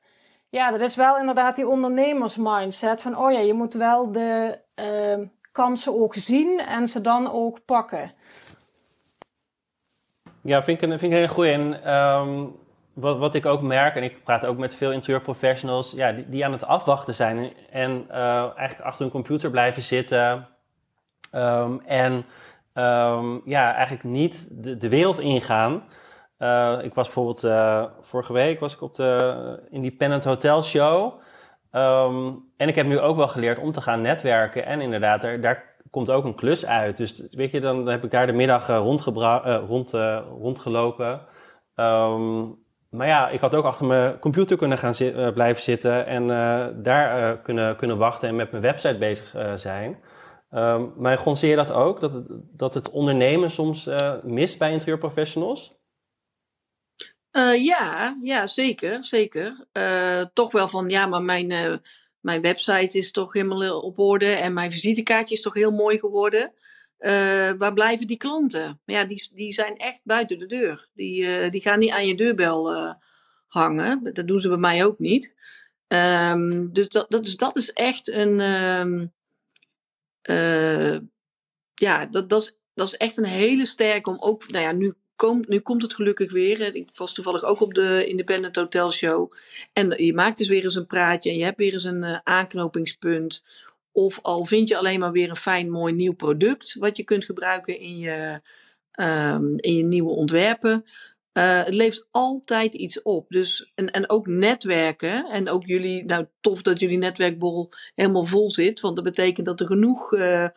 ja, 0.48 0.70
dat 0.70 0.80
is 0.80 0.96
wel 0.96 1.18
inderdaad 1.18 1.56
die 1.56 1.68
ondernemersmindset 1.68 3.02
van, 3.02 3.18
oh 3.18 3.32
ja, 3.32 3.38
je 3.38 3.54
moet 3.54 3.74
wel 3.74 4.12
de 4.12 4.58
uh, 4.76 5.26
kansen 5.52 6.00
ook 6.00 6.14
zien 6.14 6.60
en 6.60 6.88
ze 6.88 7.00
dan 7.00 7.32
ook 7.32 7.64
pakken. 7.64 8.12
Ja, 10.40 10.62
vind 10.62 10.82
ik 10.82 10.88
vind 10.98 11.12
ik 11.12 11.22
een 11.22 11.28
goede. 11.28 11.50
En 11.50 11.94
um, 11.94 12.60
wat, 12.94 13.18
wat 13.18 13.34
ik 13.34 13.46
ook 13.46 13.62
merk, 13.62 13.96
en 13.96 14.02
ik 14.02 14.24
praat 14.24 14.46
ook 14.46 14.58
met 14.58 14.74
veel 14.74 14.92
interieurprofessionals, 14.92 15.92
ja, 15.92 16.12
die, 16.12 16.28
die 16.28 16.44
aan 16.44 16.52
het 16.52 16.64
afwachten 16.64 17.14
zijn 17.14 17.52
en 17.70 18.06
uh, 18.10 18.56
eigenlijk 18.56 18.80
achter 18.80 19.02
hun 19.02 19.12
computer 19.12 19.50
blijven 19.50 19.82
zitten. 19.82 20.46
Um, 21.34 21.80
en 21.86 22.12
um, 22.74 23.42
ja, 23.44 23.74
eigenlijk 23.74 24.04
niet 24.04 24.62
de, 24.64 24.76
de 24.76 24.88
wereld 24.88 25.18
ingaan. 25.18 25.84
Uh, 26.38 26.78
ik 26.82 26.94
was 26.94 27.06
bijvoorbeeld 27.06 27.44
uh, 27.44 27.84
vorige 28.00 28.32
week 28.32 28.60
was 28.60 28.74
ik 28.74 28.82
op 28.82 28.94
de 28.94 29.66
Independent 29.70 30.24
Hotel 30.24 30.62
Show. 30.62 31.20
Um, 31.72 32.44
en 32.56 32.68
ik 32.68 32.74
heb 32.74 32.86
nu 32.86 33.00
ook 33.00 33.16
wel 33.16 33.28
geleerd 33.28 33.58
om 33.58 33.72
te 33.72 33.80
gaan 33.80 34.00
netwerken. 34.00 34.66
En 34.66 34.80
inderdaad, 34.80 35.24
er, 35.24 35.40
daar 35.40 35.64
komt 35.90 36.10
ook 36.10 36.24
een 36.24 36.34
klus 36.34 36.66
uit. 36.66 36.96
Dus 36.96 37.26
weet 37.30 37.50
je, 37.50 37.60
dan 37.60 37.86
heb 37.86 38.04
ik 38.04 38.10
daar 38.10 38.26
de 38.26 38.32
middag 38.32 38.66
rond, 38.66 39.02
rondgelopen. 40.40 41.20
Um, 41.76 42.61
maar 42.92 43.06
ja, 43.06 43.28
ik 43.28 43.40
had 43.40 43.54
ook 43.54 43.64
achter 43.64 43.86
mijn 43.86 44.18
computer 44.18 44.56
kunnen 44.56 44.78
gaan 44.78 44.94
uh, 45.00 45.32
blijven 45.32 45.62
zitten 45.62 46.06
en 46.06 46.22
uh, 46.22 46.66
daar 46.74 47.18
uh, 47.18 47.42
kunnen, 47.42 47.76
kunnen 47.76 47.98
wachten 47.98 48.28
en 48.28 48.36
met 48.36 48.50
mijn 48.50 48.62
website 48.62 48.98
bezig 48.98 49.34
zijn. 49.54 50.02
Um, 50.50 50.92
maar 50.96 51.18
gonseer 51.18 51.50
je 51.50 51.56
dat 51.56 51.72
ook, 51.72 52.00
dat 52.00 52.12
het, 52.12 52.26
dat 52.52 52.74
het 52.74 52.90
ondernemen 52.90 53.50
soms 53.50 53.88
mist 54.22 54.58
bij 54.58 54.72
interieurprofessionals? 54.72 55.80
ja, 57.58 58.16
ja, 58.22 58.46
zeker, 58.46 59.04
zeker. 59.04 59.66
toch 60.32 60.52
wel 60.52 60.68
van, 60.68 60.88
ja, 60.88 61.06
maar 61.06 61.22
mijn, 61.22 61.80
mijn 62.20 62.40
website 62.40 62.98
is 62.98 63.10
toch 63.10 63.32
helemaal 63.32 63.80
op 63.80 63.98
orde 63.98 64.30
en 64.30 64.52
mijn 64.52 64.72
visitekaartje 64.72 65.34
is 65.34 65.42
toch 65.42 65.54
heel 65.54 65.70
mooi 65.70 65.98
geworden. 65.98 66.52
Uh, 67.02 67.50
waar 67.58 67.72
blijven 67.72 68.06
die 68.06 68.16
klanten? 68.16 68.80
Ja, 68.84 69.04
die, 69.04 69.28
die 69.34 69.52
zijn 69.52 69.76
echt 69.76 70.00
buiten 70.02 70.38
de 70.38 70.46
deur. 70.46 70.88
Die, 70.94 71.22
uh, 71.22 71.50
die 71.50 71.60
gaan 71.60 71.78
niet 71.78 71.90
aan 71.90 72.06
je 72.06 72.14
deurbel 72.14 72.72
uh, 72.72 72.92
hangen. 73.46 74.10
Dat 74.12 74.26
doen 74.26 74.40
ze 74.40 74.48
bij 74.48 74.56
mij 74.56 74.84
ook 74.84 74.98
niet. 74.98 75.34
Um, 75.88 76.72
dus, 76.72 76.88
dat, 76.88 77.06
dat, 77.10 77.24
dus 77.24 77.36
dat 77.36 77.56
is 77.56 77.72
echt 77.72 78.08
een. 78.08 78.40
Um, 78.40 79.12
ja, 81.74 82.06
dat, 82.06 82.28
dat, 82.28 82.42
is, 82.42 82.56
dat 82.74 82.86
is 82.86 82.96
echt 82.96 83.16
een 83.16 83.24
hele 83.24 83.66
sterke 83.66 84.10
om 84.10 84.16
ook. 84.20 84.50
Nou 84.50 84.64
ja, 84.64 84.72
nu, 84.72 84.94
komt 85.16 85.48
nu 85.48 85.58
komt 85.58 85.82
het 85.82 85.94
gelukkig 85.94 86.32
weer. 86.32 86.74
Ik 86.74 86.90
was 86.94 87.14
toevallig 87.14 87.42
ook 87.42 87.60
op 87.60 87.74
de 87.74 88.06
Independent 88.06 88.56
Hotel 88.56 88.92
Show. 88.92 89.32
En 89.72 90.04
je 90.04 90.14
maakt 90.14 90.38
dus 90.38 90.48
weer 90.48 90.64
eens 90.64 90.74
een 90.74 90.86
praatje 90.86 91.30
en 91.30 91.36
je 91.36 91.44
hebt 91.44 91.58
weer 91.58 91.72
eens 91.72 91.84
een 91.84 92.20
aanknopingspunt 92.24 93.42
of 93.92 94.18
al 94.22 94.44
vind 94.44 94.68
je 94.68 94.76
alleen 94.76 95.00
maar 95.00 95.12
weer 95.12 95.30
een 95.30 95.36
fijn, 95.36 95.70
mooi 95.70 95.92
nieuw 95.92 96.14
product 96.14 96.74
wat 96.78 96.96
je 96.96 97.02
kunt 97.02 97.24
gebruiken 97.24 97.78
in 97.78 97.96
je, 97.96 98.40
um, 99.00 99.54
in 99.56 99.76
je 99.76 99.84
nieuwe 99.84 100.10
ontwerpen. 100.10 100.84
Uh, 101.38 101.64
het 101.64 101.74
levert 101.74 102.06
altijd 102.10 102.74
iets 102.74 103.02
op. 103.02 103.28
Dus, 103.28 103.72
en, 103.74 103.90
en 103.90 104.10
ook 104.10 104.26
netwerken. 104.26 105.30
En 105.30 105.48
ook 105.48 105.66
jullie, 105.66 106.04
nou 106.04 106.26
tof 106.40 106.62
dat 106.62 106.80
jullie 106.80 106.98
netwerkborrel 106.98 107.72
helemaal 107.94 108.24
vol 108.24 108.50
zit. 108.50 108.80
Want 108.80 108.94
dat 108.94 109.04
betekent 109.04 109.46
dat 109.46 109.60
er 109.60 109.66
genoeg 109.66 110.12
uh, 110.12 110.48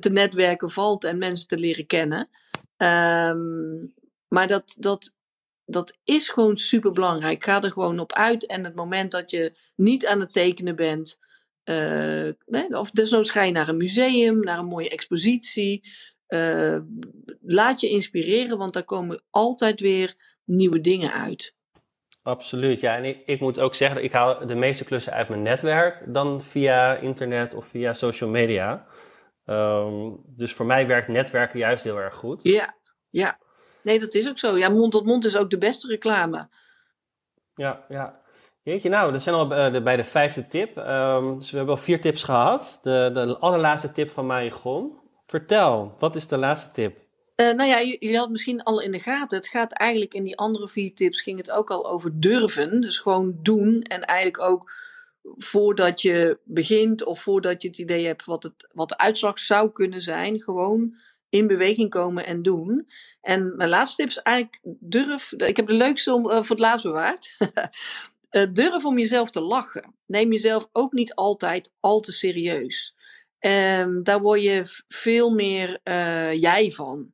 te 0.00 0.10
netwerken 0.10 0.70
valt 0.70 1.04
en 1.04 1.18
mensen 1.18 1.48
te 1.48 1.58
leren 1.58 1.86
kennen. 1.86 2.28
Um, 2.76 3.94
maar 4.28 4.46
dat, 4.46 4.76
dat, 4.78 5.14
dat 5.64 5.98
is 6.04 6.28
gewoon 6.28 6.56
super 6.56 6.92
belangrijk. 6.92 7.44
Ga 7.44 7.62
er 7.62 7.72
gewoon 7.72 7.98
op 7.98 8.12
uit. 8.12 8.46
En 8.46 8.64
het 8.64 8.74
moment 8.74 9.10
dat 9.10 9.30
je 9.30 9.52
niet 9.74 10.06
aan 10.06 10.20
het 10.20 10.32
tekenen 10.32 10.76
bent, 10.76 11.18
uh, 11.64 12.78
of 12.78 12.90
desnoods 12.90 13.30
ga 13.30 13.42
je 13.42 13.52
naar 13.52 13.68
een 13.68 13.76
museum, 13.76 14.40
naar 14.40 14.58
een 14.58 14.66
mooie 14.66 14.90
expositie. 14.90 15.90
Uh, 16.28 16.78
laat 17.40 17.80
je 17.80 17.88
inspireren, 17.88 18.58
want 18.58 18.72
daar 18.72 18.84
komen 18.84 19.22
altijd 19.30 19.80
weer 19.80 20.14
nieuwe 20.44 20.80
dingen 20.80 21.12
uit. 21.12 21.56
Absoluut, 22.22 22.80
ja. 22.80 22.96
En 22.96 23.04
ik, 23.04 23.22
ik 23.26 23.40
moet 23.40 23.58
ook 23.58 23.74
zeggen, 23.74 24.04
ik 24.04 24.12
haal 24.12 24.46
de 24.46 24.54
meeste 24.54 24.84
klussen 24.84 25.12
uit 25.12 25.28
mijn 25.28 25.42
netwerk 25.42 26.14
dan 26.14 26.40
via 26.40 26.96
internet 26.96 27.54
of 27.54 27.66
via 27.66 27.92
social 27.92 28.30
media. 28.30 28.86
Um, 29.46 30.22
dus 30.26 30.52
voor 30.52 30.66
mij 30.66 30.86
werkt 30.86 31.08
netwerken 31.08 31.58
juist 31.58 31.84
heel 31.84 31.98
erg 31.98 32.14
goed. 32.14 32.42
Ja, 32.42 32.76
ja. 33.10 33.38
Nee, 33.82 34.00
dat 34.00 34.14
is 34.14 34.28
ook 34.28 34.38
zo. 34.38 34.58
Ja, 34.58 34.68
mond 34.68 34.92
tot 34.92 35.06
mond 35.06 35.24
is 35.24 35.36
ook 35.36 35.50
de 35.50 35.58
beste 35.58 35.86
reclame. 35.86 36.48
Ja, 37.54 37.84
ja. 37.88 38.21
Jeetje, 38.62 38.88
nou, 38.88 39.12
dat 39.12 39.22
zijn 39.22 39.34
al 39.34 39.74
uh, 39.74 39.82
bij 39.82 39.96
de 39.96 40.04
vijfde 40.04 40.48
tip. 40.48 40.76
Um, 40.76 41.38
dus 41.38 41.50
we 41.50 41.56
hebben 41.56 41.74
al 41.74 41.82
vier 41.82 42.00
tips 42.00 42.22
gehad. 42.22 42.80
De, 42.82 43.10
de 43.12 43.38
allerlaatste 43.38 43.92
tip 43.92 44.10
van 44.10 44.26
Marigon. 44.26 44.98
Vertel, 45.26 45.94
wat 45.98 46.14
is 46.14 46.26
de 46.26 46.36
laatste 46.36 46.70
tip? 46.70 46.96
Uh, 47.36 47.52
nou 47.52 47.68
ja, 47.68 47.82
jullie 47.82 48.14
hadden 48.14 48.32
misschien 48.32 48.62
al 48.62 48.80
in 48.80 48.90
de 48.90 49.00
gaten. 49.00 49.38
Het 49.38 49.48
gaat 49.48 49.72
eigenlijk 49.72 50.14
in 50.14 50.24
die 50.24 50.36
andere 50.36 50.68
vier 50.68 50.94
tips 50.94 51.20
ging 51.20 51.38
het 51.38 51.50
ook 51.50 51.70
al 51.70 51.90
over 51.90 52.20
durven. 52.20 52.80
Dus 52.80 52.98
gewoon 52.98 53.38
doen. 53.42 53.82
En 53.82 54.04
eigenlijk 54.04 54.40
ook 54.50 54.72
voordat 55.22 56.02
je 56.02 56.38
begint 56.44 57.04
of 57.04 57.22
voordat 57.22 57.62
je 57.62 57.68
het 57.68 57.78
idee 57.78 58.06
hebt 58.06 58.24
wat, 58.24 58.42
het, 58.42 58.68
wat 58.72 58.88
de 58.88 58.98
uitslag 58.98 59.38
zou 59.38 59.70
kunnen 59.70 60.00
zijn, 60.00 60.40
gewoon 60.40 60.96
in 61.28 61.46
beweging 61.46 61.90
komen 61.90 62.26
en 62.26 62.42
doen. 62.42 62.88
En 63.20 63.56
mijn 63.56 63.68
laatste 63.68 63.96
tip 63.96 64.10
is 64.10 64.22
eigenlijk 64.22 64.58
durf. 64.80 65.32
Ik 65.32 65.56
heb 65.56 65.66
de 65.66 65.72
leukste 65.72 66.14
om, 66.14 66.24
uh, 66.26 66.30
voor 66.30 66.48
het 66.48 66.58
laatst 66.58 66.84
bewaard. 66.84 67.36
uh, 68.32 68.42
durf 68.52 68.84
om 68.84 68.98
jezelf 68.98 69.30
te 69.30 69.40
lachen. 69.40 69.94
Neem 70.06 70.32
jezelf 70.32 70.68
ook 70.72 70.92
niet 70.92 71.14
altijd 71.14 71.72
al 71.80 72.00
te 72.00 72.12
serieus. 72.12 72.94
Um, 73.40 74.02
daar 74.02 74.20
word 74.20 74.42
je 74.42 74.62
veel 74.88 75.30
meer 75.30 75.80
uh, 75.84 76.32
jij 76.32 76.70
van. 76.70 77.12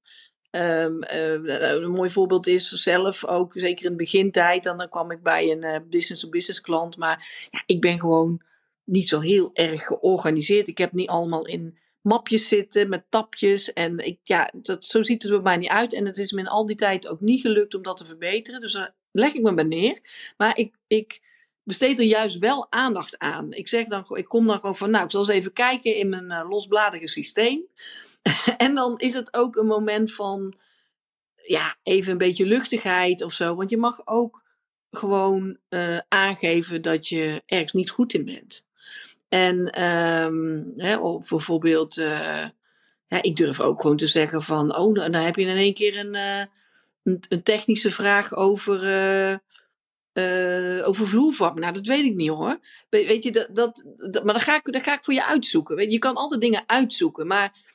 Um, 0.51 1.03
uh, 1.05 1.33
een 1.33 1.91
mooi 1.91 2.11
voorbeeld 2.11 2.47
is 2.47 2.69
zelf 2.69 3.25
ook, 3.25 3.53
zeker 3.55 3.85
in 3.85 3.91
de 3.91 3.97
begintijd, 3.97 4.63
dan, 4.63 4.79
dan 4.79 4.89
kwam 4.89 5.11
ik 5.11 5.23
bij 5.23 5.51
een 5.51 5.89
business-to-business 5.89 6.61
klant, 6.61 6.97
maar 6.97 7.49
ja, 7.51 7.63
ik 7.67 7.81
ben 7.81 8.01
gewoon 8.01 8.43
niet 8.85 9.09
zo 9.09 9.21
heel 9.21 9.51
erg 9.53 9.83
georganiseerd. 9.83 10.69
Ik 10.69 10.79
heb 10.79 10.93
niet 10.93 11.09
allemaal 11.09 11.47
in 11.47 11.79
mapjes 12.01 12.49
zitten 12.49 12.89
met 12.89 13.05
tapjes 13.09 13.73
en 13.73 13.99
ik, 13.99 14.19
ja, 14.23 14.51
dat, 14.53 14.85
zo 14.85 15.03
ziet 15.03 15.23
het 15.23 15.33
bij 15.33 15.41
mij 15.41 15.57
niet 15.57 15.69
uit 15.69 15.93
en 15.93 16.07
het 16.07 16.17
is 16.17 16.33
me 16.33 16.41
in 16.41 16.49
al 16.49 16.67
die 16.67 16.77
tijd 16.77 17.09
ook 17.09 17.21
niet 17.21 17.41
gelukt 17.41 17.75
om 17.75 17.83
dat 17.83 17.97
te 17.97 18.05
verbeteren, 18.05 18.61
dus 18.61 18.73
daar 18.73 18.95
leg 19.19 19.35
ik 19.35 19.43
me 19.43 19.55
bij 19.55 19.65
neer. 19.65 19.99
Maar 20.37 20.57
ik, 20.59 20.75
ik 20.87 21.21
besteed 21.63 21.99
er 21.99 22.05
juist 22.05 22.39
wel 22.39 22.67
aandacht 22.71 23.19
aan. 23.19 23.53
Ik 23.53 23.69
zeg 23.69 23.87
dan, 23.87 24.07
ik 24.17 24.29
kom 24.29 24.47
dan 24.47 24.61
gewoon 24.61 24.77
van, 24.77 24.91
nou, 24.91 25.05
ik 25.05 25.11
zal 25.11 25.21
eens 25.21 25.29
even 25.29 25.53
kijken 25.53 25.95
in 25.95 26.09
mijn 26.09 26.25
uh, 26.25 26.49
losbladige 26.49 27.07
systeem. 27.07 27.63
en 28.57 28.75
dan 28.75 28.99
is 28.99 29.15
het 29.15 29.35
ook 29.35 29.57
een 29.57 29.67
moment 29.67 30.15
van, 30.15 30.55
ja, 31.43 31.77
even 31.83 32.13
een 32.13 32.19
beetje 32.19 32.47
luchtigheid 32.47 33.23
of 33.23 33.33
zo. 33.33 33.55
Want 33.55 33.71
je 33.71 33.77
mag 33.77 34.07
ook 34.07 34.43
gewoon 34.91 35.57
uh, 35.69 35.99
aangeven 36.09 36.83
dat 36.83 37.09
je 37.09 37.43
ergens 37.47 37.73
niet 37.73 37.91
goed 37.91 38.15
in 38.15 38.25
bent. 38.25 38.65
En 39.29 39.83
um, 39.83 40.73
hè, 40.77 40.97
of 40.97 41.29
bijvoorbeeld, 41.29 41.95
ja, 41.95 43.23
ik 43.23 43.37
durf 43.37 43.61
ook 43.61 43.81
gewoon 43.81 43.97
te 43.97 44.07
zeggen 44.07 44.43
van, 44.43 44.77
oh, 44.77 44.95
dan 44.95 45.15
heb 45.15 45.37
je 45.37 45.43
in 45.43 45.57
één 45.57 45.75
keer 45.75 45.99
een, 45.99 46.17
een, 47.29 47.43
technische 47.43 47.91
vraag 47.91 48.35
over 48.35 48.83
uh, 50.19 50.87
over 50.89 51.07
vloervlak. 51.07 51.59
Nou, 51.59 51.73
dat 51.73 51.87
weet 51.87 52.05
ik 52.05 52.15
niet 52.15 52.29
hoor. 52.29 52.59
We, 52.89 53.07
weet 53.07 53.23
je, 53.23 53.33
dat, 53.33 53.49
dat, 53.51 53.85
dat, 53.97 54.25
maar 54.25 54.35
dan 54.35 54.43
ga, 54.43 54.57
ik, 54.57 54.73
dan 54.73 54.83
ga 54.83 54.95
ik 54.95 55.05
voor 55.05 55.15
je 55.15 55.25
uitzoeken. 55.25 55.91
Je, 55.91 55.99
kan 55.99 56.15
altijd 56.15 56.41
dingen 56.41 56.63
uitzoeken, 56.67 57.27
maar 57.27 57.67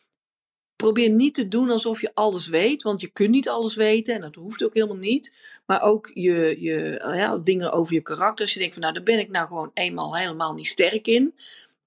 probeer 0.75 1.09
niet 1.09 1.33
te 1.33 1.47
doen 1.47 1.69
alsof 1.69 2.01
je 2.01 2.11
alles 2.13 2.47
weet, 2.47 2.83
want 2.83 3.01
je 3.01 3.07
kunt 3.07 3.29
niet 3.29 3.49
alles 3.49 3.75
weten 3.75 4.15
en 4.15 4.21
dat 4.21 4.35
hoeft 4.35 4.63
ook 4.63 4.73
helemaal 4.73 4.95
niet. 4.95 5.35
Maar 5.65 5.81
ook 5.81 6.11
je, 6.13 6.61
je 6.61 7.03
ja, 7.15 7.37
dingen 7.37 7.71
over 7.71 7.93
je 7.93 8.01
karakter. 8.01 8.41
Als 8.45 8.53
je 8.53 8.59
denkt 8.59 8.73
van 8.73 8.83
nou, 8.83 8.93
daar 8.93 9.03
ben 9.03 9.19
ik 9.19 9.29
nou 9.29 9.47
gewoon 9.47 9.71
eenmaal 9.73 10.17
helemaal 10.17 10.53
niet 10.53 10.67
sterk 10.67 11.07
in. 11.07 11.23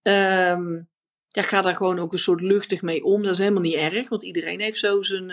Um, 0.03 0.89
ja, 1.29 1.43
ga 1.43 1.63
daar 1.63 1.77
gewoon 1.77 1.99
ook 1.99 2.13
een 2.13 2.19
soort 2.19 2.41
luchtig 2.41 2.83
mee 2.83 3.05
om. 3.05 3.23
Dat 3.23 3.33
is 3.33 3.39
helemaal 3.39 3.63
niet 3.63 3.75
erg, 3.75 4.09
want 4.09 4.23
iedereen 4.23 4.61
heeft 4.61 4.79
zo 4.79 5.03
zijn, 5.03 5.27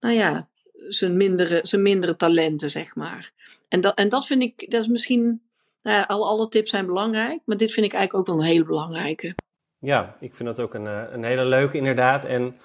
nou 0.00 0.14
ja, 0.14 0.49
zijn 0.88 1.16
mindere, 1.16 1.60
zijn 1.62 1.82
mindere 1.82 2.16
talenten, 2.16 2.70
zeg 2.70 2.94
maar. 2.94 3.30
En 3.68 3.80
dat, 3.80 3.94
en 3.94 4.08
dat 4.08 4.26
vind 4.26 4.42
ik, 4.42 4.70
dat 4.70 4.80
is 4.80 4.88
misschien, 4.88 5.42
nou 5.82 5.96
ja, 5.96 6.02
alle, 6.02 6.48
tips 6.48 6.70
zijn 6.70 6.86
belangrijk, 6.86 7.40
maar 7.44 7.56
dit 7.56 7.72
vind 7.72 7.86
ik 7.86 7.92
eigenlijk 7.92 8.28
ook 8.28 8.34
wel 8.36 8.44
een 8.44 8.50
hele 8.52 8.64
belangrijke. 8.64 9.34
Ja, 9.78 10.16
ik 10.20 10.34
vind 10.34 10.48
dat 10.48 10.60
ook 10.60 10.74
een, 10.74 10.86
eh, 10.86 11.02
een 11.10 11.24
hele 11.24 11.44
leuke 11.44 11.76
inderdaad. 11.76 12.24
En 12.24 12.56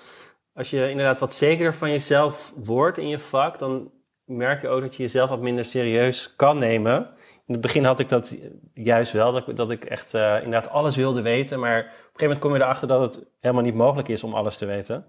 als 0.54 0.70
je 0.70 0.90
inderdaad 0.90 1.20
wat 1.20 1.34
zekerder 1.34 1.76
van 1.76 1.90
jezelf 1.90 2.54
wordt 2.56 2.98
in 2.98 3.08
je 3.08 3.20
vak, 3.20 3.60
dan 3.60 3.92
merk 4.26 4.62
je 4.62 4.68
ook 4.68 4.82
dat 4.82 4.96
je 4.96 5.04
jezelf 5.04 5.30
wat 5.30 5.42
minder 5.42 5.66
serieus 5.66 6.36
kan 6.36 6.58
nemen. 6.58 7.10
In 7.48 7.54
het 7.54 7.62
begin 7.62 7.84
had 7.84 8.00
ik 8.00 8.10
dat 8.10 8.38
juist 8.74 9.12
wel, 9.12 9.32
dat, 9.32 9.48
ik, 9.48 9.56
dat 9.56 9.72
ik 9.72 9.86
echt 9.86 10.14
uh, 10.14 10.36
inderdaad 10.36 10.70
alles 10.70 10.96
wilde 10.96 11.22
weten. 11.22 11.60
Maar 11.60 11.80
op 11.80 11.86
een 11.86 11.92
gegeven 11.92 12.20
moment 12.20 12.40
kom 12.40 12.54
je 12.54 12.60
erachter 12.60 12.88
dat 12.88 13.02
het 13.02 13.26
helemaal 13.40 13.64
niet 13.64 13.74
mogelijk 13.74 14.08
is 14.08 14.24
om 14.24 14.34
alles 14.34 14.58
te 14.58 14.66
weten. 14.66 15.06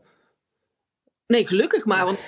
Nee, 1.27 1.47
gelukkig 1.47 1.85
maar. 1.85 2.05
Want 2.05 2.18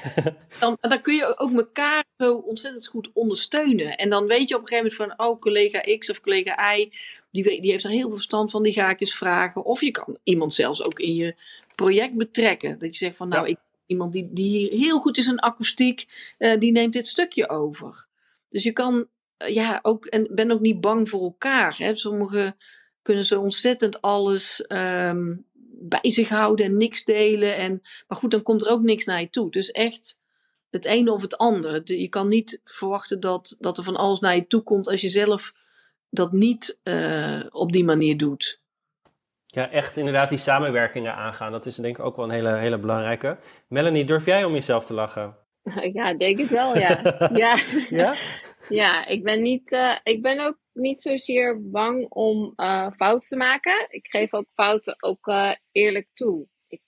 dan, 0.61 0.77
dan 0.81 1.01
kun 1.01 1.15
je 1.15 1.39
ook 1.39 1.53
elkaar 1.53 2.05
zo 2.17 2.35
ontzettend 2.35 2.87
goed 2.87 3.11
ondersteunen. 3.13 3.97
En 3.97 4.11
dan 4.11 4.27
weet 4.27 4.49
je 4.49 4.55
op 4.55 4.63
een 4.63 4.69
gegeven 4.69 4.93
moment 4.99 5.17
van, 5.19 5.27
oh, 5.27 5.41
collega 5.41 5.81
X 5.99 6.11
of 6.11 6.21
collega 6.21 6.75
Y, 6.77 6.91
die, 7.31 7.61
die 7.61 7.71
heeft 7.71 7.85
er 7.85 7.91
heel 7.91 8.01
veel 8.01 8.11
verstand 8.11 8.51
van, 8.51 8.63
die 8.63 8.73
ga 8.73 8.91
ik 8.91 9.01
eens 9.01 9.15
vragen. 9.15 9.65
Of 9.65 9.81
je 9.81 9.91
kan 9.91 10.19
iemand 10.23 10.55
zelfs 10.55 10.83
ook 10.83 11.01
in 11.01 11.15
je 11.15 11.35
project 11.75 12.15
betrekken. 12.15 12.79
Dat 12.79 12.97
je 12.97 13.05
zegt 13.05 13.17
van, 13.17 13.29
nou, 13.29 13.49
ik, 13.49 13.59
iemand 13.87 14.13
die, 14.13 14.29
die 14.33 14.71
heel 14.71 14.99
goed 14.99 15.19
is 15.19 15.27
in 15.27 15.41
akoestiek, 15.41 16.07
uh, 16.39 16.59
die 16.59 16.73
neemt 16.73 16.93
dit 16.93 17.09
stukje 17.09 17.49
over. 17.49 18.07
Dus 18.49 18.63
je 18.63 18.73
kan, 18.73 19.07
uh, 19.43 19.55
ja, 19.55 19.79
ook, 19.83 20.07
en 20.07 20.29
ben 20.31 20.51
ook 20.51 20.61
niet 20.61 20.81
bang 20.81 21.09
voor 21.09 21.23
elkaar. 21.23 21.75
Hè. 21.79 21.97
Sommigen 21.97 22.57
kunnen 23.03 23.25
zo 23.25 23.41
ontzettend 23.41 24.03
alles 24.03 24.65
um, 24.69 25.47
bij 25.81 26.11
zich 26.11 26.29
houden 26.29 26.67
en 26.67 26.77
niks 26.77 27.05
delen. 27.05 27.57
En, 27.57 27.81
maar 28.09 28.19
goed, 28.19 28.31
dan 28.31 28.43
komt 28.43 28.65
er 28.65 28.71
ook 28.71 28.83
niks 28.83 29.05
naar 29.05 29.21
je 29.21 29.31
toe. 29.31 29.51
Dus 29.51 29.71
echt 29.71 30.21
het 30.71 30.85
ene 30.85 31.13
of 31.13 31.23
het 31.23 31.39
andere. 31.39 31.83
Je 31.85 32.09
kan 32.09 32.29
niet 32.29 32.61
verwachten 32.65 33.21
dat, 33.21 33.57
dat 33.59 33.79
er 33.79 33.85
van 33.85 33.97
alles 33.97 34.21
naar 34.21 34.35
je 34.35 34.47
toe 34.47 34.63
komt 34.63 34.89
als 34.89 35.01
je 35.01 35.09
zelf 35.09 35.53
dat 36.11 36.33
niet 36.33 36.79
uh, 36.85 37.41
op 37.51 37.73
die 37.73 37.85
manier 37.85 38.17
doet. 38.17 38.61
Ja, 39.47 39.71
echt 39.71 39.97
inderdaad 39.97 40.29
die 40.29 40.39
samenwerkingen 40.39 41.15
aangaan. 41.15 41.53
Dat 41.53 41.67
is 41.67 41.75
denk 41.75 41.99
ik 41.99 42.05
ook 42.05 42.17
wel 42.17 42.25
een 42.25 42.31
hele, 42.31 42.55
hele 42.55 42.79
belangrijke. 42.79 43.39
Melanie, 43.69 44.05
durf 44.05 44.25
jij 44.25 44.45
om 44.45 44.53
jezelf 44.53 44.85
te 44.85 44.95
lachen? 44.95 45.37
Ja, 45.93 46.15
denk 46.15 46.39
ik 46.39 46.49
wel, 46.49 46.79
ja. 46.79 47.01
ja. 47.35 47.59
ja? 47.91 48.15
ja, 48.69 49.07
ik 49.07 49.23
ben, 49.25 49.43
niet, 49.43 49.73
uh, 49.73 49.97
ik 50.03 50.23
ben 50.23 50.47
ook 50.47 50.59
niet 50.79 51.01
zozeer 51.01 51.71
bang 51.71 52.09
om 52.09 52.53
uh, 52.57 52.91
fouten 52.91 53.29
te 53.29 53.37
maken. 53.37 53.87
Ik 53.89 54.07
geef 54.07 54.35
ook 54.35 54.47
fouten 54.55 54.97
ook 55.03 55.27
uh, 55.27 55.53
eerlijk 55.73 56.09
toe. 56.15 56.47
Ik, 56.67 56.81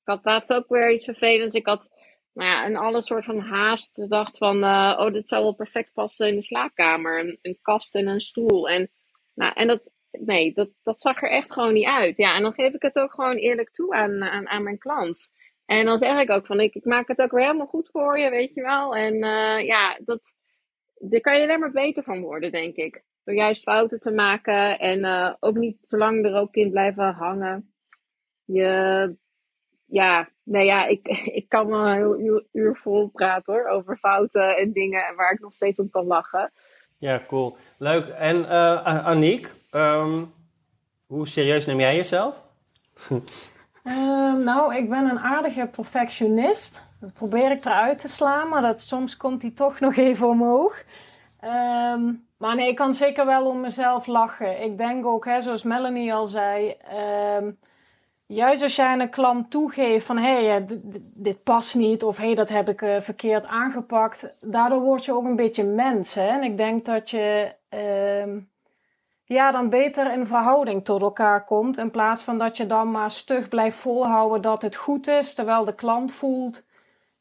had 0.04 0.24
laatst 0.24 0.52
ook 0.52 0.68
weer 0.68 0.92
iets 0.92 1.04
vervelends. 1.04 1.54
Ik 1.54 1.66
had 1.66 1.90
nou 2.32 2.50
ja, 2.50 2.66
een 2.66 2.76
alle 2.76 3.02
soort 3.02 3.24
van 3.24 3.38
haast. 3.38 4.10
dacht 4.10 4.38
van, 4.38 4.56
uh, 4.64 4.96
oh, 4.98 5.12
dit 5.12 5.28
zou 5.28 5.42
wel 5.42 5.54
perfect 5.54 5.92
passen 5.92 6.28
in 6.28 6.34
de 6.34 6.42
slaapkamer. 6.42 7.20
Een, 7.20 7.38
een, 7.42 7.58
kast 7.62 7.94
en 7.94 8.06
een 8.06 8.20
stoel. 8.20 8.68
En, 8.68 8.90
nou, 9.34 9.52
en 9.54 9.66
dat, 9.66 9.90
nee, 10.10 10.52
dat, 10.52 10.70
dat 10.82 11.00
zag 11.00 11.22
er 11.22 11.30
echt 11.30 11.52
gewoon 11.52 11.72
niet 11.72 11.86
uit. 11.86 12.16
Ja, 12.16 12.36
en 12.36 12.42
dan 12.42 12.52
geef 12.52 12.74
ik 12.74 12.82
het 12.82 12.98
ook 12.98 13.12
gewoon 13.12 13.36
eerlijk 13.36 13.70
toe 13.70 13.94
aan, 13.94 14.22
aan, 14.22 14.48
aan 14.48 14.62
mijn 14.62 14.78
klant. 14.78 15.30
En 15.64 15.84
dan 15.84 15.98
zeg 15.98 16.20
ik 16.20 16.30
ook 16.30 16.46
van, 16.46 16.60
ik, 16.60 16.74
ik 16.74 16.84
maak 16.84 17.08
het 17.08 17.20
ook 17.20 17.30
weer 17.30 17.44
helemaal 17.44 17.66
goed 17.66 17.88
voor 17.92 18.18
je, 18.18 18.30
weet 18.30 18.54
je 18.54 18.62
wel. 18.62 18.96
En 18.96 19.14
ja, 19.64 19.98
dat, 20.04 20.20
daar 21.00 21.20
kan 21.20 21.36
je 21.36 21.42
alleen 21.42 21.60
maar 21.60 21.70
beter 21.70 22.02
van 22.02 22.20
worden, 22.20 22.52
denk 22.52 22.76
ik. 22.76 23.02
Door 23.24 23.34
juist 23.34 23.62
fouten 23.62 24.00
te 24.00 24.10
maken 24.10 24.78
en 24.78 24.98
uh, 24.98 25.34
ook 25.40 25.56
niet 25.56 25.76
te 25.88 25.96
lang 25.96 26.24
er 26.24 26.34
ook 26.34 26.54
in 26.54 26.70
blijven 26.70 27.12
hangen. 27.12 27.72
Je, 28.44 29.16
ja, 29.84 30.28
nou 30.42 30.64
ja, 30.64 30.86
ik, 30.86 31.08
ik 31.40 31.48
kan 31.48 31.66
wel 31.66 31.86
een 31.86 31.96
heel 31.96 32.20
uur, 32.20 32.44
uur 32.52 32.76
vol 32.76 33.08
praten 33.08 33.52
hoor, 33.52 33.66
over 33.66 33.96
fouten 33.96 34.56
en 34.56 34.72
dingen 34.72 35.14
waar 35.16 35.32
ik 35.32 35.40
nog 35.40 35.52
steeds 35.52 35.80
om 35.80 35.90
kan 35.90 36.06
lachen. 36.06 36.52
Ja, 36.98 37.24
cool. 37.26 37.56
Leuk. 37.78 38.06
En 38.06 38.36
uh, 38.36 39.06
Aniek, 39.06 39.52
um, 39.70 40.32
hoe 41.06 41.28
serieus 41.28 41.66
neem 41.66 41.80
jij 41.80 41.96
jezelf? 41.96 42.44
uh, 43.84 44.34
nou, 44.48 44.74
ik 44.74 44.88
ben 44.88 45.10
een 45.10 45.18
aardige 45.18 45.66
perfectionist. 45.66 46.89
Dat 47.00 47.12
probeer 47.12 47.50
ik 47.50 47.64
eruit 47.64 47.98
te 47.98 48.08
slaan, 48.08 48.48
maar 48.48 48.62
dat, 48.62 48.80
soms 48.80 49.16
komt 49.16 49.40
die 49.40 49.52
toch 49.52 49.80
nog 49.80 49.96
even 49.96 50.28
omhoog. 50.28 50.82
Um, 51.44 52.26
maar 52.36 52.56
nee, 52.56 52.68
ik 52.68 52.76
kan 52.76 52.94
zeker 52.94 53.26
wel 53.26 53.46
om 53.46 53.60
mezelf 53.60 54.06
lachen. 54.06 54.62
Ik 54.62 54.78
denk 54.78 55.06
ook, 55.06 55.24
hè, 55.24 55.40
zoals 55.40 55.62
Melanie 55.62 56.14
al 56.14 56.26
zei, 56.26 56.76
um, 57.38 57.58
juist 58.26 58.62
als 58.62 58.76
jij 58.76 58.98
een 58.98 59.10
klant 59.10 59.50
toegeeft 59.50 60.06
van 60.06 60.18
hé, 60.18 60.46
hey, 60.46 60.66
dit, 61.14 61.42
past 61.42 61.74
niet 61.74 62.04
of 62.04 62.16
hé, 62.16 62.24
hey, 62.24 62.34
dat 62.34 62.48
heb 62.48 62.68
ik 62.68 62.80
uh, 62.80 63.00
verkeerd 63.00 63.46
aangepakt, 63.46 64.36
daardoor 64.40 64.80
word 64.80 65.04
je 65.04 65.14
ook 65.14 65.24
een 65.24 65.36
beetje 65.36 65.64
mens. 65.64 66.14
Hè? 66.14 66.28
En 66.28 66.42
ik 66.42 66.56
denk 66.56 66.84
dat 66.84 67.10
je 67.10 67.54
uh, 67.70 68.42
ja, 69.24 69.50
dan 69.50 69.68
beter 69.68 70.12
in 70.12 70.26
verhouding 70.26 70.84
tot 70.84 71.00
elkaar 71.00 71.44
komt 71.44 71.78
in 71.78 71.90
plaats 71.90 72.22
van 72.22 72.38
dat 72.38 72.56
je 72.56 72.66
dan 72.66 72.90
maar 72.90 73.10
stug 73.10 73.48
blijft 73.48 73.76
volhouden 73.76 74.42
dat 74.42 74.62
het 74.62 74.76
goed 74.76 75.08
is, 75.08 75.34
terwijl 75.34 75.64
de 75.64 75.74
klant 75.74 76.12
voelt 76.12 76.62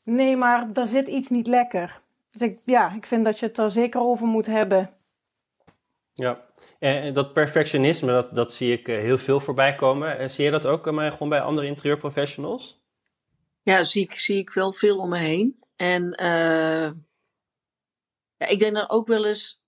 nee, 0.03 0.37
maar 0.37 0.69
er 0.73 0.87
zit 0.87 1.07
iets 1.07 1.29
niet 1.29 1.47
lekker. 1.47 2.01
Dus 2.29 2.41
ik, 2.41 2.61
ja, 2.65 2.93
ik 2.95 3.05
vind 3.05 3.23
dat 3.23 3.39
je 3.39 3.45
het 3.45 3.57
er 3.57 3.69
zeker 3.69 4.01
over 4.01 4.27
moet 4.27 4.45
hebben. 4.45 4.89
Ja, 6.13 6.45
en 6.79 7.13
dat 7.13 7.33
perfectionisme, 7.33 8.11
dat, 8.11 8.35
dat 8.35 8.53
zie 8.53 8.71
ik 8.71 8.87
eh, 8.87 8.97
heel 8.97 9.17
veel 9.17 9.39
voorbij 9.39 9.75
komen. 9.75 10.17
En 10.17 10.31
zie 10.31 10.45
je 10.45 10.51
dat 10.51 10.65
ook 10.65 10.91
maar 10.91 11.11
gewoon 11.11 11.29
bij 11.29 11.41
andere 11.41 11.67
interieurprofessionals? 11.67 12.81
Ja, 13.61 13.83
zie 13.83 14.03
ik, 14.03 14.13
zie 14.19 14.37
ik 14.37 14.49
wel 14.49 14.71
veel 14.71 14.97
om 14.97 15.09
me 15.09 15.17
heen. 15.17 15.59
En 15.75 16.03
uh, 16.21 16.91
ja, 18.37 18.47
ik 18.47 18.59
denk 18.59 18.73
dan 18.73 18.89
ook 18.89 19.07
wel 19.07 19.25
eens, 19.25 19.61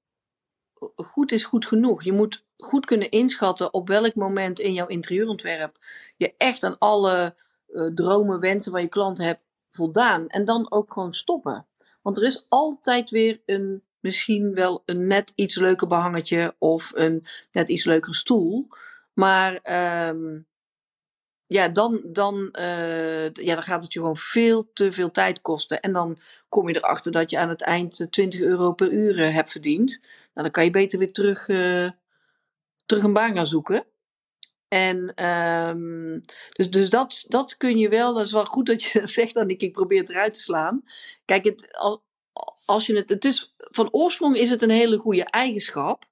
goed 0.96 1.32
is 1.32 1.44
goed 1.44 1.66
genoeg. 1.66 2.04
Je 2.04 2.12
moet 2.12 2.46
goed 2.58 2.86
kunnen 2.86 3.10
inschatten 3.10 3.74
op 3.74 3.88
welk 3.88 4.16
moment 4.16 4.60
in 4.60 4.74
jouw 4.74 4.88
interieurontwerp 4.88 5.78
je 6.18 6.34
echt 6.38 6.64
aan 6.64 6.78
alle 6.78 7.36
uh, 7.68 7.94
dromen, 7.94 8.40
wensen 8.40 8.72
van 8.72 8.82
je 8.82 8.88
klant 8.88 9.18
hebt 9.18 9.42
voldaan. 9.72 10.28
En 10.28 10.46
dan 10.46 10.72
ook 10.72 10.94
gewoon 10.94 11.14
stoppen. 11.14 11.66
Want 12.02 12.18
er 12.18 12.24
is 12.24 12.46
altijd 12.50 13.10
weer 13.10 13.42
een 13.46 13.84
misschien 14.00 14.54
wel 14.54 14.84
een 14.86 15.08
net 15.08 15.32
iets 15.36 15.56
leuker 15.56 15.88
behangetje 15.88 16.56
of 16.58 16.92
een 16.96 17.26
net 17.52 17.70
iets 17.70 17.86
leukere 17.86 18.16
stoel. 18.16 18.68
Maar 19.14 19.60
um, 20.10 20.48
ja, 21.48 21.68
dan, 21.68 22.02
dan, 22.04 22.56
uh, 22.60 23.30
ja, 23.30 23.54
dan 23.54 23.64
gaat 23.64 23.84
het 23.84 23.94
je 23.94 24.00
gewoon 24.00 24.18
veel 24.18 24.70
te 24.74 24.92
veel 24.92 25.12
tijd 25.12 25.42
kosten. 25.42 25.82
En 25.82 25.94
dan 25.94 26.18
kom 26.50 26.68
je 26.68 26.76
erachter 26.76 27.12
dat 27.12 27.30
je 27.30 27.40
aan 27.40 27.50
het 27.50 27.62
eind 27.62 28.08
20 28.10 28.40
euro 28.40 28.74
per 28.74 28.92
uur 28.92 29.20
uh, 29.20 29.34
hebt 29.34 29.52
verdiend. 29.52 30.00
Nou, 30.00 30.08
dan 30.34 30.52
kan 30.52 30.64
je 30.64 30.72
beter 30.72 31.00
weer 31.00 31.12
terug, 31.12 31.46
terug 32.86 33.04
een 33.04 33.14
baan 33.14 33.36
gaan 33.36 33.48
zoeken. 33.48 33.86
En 34.74 35.26
um, 35.26 36.22
dus, 36.50 36.70
dus 36.70 36.90
dat, 36.90 37.26
dat 37.28 37.58
kun 37.58 37.78
je 37.78 37.90
wel, 37.90 38.14
dat 38.14 38.26
is 38.26 38.32
wel 38.32 38.46
goed 38.46 38.66
dat 38.66 38.84
je 38.84 39.08
zegt, 39.18 39.34
dan 39.34 39.50
ik, 39.50 39.62
ik 39.62 39.72
probeer 39.72 40.00
het 40.00 40.10
eruit 40.10 40.34
te 40.34 40.40
slaan. 40.40 40.84
Kijk, 41.26 41.46
het, 41.46 41.68
als 42.66 42.86
je 42.86 43.06
het, 43.06 43.52
van 43.58 43.88
oorsprong 43.92 44.36
is 44.36 44.50
het 44.50 44.62
een 44.62 44.70
hele 44.70 44.98
goede 44.98 45.24
eigenschap. 45.24 46.06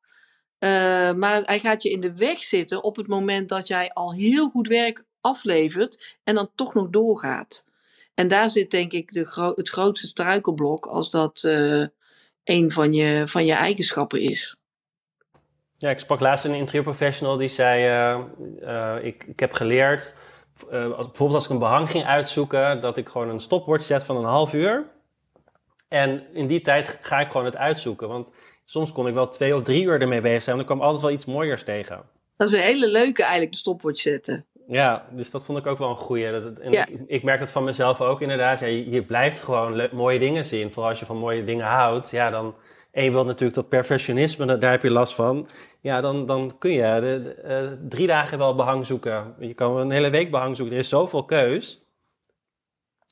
Uh, 0.59 0.69
maar 1.13 1.41
hij 1.45 1.59
gaat 1.59 1.83
je 1.83 1.89
in 1.89 2.01
de 2.01 2.13
weg 2.13 2.43
zitten 2.43 2.83
op 2.83 2.95
het 2.95 3.07
moment 3.07 3.49
dat 3.49 3.67
jij 3.67 3.89
al 3.93 4.13
heel 4.13 4.49
goed 4.49 4.67
werk 4.67 5.05
aflevert 5.21 6.17
en 6.23 6.35
dan 6.35 6.51
toch 6.55 6.73
nog 6.73 6.89
doorgaat. 6.89 7.65
En 8.13 8.27
daar 8.27 8.49
zit 8.49 8.71
denk 8.71 8.91
ik 8.91 9.11
de 9.11 9.53
het 9.55 9.69
grootste 9.69 10.07
struikelblok 10.07 10.85
als 10.85 11.09
dat 11.09 11.43
uh, 11.45 11.85
een 12.43 12.71
van 12.71 12.93
je, 12.93 13.23
van 13.27 13.45
je 13.45 13.53
eigenschappen 13.53 14.21
is. 14.21 14.58
Ja, 15.79 15.89
ik 15.89 15.99
sprak 15.99 16.19
laatst 16.19 16.45
een 16.45 16.53
interieurprofessional 16.53 17.37
die 17.37 17.47
zei: 17.47 17.87
uh, 18.61 19.05
ik, 19.05 19.23
ik 19.23 19.39
heb 19.39 19.53
geleerd, 19.53 20.13
bijvoorbeeld 20.69 21.33
als 21.33 21.45
ik 21.45 21.49
een 21.49 21.59
behang 21.59 21.89
ging 21.89 22.05
uitzoeken, 22.05 22.81
dat 22.81 22.97
ik 22.97 23.09
gewoon 23.09 23.29
een 23.29 23.39
stopwoord 23.39 23.83
zet 23.83 24.03
van 24.03 24.17
een 24.17 24.23
half 24.23 24.53
uur. 24.53 24.85
En 25.87 26.33
in 26.33 26.47
die 26.47 26.61
tijd 26.61 26.99
ga 27.01 27.19
ik 27.19 27.31
gewoon 27.31 27.45
het 27.45 27.57
uitzoeken. 27.57 28.07
Want 28.07 28.31
soms 28.65 28.91
kon 28.91 29.07
ik 29.07 29.13
wel 29.13 29.27
twee 29.27 29.55
of 29.55 29.61
drie 29.61 29.83
uur 29.83 30.01
ermee 30.01 30.21
bezig 30.21 30.41
zijn. 30.41 30.57
En 30.59 30.65
dan 30.65 30.75
kwam 30.75 30.85
altijd 30.87 31.01
wel 31.01 31.11
iets 31.11 31.25
mooiers 31.25 31.63
tegen. 31.63 32.01
Dat 32.37 32.47
is 32.47 32.53
een 32.53 32.63
hele 32.63 32.87
leuke 32.87 33.21
eigenlijk, 33.21 33.51
de 33.51 33.57
stopwatch 33.57 34.01
zetten. 34.01 34.45
Ja, 34.67 35.07
dus 35.11 35.31
dat 35.31 35.45
vond 35.45 35.57
ik 35.57 35.67
ook 35.67 35.77
wel 35.77 35.89
een 35.89 35.95
goeie. 35.95 36.31
Dat, 36.31 36.57
en 36.57 36.71
ik, 36.71 37.03
ik, 37.07 37.23
merk 37.23 37.39
dat 37.39 37.51
van 37.51 37.63
mezelf 37.63 38.01
ook 38.01 38.21
inderdaad. 38.21 38.59
Ja, 38.59 38.65
je, 38.65 38.89
je 38.89 39.03
blijft 39.03 39.39
gewoon 39.39 39.89
mooie 39.91 40.19
dingen 40.19 40.45
zien. 40.45 40.71
Vooral 40.71 40.89
als 40.89 40.99
je 40.99 41.05
van 41.05 41.17
mooie 41.17 41.43
dingen 41.43 41.65
houdt. 41.65 42.09
Ja, 42.09 42.29
dan... 42.29 42.55
En 42.91 43.03
je 43.03 43.11
wilt 43.11 43.25
natuurlijk 43.25 43.53
dat 43.53 43.69
perfectionisme, 43.69 44.57
daar 44.57 44.71
heb 44.71 44.81
je 44.81 44.91
last 44.91 45.13
van. 45.13 45.47
Ja, 45.79 46.01
dan, 46.01 46.25
dan 46.25 46.51
kun 46.57 46.71
je 46.71 46.99
de, 46.99 47.35
uh, 47.47 47.87
drie 47.89 48.07
dagen 48.07 48.37
wel 48.37 48.55
behang 48.55 48.85
zoeken. 48.85 49.35
Je 49.39 49.53
kan 49.53 49.77
een 49.77 49.91
hele 49.91 50.09
week 50.09 50.31
behang 50.31 50.55
zoeken. 50.55 50.75
Er 50.75 50.81
is 50.81 50.89
zoveel 50.89 51.25
keus. 51.25 51.85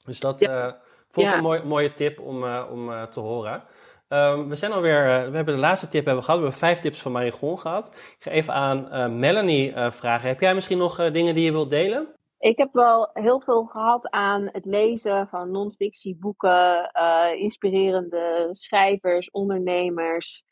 Dus 0.05 0.19
dat... 0.19 0.39
Ja. 0.39 0.67
Uh, 0.67 0.73
Vond 1.09 1.27
ik 1.27 1.35
een 1.35 1.43
mooi, 1.43 1.63
mooie 1.63 1.93
tip 1.93 2.19
om, 2.19 2.43
uh, 2.43 2.63
om 2.71 2.89
uh, 2.89 3.03
te 3.03 3.19
horen. 3.19 3.63
Um, 4.09 4.49
we 4.49 4.55
zijn 4.55 4.71
alweer, 4.71 5.03
we 5.03 5.35
hebben 5.35 5.55
de 5.55 5.59
laatste 5.59 5.87
tip 5.87 6.05
hebben 6.05 6.23
we 6.23 6.23
gehad. 6.23 6.39
We 6.39 6.45
hebben 6.45 6.67
vijf 6.67 6.79
tips 6.79 7.01
van 7.01 7.11
Marigon 7.11 7.59
gehad. 7.59 7.87
Ik 7.87 8.15
ga 8.19 8.31
even 8.31 8.53
aan 8.53 9.19
Melanie 9.19 9.73
vragen. 9.75 10.27
Heb 10.27 10.39
jij 10.39 10.53
misschien 10.53 10.77
nog 10.77 11.11
dingen 11.11 11.35
die 11.35 11.43
je 11.43 11.51
wilt 11.51 11.69
delen? 11.69 12.07
Ik 12.39 12.57
heb 12.57 12.73
wel 12.73 13.09
heel 13.13 13.41
veel 13.41 13.65
gehad 13.65 14.09
aan 14.09 14.43
het 14.51 14.65
lezen 14.65 15.27
van 15.27 15.51
non-fictieboeken, 15.51 16.91
inspirerende 17.37 18.47
schrijvers, 18.51 19.31
ondernemers. 19.31 20.45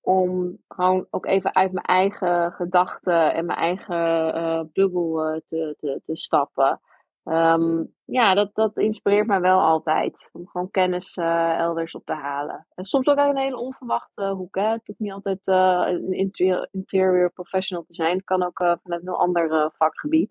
Om 0.00 0.58
gewoon 0.68 1.06
ook 1.10 1.26
even 1.26 1.54
uit 1.54 1.72
mijn 1.72 1.84
eigen 1.84 2.52
gedachten 2.52 3.34
en 3.34 3.46
mijn 3.46 3.58
eigen 3.58 4.70
bubbel 4.72 5.40
te, 5.46 5.74
te, 5.78 6.00
te 6.04 6.16
stappen. 6.16 6.80
Um, 7.24 7.94
ja, 8.04 8.34
dat, 8.34 8.54
dat 8.54 8.76
inspireert 8.76 9.26
mij 9.26 9.40
wel 9.40 9.60
altijd. 9.60 10.28
Om 10.32 10.48
gewoon 10.48 10.70
kennis 10.70 11.16
uh, 11.16 11.58
elders 11.58 11.94
op 11.94 12.04
te 12.04 12.12
halen. 12.12 12.66
En 12.74 12.84
soms 12.84 13.06
ook 13.06 13.16
uit 13.16 13.30
een 13.30 13.42
hele 13.42 13.58
onverwachte 13.58 14.24
hoek. 14.24 14.54
Hè. 14.54 14.68
Het 14.70 14.86
hoeft 14.86 14.98
niet 14.98 15.12
altijd 15.12 15.46
uh, 15.46 15.84
een 15.86 16.12
interior, 16.12 16.68
interior, 16.70 17.32
professional 17.32 17.84
te 17.84 17.94
zijn. 17.94 18.16
Het 18.16 18.24
kan 18.24 18.42
ook 18.42 18.60
uh, 18.60 18.72
vanuit 18.82 19.02
een 19.02 19.08
heel 19.08 19.18
ander 19.18 19.72
vakgebied. 19.76 20.30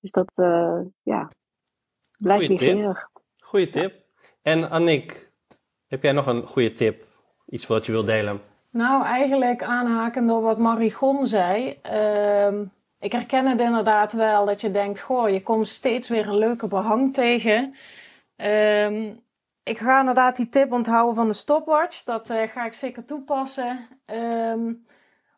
Dus 0.00 0.10
dat, 0.10 0.32
ja, 1.02 1.30
blijft 2.18 2.46
Goeie 2.46 2.58
tip. 2.58 3.08
Goeie 3.38 3.68
tip. 3.68 3.94
En 4.42 4.70
Annick, 4.70 5.30
heb 5.86 6.02
jij 6.02 6.12
nog 6.12 6.26
een 6.26 6.46
goede 6.46 6.72
tip? 6.72 7.04
Iets 7.46 7.66
wat 7.66 7.86
je 7.86 7.92
wilt 7.92 8.06
delen? 8.06 8.40
Nou, 8.70 9.04
eigenlijk 9.04 9.62
aanhakend 9.62 10.30
op 10.30 10.42
wat 10.42 10.58
Marigon 10.58 11.26
zei. 11.26 11.78
Uh, 11.92 12.60
ik 12.98 13.12
herken 13.12 13.46
het 13.46 13.60
inderdaad 13.60 14.12
wel 14.12 14.44
dat 14.44 14.60
je 14.60 14.70
denkt: 14.70 15.00
goh, 15.00 15.28
je 15.28 15.42
komt 15.42 15.68
steeds 15.68 16.08
weer 16.08 16.28
een 16.28 16.38
leuke 16.38 16.66
behang 16.66 17.14
tegen. 17.14 17.74
Um, 18.36 19.20
ik 19.62 19.78
ga 19.78 20.00
inderdaad 20.00 20.36
die 20.36 20.48
tip 20.48 20.72
onthouden 20.72 21.14
van 21.14 21.26
de 21.26 21.32
stopwatch. 21.32 22.04
Dat 22.04 22.30
uh, 22.30 22.42
ga 22.42 22.64
ik 22.64 22.72
zeker 22.72 23.04
toepassen. 23.04 23.78
Um, 24.12 24.86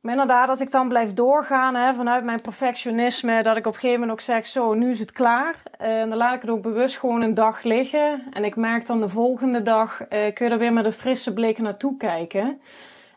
maar 0.01 0.13
inderdaad, 0.13 0.49
als 0.49 0.61
ik 0.61 0.71
dan 0.71 0.89
blijf 0.89 1.15
doorgaan 1.15 1.75
hè, 1.75 1.95
vanuit 1.95 2.25
mijn 2.25 2.41
perfectionisme, 2.41 3.43
dat 3.43 3.57
ik 3.57 3.67
op 3.67 3.73
een 3.73 3.81
gegeven 3.81 4.01
moment 4.01 4.19
ook 4.19 4.25
zeg: 4.25 4.47
Zo, 4.47 4.75
nu 4.75 4.91
is 4.91 4.99
het 4.99 5.13
klaar. 5.13 5.63
En 5.79 6.09
dan 6.09 6.19
laat 6.19 6.35
ik 6.35 6.41
het 6.41 6.51
ook 6.51 6.63
bewust 6.63 6.99
gewoon 6.99 7.23
een 7.23 7.35
dag 7.35 7.63
liggen. 7.63 8.23
En 8.33 8.45
ik 8.45 8.57
merk 8.57 8.87
dan 8.87 9.01
de 9.01 9.09
volgende 9.09 9.63
dag, 9.63 10.01
uh, 10.01 10.09
kun 10.09 10.47
je 10.47 10.53
er 10.53 10.59
weer 10.59 10.73
met 10.73 10.85
een 10.85 10.93
frisse 10.93 11.33
blik 11.33 11.59
naartoe 11.59 11.97
kijken. 11.97 12.61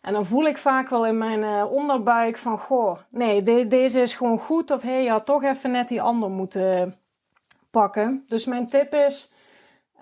En 0.01 0.13
dan 0.13 0.25
voel 0.25 0.45
ik 0.45 0.57
vaak 0.57 0.89
wel 0.89 1.05
in 1.05 1.17
mijn 1.17 1.39
uh, 1.39 1.71
onderbuik 1.71 2.37
van, 2.37 2.57
goh, 2.57 2.97
nee, 3.09 3.43
de, 3.43 3.67
deze 3.67 4.01
is 4.01 4.13
gewoon 4.13 4.39
goed. 4.39 4.71
Of 4.71 4.81
hé, 4.81 4.89
hey, 4.89 5.03
je 5.03 5.09
had 5.09 5.25
toch 5.25 5.43
even 5.43 5.71
net 5.71 5.87
die 5.87 6.01
ander 6.01 6.29
moeten 6.29 6.95
pakken. 7.71 8.25
Dus 8.27 8.45
mijn 8.45 8.65
tip 8.65 8.93
is, 8.93 9.32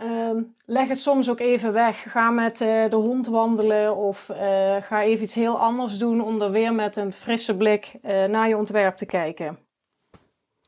uh, 0.04 0.42
leg 0.66 0.88
het 0.88 1.00
soms 1.00 1.30
ook 1.30 1.40
even 1.40 1.74
weg. 1.74 2.12
Ga 2.12 2.30
met 2.30 2.62
uh, 2.62 2.90
de 2.90 2.96
hond 2.96 3.28
wandelen 3.28 3.96
of 3.96 4.30
uh, 4.30 4.38
ga 4.80 5.04
even 5.04 5.24
iets 5.24 5.34
heel 5.34 5.60
anders 5.60 5.98
doen 5.98 6.22
om 6.22 6.42
er 6.42 6.52
weer 6.52 6.74
met 6.74 6.96
een 6.96 7.14
frisse 7.14 7.58
blik 7.58 7.92
naar 8.28 8.48
je 8.48 8.58
ontwerp 8.58 8.98
te 8.98 9.06
kijken. 9.06 9.58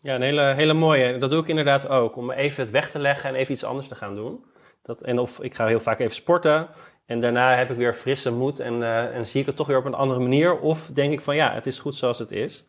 Ja, 0.01 0.15
een 0.15 0.21
hele, 0.21 0.53
hele 0.53 0.73
mooie. 0.73 1.17
Dat 1.17 1.29
doe 1.29 1.41
ik 1.41 1.47
inderdaad 1.47 1.87
ook. 1.87 2.15
Om 2.15 2.31
even 2.31 2.63
het 2.63 2.71
weg 2.71 2.89
te 2.89 2.99
leggen 2.99 3.29
en 3.29 3.35
even 3.35 3.53
iets 3.53 3.63
anders 3.63 3.87
te 3.87 3.95
gaan 3.95 4.15
doen. 4.15 4.45
Dat, 4.81 5.01
en 5.01 5.19
of 5.19 5.41
ik 5.41 5.55
ga 5.55 5.67
heel 5.67 5.79
vaak 5.79 5.99
even 5.99 6.15
sporten. 6.15 6.67
En 7.05 7.19
daarna 7.19 7.55
heb 7.55 7.71
ik 7.71 7.77
weer 7.77 7.93
frisse 7.93 8.31
moed 8.31 8.59
en, 8.59 8.83
en 9.13 9.25
zie 9.25 9.41
ik 9.41 9.45
het 9.45 9.55
toch 9.55 9.67
weer 9.67 9.77
op 9.77 9.85
een 9.85 9.93
andere 9.93 10.19
manier. 10.19 10.59
Of 10.59 10.89
denk 10.93 11.13
ik 11.13 11.21
van 11.21 11.35
ja, 11.35 11.53
het 11.53 11.65
is 11.65 11.79
goed 11.79 11.95
zoals 11.95 12.19
het 12.19 12.31
is. 12.31 12.65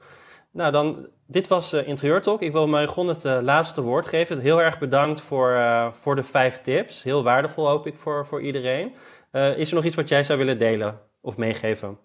Nou, 0.55 0.73
dan, 0.73 1.09
dit 1.27 1.49
was 1.49 1.75
uh, 1.75 1.89
Interieur 1.89 2.23
Talk. 2.23 2.43
Ik 2.43 2.53
wil 2.53 2.67
Marigon 2.67 3.09
het 3.09 3.25
uh, 3.25 3.39
laatste 3.43 3.81
woord 3.81 4.07
geven. 4.07 4.39
Heel 4.39 4.63
erg 4.63 4.79
bedankt 4.79 5.21
voor, 5.21 5.59
voor 5.93 6.17
de 6.17 6.23
vijf 6.23 6.61
tips. 6.61 7.03
Heel 7.03 7.23
waardevol 7.23 7.69
hoop 7.69 7.87
ik 7.87 7.97
voor, 7.97 8.27
voor 8.27 8.43
iedereen. 8.43 8.95
is 9.33 9.69
er 9.69 9.75
nog 9.75 9.85
iets 9.85 9.97
wat 9.97 10.09
jij 10.09 10.25
zou 10.25 10.39
willen 10.39 10.59
delen 10.59 11.01
of 11.21 11.37
meegeven? 11.37 11.99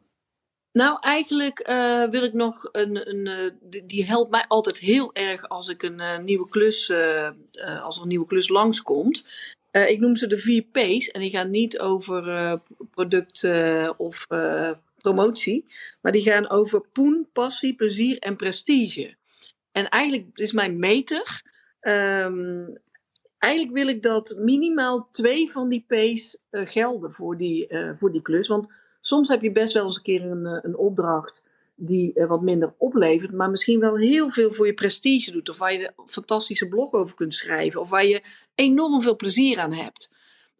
Nou, 0.71 0.97
eigenlijk 1.01 1.67
wil 2.11 2.23
ik 2.23 2.33
nog 2.33 2.69
een. 2.71 3.09
een 3.09 3.51
die, 3.85 4.05
helpt 4.05 4.31
mij 4.31 4.45
altijd 4.47 4.77
heel 4.77 5.13
erg 5.13 5.49
als 5.49 5.67
ik 5.67 5.83
een 5.83 6.23
nieuwe 6.23 6.49
klus. 6.49 6.91
als 7.81 7.95
er 7.95 8.01
een 8.01 8.07
nieuwe 8.07 8.27
klus 8.27 8.49
langskomt. 8.49 9.25
Ik 9.71 9.99
noem 9.99 10.15
ze 10.15 10.27
de 10.27 10.37
vier 10.37 10.63
P's 10.71 11.07
en 11.11 11.21
die 11.21 11.29
gaan 11.29 11.49
niet 11.49 11.79
over 11.79 12.59
product 12.91 13.43
uh, 13.43 13.89
of 13.97 14.27
promotie, 15.13 15.65
maar 16.01 16.11
die 16.11 16.21
gaan 16.21 16.49
over 16.49 16.81
poen, 16.91 17.29
passie, 17.33 17.75
plezier 17.75 18.19
en 18.19 18.35
prestige. 18.35 19.15
En 19.71 19.89
eigenlijk 19.89 20.27
is 20.33 20.51
mijn 20.51 20.79
meter, 20.79 21.41
um, 21.81 22.77
eigenlijk 23.37 23.73
wil 23.73 23.87
ik 23.87 24.01
dat 24.01 24.35
minimaal 24.37 25.07
twee 25.11 25.51
van 25.51 25.69
die 25.69 25.85
P's 25.87 26.37
gelden 26.49 27.11
voor 27.11 27.37
die, 27.37 27.67
voor 27.95 28.11
die 28.11 28.21
klus. 28.21 28.47
Want 28.47 28.67
soms 29.01 29.29
heb 29.29 29.41
je 29.41 29.51
best 29.51 29.73
wel 29.73 29.85
eens 29.85 29.95
een 29.95 30.03
keer 30.03 30.21
een, 30.21 30.45
een 30.45 30.77
opdracht 30.77 31.41
die 31.79 32.13
eh, 32.13 32.27
wat 32.27 32.41
minder 32.41 32.73
oplevert, 32.77 33.31
maar 33.31 33.49
misschien 33.49 33.79
wel 33.79 33.95
heel 33.95 34.29
veel 34.29 34.53
voor 34.53 34.65
je 34.65 34.73
prestige 34.73 35.31
doet. 35.31 35.49
Of 35.49 35.57
waar 35.57 35.73
je 35.73 35.93
een 35.95 36.09
fantastische 36.09 36.67
blog 36.67 36.93
over 36.93 37.15
kunt 37.15 37.33
schrijven. 37.33 37.81
Of 37.81 37.89
waar 37.89 38.05
je 38.05 38.21
enorm 38.55 39.01
veel 39.01 39.15
plezier 39.15 39.59
aan 39.59 39.73
hebt. 39.73 40.13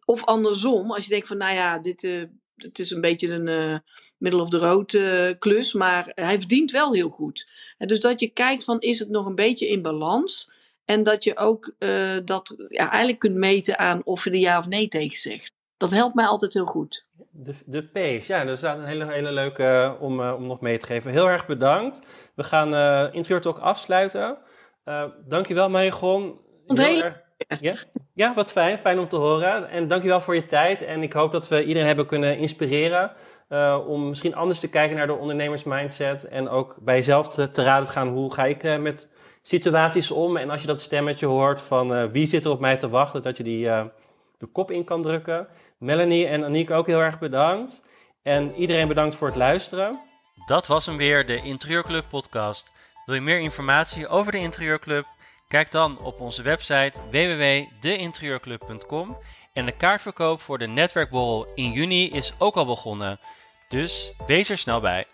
Of 0.04 0.24
andersom, 0.24 0.92
als 0.92 1.04
je 1.04 1.10
denkt 1.10 1.26
van, 1.26 1.36
nou 1.36 1.54
ja, 1.54 1.78
dit 1.78 2.28
het 2.62 2.78
is 2.78 2.90
een 2.90 3.00
beetje 3.00 3.28
een 3.28 3.46
uh, 3.46 3.78
middle 4.16 4.42
of 4.42 4.48
the 4.48 4.58
road 4.58 4.98
klus, 5.38 5.72
maar 5.72 6.12
hij 6.14 6.38
verdient 6.38 6.70
wel 6.70 6.92
heel 6.92 7.08
goed. 7.08 7.48
En 7.78 7.88
dus 7.88 8.00
dat 8.00 8.20
je 8.20 8.28
kijkt 8.28 8.64
van, 8.64 8.80
is 8.80 8.98
het 8.98 9.08
nog 9.08 9.26
een 9.26 9.34
beetje 9.34 9.68
in 9.68 9.82
balans? 9.82 10.52
En 10.84 11.02
dat 11.02 11.24
je 11.24 11.36
ook 11.36 11.74
dat 12.24 12.54
ja, 12.68 12.88
eigenlijk 12.88 13.18
kunt 13.18 13.34
meten 13.34 13.78
aan 13.78 14.04
of 14.04 14.24
je 14.24 14.30
er 14.30 14.36
ja 14.36 14.58
of 14.58 14.68
nee 14.68 14.88
tegen 14.88 15.18
zegt. 15.18 15.52
Dat 15.76 15.90
helpt 15.90 16.14
mij 16.14 16.26
altijd 16.26 16.52
heel 16.52 16.66
goed. 16.66 17.04
De, 17.30 17.54
de 17.66 17.84
pace, 17.84 18.32
ja, 18.32 18.44
dat 18.44 18.56
is 18.56 18.62
een 18.62 18.84
hele, 18.84 19.12
hele 19.12 19.32
leuke 19.32 19.96
om, 20.00 20.20
om 20.20 20.46
nog 20.46 20.60
mee 20.60 20.78
te 20.78 20.86
geven. 20.86 21.10
Heel 21.10 21.28
erg 21.28 21.46
bedankt. 21.46 22.00
We 22.34 22.42
gaan 22.42 22.74
uh, 22.74 23.14
Interieur 23.14 23.40
Talk 23.40 23.58
afsluiten. 23.58 24.38
Dankjewel 25.26 25.70
Marigon. 25.70 26.40
Heel 26.66 27.02
erg... 27.02 27.28
ja? 27.60 27.74
ja, 28.14 28.34
wat 28.34 28.52
fijn. 28.52 28.78
Fijn 28.78 28.98
om 28.98 29.06
te 29.06 29.16
horen. 29.16 29.70
En 29.70 29.88
dankjewel 29.88 30.20
voor 30.20 30.34
je 30.34 30.46
tijd. 30.46 30.82
En 30.82 31.02
ik 31.02 31.12
hoop 31.12 31.32
dat 31.32 31.48
we 31.48 31.64
iedereen 31.64 31.86
hebben 31.86 32.06
kunnen 32.06 32.38
inspireren 32.38 33.12
om 33.86 34.08
misschien 34.08 34.34
anders 34.34 34.60
te 34.60 34.70
kijken 34.70 34.96
naar 34.96 35.06
de 35.06 35.12
ondernemersmindset. 35.12 36.24
En 36.24 36.48
ook 36.48 36.76
bij 36.80 36.96
jezelf 36.96 37.28
te, 37.28 37.50
te 37.50 37.62
raden 37.62 37.88
gaan, 37.88 38.08
hoe 38.08 38.34
ga 38.34 38.44
ik 38.44 38.78
met 38.78 39.08
situaties 39.42 40.10
om? 40.10 40.36
En 40.36 40.50
als 40.50 40.60
je 40.60 40.66
dat 40.66 40.80
stemmetje 40.80 41.26
hoort 41.26 41.60
van 41.60 42.10
wie 42.10 42.26
zit 42.26 42.44
er 42.44 42.50
op 42.50 42.60
mij 42.60 42.76
te 42.76 42.88
wachten, 42.88 43.22
dat 43.22 43.36
je 43.36 43.42
die 43.42 43.68
de 44.40 44.46
kop 44.46 44.70
in 44.70 44.84
kan 44.84 45.02
drukken. 45.02 45.48
Melanie 45.78 46.26
en 46.26 46.44
Aniek 46.44 46.70
ook 46.70 46.86
heel 46.86 47.00
erg 47.00 47.18
bedankt. 47.18 47.82
En 48.22 48.54
iedereen 48.54 48.88
bedankt 48.88 49.14
voor 49.14 49.26
het 49.26 49.36
luisteren. 49.36 50.00
Dat 50.46 50.66
was 50.66 50.86
hem 50.86 50.96
weer, 50.96 51.26
de 51.26 51.42
Interieurclub 51.42 52.04
podcast. 52.10 52.70
Wil 53.06 53.14
je 53.14 53.20
meer 53.20 53.38
informatie 53.38 54.08
over 54.08 54.32
de 54.32 54.38
Interieurclub? 54.38 55.06
Kijk 55.50 55.70
dan 55.70 56.00
op 56.00 56.20
onze 56.20 56.42
website 56.42 56.92
www.deinterieurclub.com. 57.10 59.16
En 59.52 59.66
de 59.66 59.76
kaartverkoop 59.76 60.40
voor 60.40 60.58
de 60.58 60.66
netwerkborrel 60.66 61.52
in 61.54 61.72
juni 61.72 62.10
is 62.10 62.34
ook 62.38 62.56
al 62.56 62.66
begonnen. 62.66 63.20
Dus 63.68 64.12
wees 64.26 64.48
er 64.48 64.58
snel 64.58 64.80
bij. 64.80 65.06